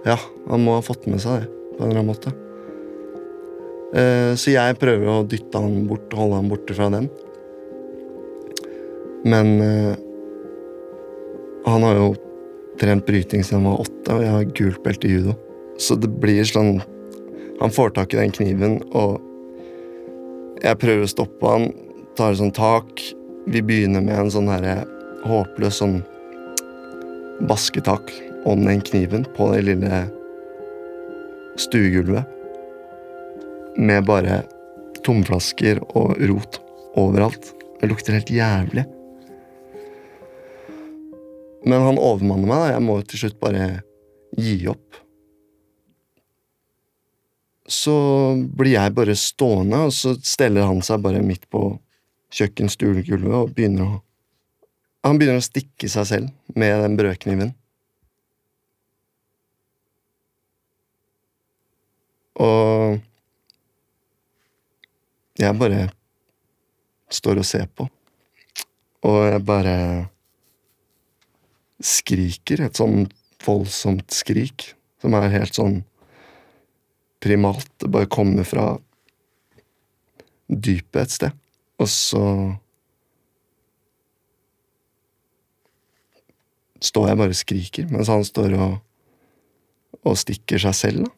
Ja, 0.07 0.19
han 0.47 0.63
må 0.63 0.77
ha 0.77 0.83
fått 0.87 1.09
med 1.11 1.19
seg 1.23 1.43
det 1.43 1.49
på 1.77 1.83
en 1.83 1.91
eller 1.91 2.01
annen 2.01 2.11
måte. 2.13 2.31
Eh, 3.97 4.33
så 4.39 4.53
jeg 4.53 4.79
prøver 4.79 5.09
å 5.11 5.25
dytte 5.27 5.61
han 5.63 5.87
bort, 5.91 6.15
holde 6.15 6.39
han 6.39 6.51
borte 6.51 6.77
fra 6.77 6.87
den. 6.95 7.09
Men 9.27 9.51
eh, 9.65 9.97
han 11.67 11.87
har 11.87 11.99
jo 11.99 12.13
trent 12.79 13.07
bryting 13.09 13.43
siden 13.43 13.65
han 13.65 13.73
var 13.73 13.83
åtte, 13.83 14.15
og 14.15 14.23
jeg 14.23 14.35
har 14.37 14.53
gult 14.61 14.83
belte 14.85 15.11
i 15.11 15.17
judo. 15.17 15.35
Så 15.83 15.99
det 16.01 16.13
blir 16.23 16.47
sånn 16.49 16.79
Han 17.57 17.73
får 17.73 17.95
tak 17.97 18.13
i 18.13 18.19
den 18.19 18.33
kniven, 18.37 18.75
og 18.93 19.17
jeg 20.61 20.77
prøver 20.77 21.07
å 21.07 21.09
stoppe 21.09 21.49
han, 21.49 21.71
tar 22.13 22.35
et 22.35 22.41
sånt 22.43 22.59
tak. 22.59 23.01
Vi 23.49 23.63
begynner 23.65 24.05
med 24.05 24.27
en 24.27 24.33
sånn 24.35 24.51
håpløs 25.25 25.79
sånn 25.81 26.03
basketak 27.49 28.13
om 28.47 28.63
den 28.65 28.81
kniven 28.87 29.27
på 29.37 29.51
det 29.55 29.65
lille 29.67 30.03
stuegulvet. 31.61 32.25
Med 33.77 34.07
bare 34.09 34.43
tomflasker 35.05 35.83
og 35.99 36.15
rot 36.31 36.61
overalt. 36.97 37.53
Det 37.81 37.91
lukter 37.91 38.17
helt 38.17 38.31
jævlig. 38.33 38.87
Men 41.67 41.83
han 41.83 41.99
overmanner 41.99 42.47
meg. 42.47 42.63
da. 42.63 42.73
Jeg 42.77 42.85
må 42.87 43.01
til 43.03 43.25
slutt 43.25 43.41
bare 43.43 43.67
gi 44.39 44.57
opp. 44.71 45.01
Så 47.67 47.97
blir 48.55 48.77
jeg 48.77 48.95
bare 48.95 49.17
stående, 49.19 49.89
og 49.89 49.93
så 49.95 50.15
steller 50.23 50.69
han 50.69 50.85
seg 50.87 51.03
bare 51.03 51.25
midt 51.27 51.49
på 51.51 51.73
kjøkkenstuegulvet 52.37 53.35
og 53.35 53.55
begynner 53.57 53.87
å 53.87 54.03
Han 55.07 55.21
begynner 55.21 55.39
å 55.39 55.45
stikke 55.45 55.87
seg 55.87 56.07
selv 56.09 56.57
med 56.59 56.81
den 56.83 56.97
brødkniven. 56.99 57.53
Og 62.43 62.99
jeg 65.41 65.57
bare 65.61 65.87
står 67.13 67.41
og 67.41 67.49
ser 67.49 67.67
på. 67.77 67.87
Og 69.07 69.19
jeg 69.29 69.45
bare 69.47 69.77
skriker 71.85 72.65
et 72.67 72.79
sånn 72.79 73.07
voldsomt 73.45 74.11
skrik 74.15 74.73
som 75.03 75.15
er 75.17 75.29
helt 75.35 75.57
sånn 75.57 75.83
primalt. 77.23 77.69
Det 77.81 77.91
bare 77.93 78.11
kommer 78.11 78.49
fra 78.49 78.69
dypet 80.49 81.03
et 81.05 81.17
sted. 81.19 81.37
Og 81.81 81.91
så 81.93 82.23
står 86.87 87.11
jeg 87.11 87.21
bare 87.21 87.35
og 87.35 87.39
skriker, 87.39 87.87
mens 87.93 88.11
han 88.13 88.25
står 88.25 88.57
og, 88.57 88.75
og 90.07 90.19
stikker 90.21 90.61
seg 90.63 90.77
selv, 90.77 91.07
da. 91.07 91.15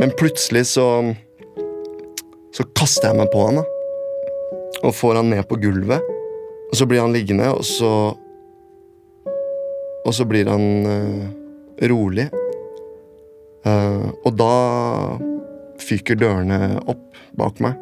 Men 0.00 0.10
plutselig 0.18 0.66
så 0.66 1.14
Så 2.54 2.66
kaster 2.76 3.10
jeg 3.10 3.18
meg 3.18 3.32
på 3.32 3.46
han, 3.48 3.58
da. 3.58 3.64
Og 4.84 4.94
får 4.94 5.18
han 5.18 5.30
ned 5.32 5.42
på 5.50 5.58
gulvet. 5.58 6.02
Og 6.70 6.76
så 6.78 6.86
blir 6.86 7.02
han 7.02 7.14
liggende, 7.14 7.48
og 7.50 7.64
så 7.66 7.90
Og 10.04 10.12
så 10.14 10.26
blir 10.28 10.46
han 10.46 10.86
uh, 10.86 11.24
rolig. 11.88 12.28
Uh, 13.64 14.12
og 14.22 14.34
da 14.36 14.54
fyker 15.80 16.18
dørene 16.20 16.76
opp 16.84 17.16
bak 17.38 17.58
meg. 17.64 17.80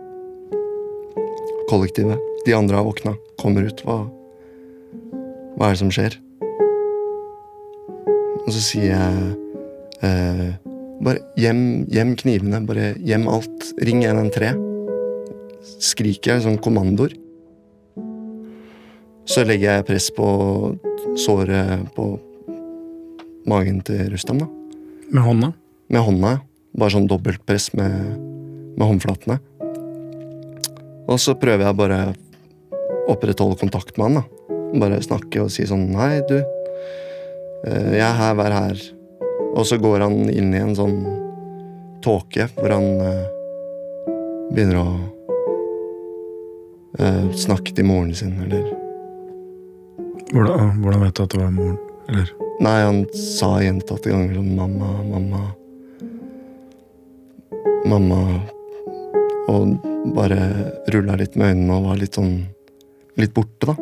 Kollektivet. 1.68 2.20
De 2.46 2.54
andre 2.54 2.78
har 2.78 2.86
våkna. 2.86 3.16
Kommer 3.42 3.66
ut. 3.66 3.82
Hva, 3.84 4.04
hva 5.56 5.68
er 5.68 5.74
det 5.74 5.82
som 5.82 5.92
skjer? 5.92 6.16
Og 8.42 8.50
så 8.50 8.62
sier 8.62 8.88
jeg 8.90 9.34
eh, 10.02 10.71
bare 11.02 11.20
gjem, 11.38 11.62
gjem 11.92 12.14
knivene. 12.20 12.60
Bare 12.68 12.92
gjem 13.02 13.26
alt. 13.30 13.72
Ring 13.82 14.02
113. 14.04 14.60
Skriker 15.82 16.36
jeg 16.36 16.44
sånn 16.46 16.60
kommandoer. 16.62 17.14
Så 19.28 19.44
legger 19.46 19.76
jeg 19.78 19.86
press 19.86 20.08
på 20.14 20.26
såret 21.22 21.84
på 21.96 22.08
magen 23.48 23.78
til 23.86 24.08
Rustam, 24.12 24.40
da. 24.42 24.48
Med 25.12 25.22
hånda? 25.26 25.52
Med 25.92 26.02
hånda. 26.06 26.32
Bare 26.78 26.94
sånn 26.94 27.06
dobbeltpress 27.10 27.70
med, 27.78 27.94
med 28.78 28.86
håndflatene. 28.88 29.38
Og 31.10 31.18
så 31.20 31.34
prøver 31.38 31.66
jeg 31.66 31.78
bare 31.78 32.00
opprettholde 33.10 33.58
kontakt 33.60 33.98
med 33.98 34.08
han, 34.08 34.22
da. 34.22 34.58
Bare 34.82 35.02
snakke 35.04 35.42
og 35.44 35.50
si 35.52 35.66
sånn 35.68 35.90
Hei, 35.98 36.22
du. 36.30 36.38
eh, 37.68 37.90
Jeg 37.98 38.06
er 38.06 38.18
her, 38.18 38.34
vær 38.38 38.54
her. 38.56 38.82
Og 39.52 39.66
så 39.68 39.76
går 39.80 40.00
han 40.00 40.30
inn 40.32 40.52
i 40.54 40.60
en 40.62 40.76
sånn 40.76 40.98
tåke 42.02 42.48
hvor 42.56 42.72
han 42.72 42.86
eh, 43.04 43.26
begynner 44.52 44.78
å 44.80 44.86
eh, 46.98 47.26
snakke 47.36 47.74
til 47.76 47.88
moren 47.88 48.14
sin, 48.16 48.38
eller 48.46 48.64
Hvordan, 50.32 50.78
hvordan 50.80 51.02
vet 51.04 51.18
du 51.18 51.22
at 51.26 51.34
det 51.34 51.40
var 51.42 51.52
moren? 51.52 51.76
Eller 52.08 52.30
Nei, 52.62 52.78
han 52.80 53.02
sa 53.16 53.56
gjentatte 53.60 54.12
ganger 54.12 54.38
sånn 54.38 54.54
mamma, 54.56 54.90
mamma 55.04 55.42
Mamma 57.90 58.18
Og 59.50 59.72
bare 60.16 60.38
rulla 60.94 61.16
litt 61.20 61.34
med 61.36 61.52
øynene 61.52 61.76
og 61.76 61.88
var 61.90 62.00
litt 62.00 62.16
sånn 62.16 62.36
Litt 63.20 63.34
borte, 63.36 63.68
da. 63.68 63.74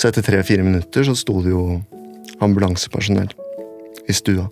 Så 0.00 0.08
etter 0.08 0.24
tre-fire 0.24 0.64
minutter 0.64 1.04
så 1.04 1.12
sto 1.18 1.42
det 1.44 1.50
jo 1.52 1.64
ambulansepersonell 2.40 3.32
i 4.08 4.12
stua. 4.12 4.48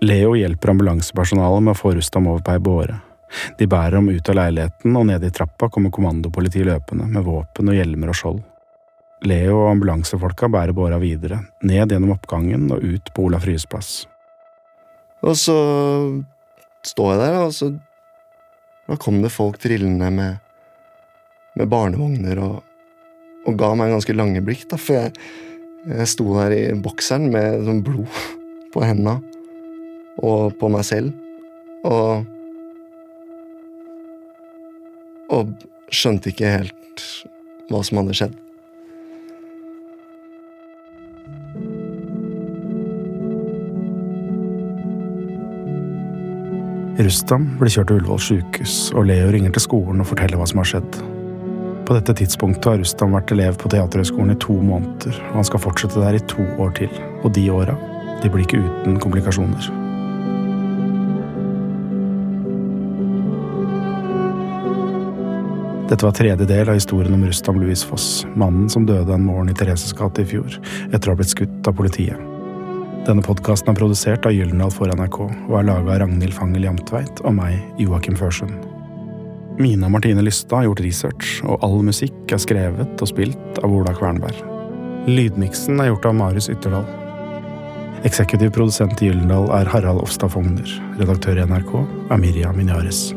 Leo 0.00 0.36
hjelper 0.38 0.70
ambulansepersonalet 0.70 1.64
med 1.66 1.74
å 1.74 1.78
få 1.78 1.92
rustet 1.96 2.20
ham 2.20 2.28
over 2.30 2.44
på 2.46 2.54
ei 2.54 2.62
båre. 2.62 3.00
De 3.58 3.66
bærer 3.68 3.98
ham 3.98 4.08
ut 4.08 4.30
av 4.30 4.38
leiligheten, 4.38 4.94
og 4.96 5.08
nede 5.08 5.28
i 5.28 5.34
trappa 5.34 5.68
kommer 5.72 5.92
kommandopolitiet 5.92 6.68
løpende 6.68 7.08
med 7.10 7.26
våpen 7.26 7.72
og 7.72 7.76
hjelmer 7.76 8.12
og 8.12 8.18
skjold. 8.20 8.38
Leo 9.26 9.56
og 9.64 9.72
ambulansefolka 9.72 10.48
bærer 10.54 10.76
båra 10.76 11.00
videre, 11.02 11.40
ned 11.66 11.90
gjennom 11.90 12.14
oppgangen 12.14 12.70
og 12.70 12.84
ut 12.84 13.10
på 13.14 13.26
Olaf 13.26 13.48
Ryes 13.48 13.66
plass. 13.66 14.06
Og 15.26 15.34
så 15.34 15.58
står 16.86 17.14
jeg 17.14 17.22
der, 17.24 17.38
og 17.42 17.54
så 17.54 17.74
Da 18.88 18.96
kom 18.96 19.18
det 19.20 19.28
folk 19.28 19.58
trillende 19.60 20.06
med 20.08 20.38
med 21.58 21.70
barnevogner 21.72 22.40
og, 22.44 22.56
og 23.48 23.58
ga 23.58 23.72
meg 23.78 23.92
ganske 23.94 24.16
lange 24.16 24.42
blikk, 24.44 24.66
da, 24.70 24.78
for 24.80 24.98
jeg, 24.98 25.12
jeg 25.88 26.10
sto 26.14 26.26
der 26.36 26.54
i 26.54 26.64
bokseren 26.78 27.28
med 27.34 27.66
sånn 27.66 27.84
blod 27.86 28.22
på 28.74 28.84
henda 28.84 29.18
og 30.18 30.56
på 30.58 30.70
meg 30.72 30.86
selv, 30.86 31.14
og 31.86 32.26
Og 35.28 35.50
skjønte 35.92 36.30
ikke 36.32 36.48
helt 36.48 37.02
hva 37.68 37.82
som 37.84 38.00
hadde 38.00 38.14
skjedd. 38.16 38.36
Rustam 46.98 47.44
blir 47.60 47.70
kjørt 47.70 47.92
til 47.92 48.00
Ullevål 48.00 48.24
sjukehus, 48.24 48.78
og 48.96 49.06
Leo 49.06 49.28
ringer 49.30 49.52
til 49.54 49.68
skolen 49.68 50.02
og 50.02 50.08
forteller 50.10 50.40
hva 50.40 50.48
som 50.50 50.64
har 50.64 50.72
skjedd. 50.72 51.00
På 51.88 51.94
dette 51.94 52.12
tidspunktet 52.14 52.66
har 52.68 52.76
Rustam 52.82 53.14
vært 53.16 53.30
elev 53.32 53.54
på 53.56 53.70
Teaterhøgskolen 53.72 54.34
i 54.34 54.40
to 54.44 54.52
måneder, 54.60 55.14
og 55.30 55.38
han 55.38 55.46
skal 55.48 55.62
fortsette 55.64 56.02
der 56.02 56.18
i 56.18 56.26
to 56.28 56.44
år 56.60 56.74
til. 56.76 56.92
Og 57.24 57.32
de 57.32 57.46
åra, 57.48 57.78
de 58.20 58.28
blir 58.28 58.44
ikke 58.44 58.60
uten 58.60 58.98
komplikasjoner. 59.00 59.70
Dette 65.88 66.04
var 66.04 66.12
tredje 66.12 66.44
del 66.44 66.68
av 66.68 66.76
historien 66.76 67.16
om 67.16 67.24
Rustam 67.24 67.56
Louis 67.62 67.80
Foss, 67.88 68.26
mannen 68.36 68.68
som 68.68 68.84
døde 68.84 69.16
en 69.16 69.24
morgen 69.24 69.48
i 69.48 69.56
Thereses 69.56 69.96
gate 69.96 70.26
i 70.26 70.28
fjor, 70.28 70.60
etter 70.92 71.08
å 71.08 71.16
ha 71.16 71.22
blitt 71.22 71.32
skutt 71.32 71.72
av 71.72 71.80
politiet. 71.80 72.20
Denne 73.08 73.24
podkasten 73.24 73.72
er 73.72 73.80
produsert 73.80 74.28
av 74.28 74.36
Gyldendal 74.36 74.76
for 74.76 74.92
NRK 74.92 75.22
og 75.24 75.54
er 75.62 75.70
laga 75.72 75.94
av 75.94 76.02
Ragnhild 76.04 76.36
Fangel 76.36 76.68
Jamtveit 76.68 77.24
og 77.24 77.40
meg, 77.40 77.62
Joakim 77.80 78.20
Førsund. 78.20 78.67
Mina 79.58 79.88
Martine 79.88 80.22
Lystad 80.22 80.56
har 80.56 80.64
gjort 80.68 80.80
research, 80.80 81.40
og 81.42 81.58
all 81.66 81.80
musikk 81.82 82.30
er 82.30 82.38
skrevet 82.38 83.02
og 83.02 83.10
spilt 83.10 83.58
av 83.58 83.72
Ola 83.74 83.90
Kvernberg. 83.96 84.38
Lydmiksen 85.10 85.82
er 85.82 85.90
gjort 85.90 86.06
av 86.06 86.14
Marius 86.14 86.46
Ytterdal. 86.52 86.86
Eksekutiv 88.06 88.52
produsent 88.54 89.02
i 89.02 89.08
Gyldendal 89.08 89.50
er 89.58 89.66
Harald 89.72 90.04
Ofstad 90.04 90.30
Fogner. 90.30 90.78
Redaktør 91.00 91.42
i 91.42 91.46
NRK 91.50 91.74
er 91.82 92.22
Mirja 92.22 92.54
Minyares. 92.54 93.08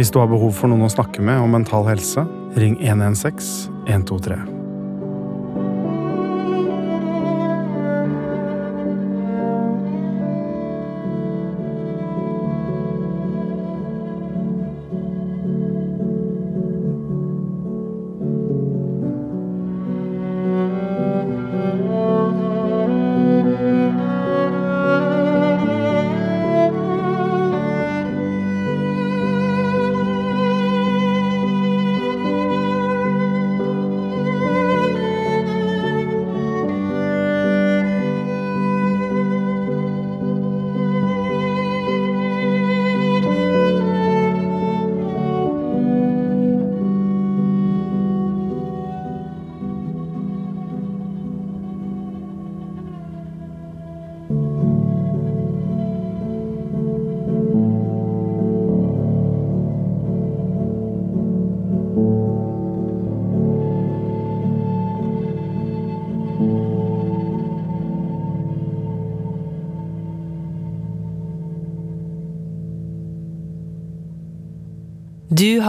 Hvis 0.00 0.10
du 0.10 0.18
har 0.18 0.32
behov 0.32 0.56
for 0.58 0.72
noen 0.72 0.88
å 0.88 0.90
snakke 0.90 1.22
med 1.22 1.38
om 1.38 1.54
mental 1.54 1.86
helse, 1.86 2.26
ring 2.58 2.80
116 2.82 3.70
123. 3.86 4.59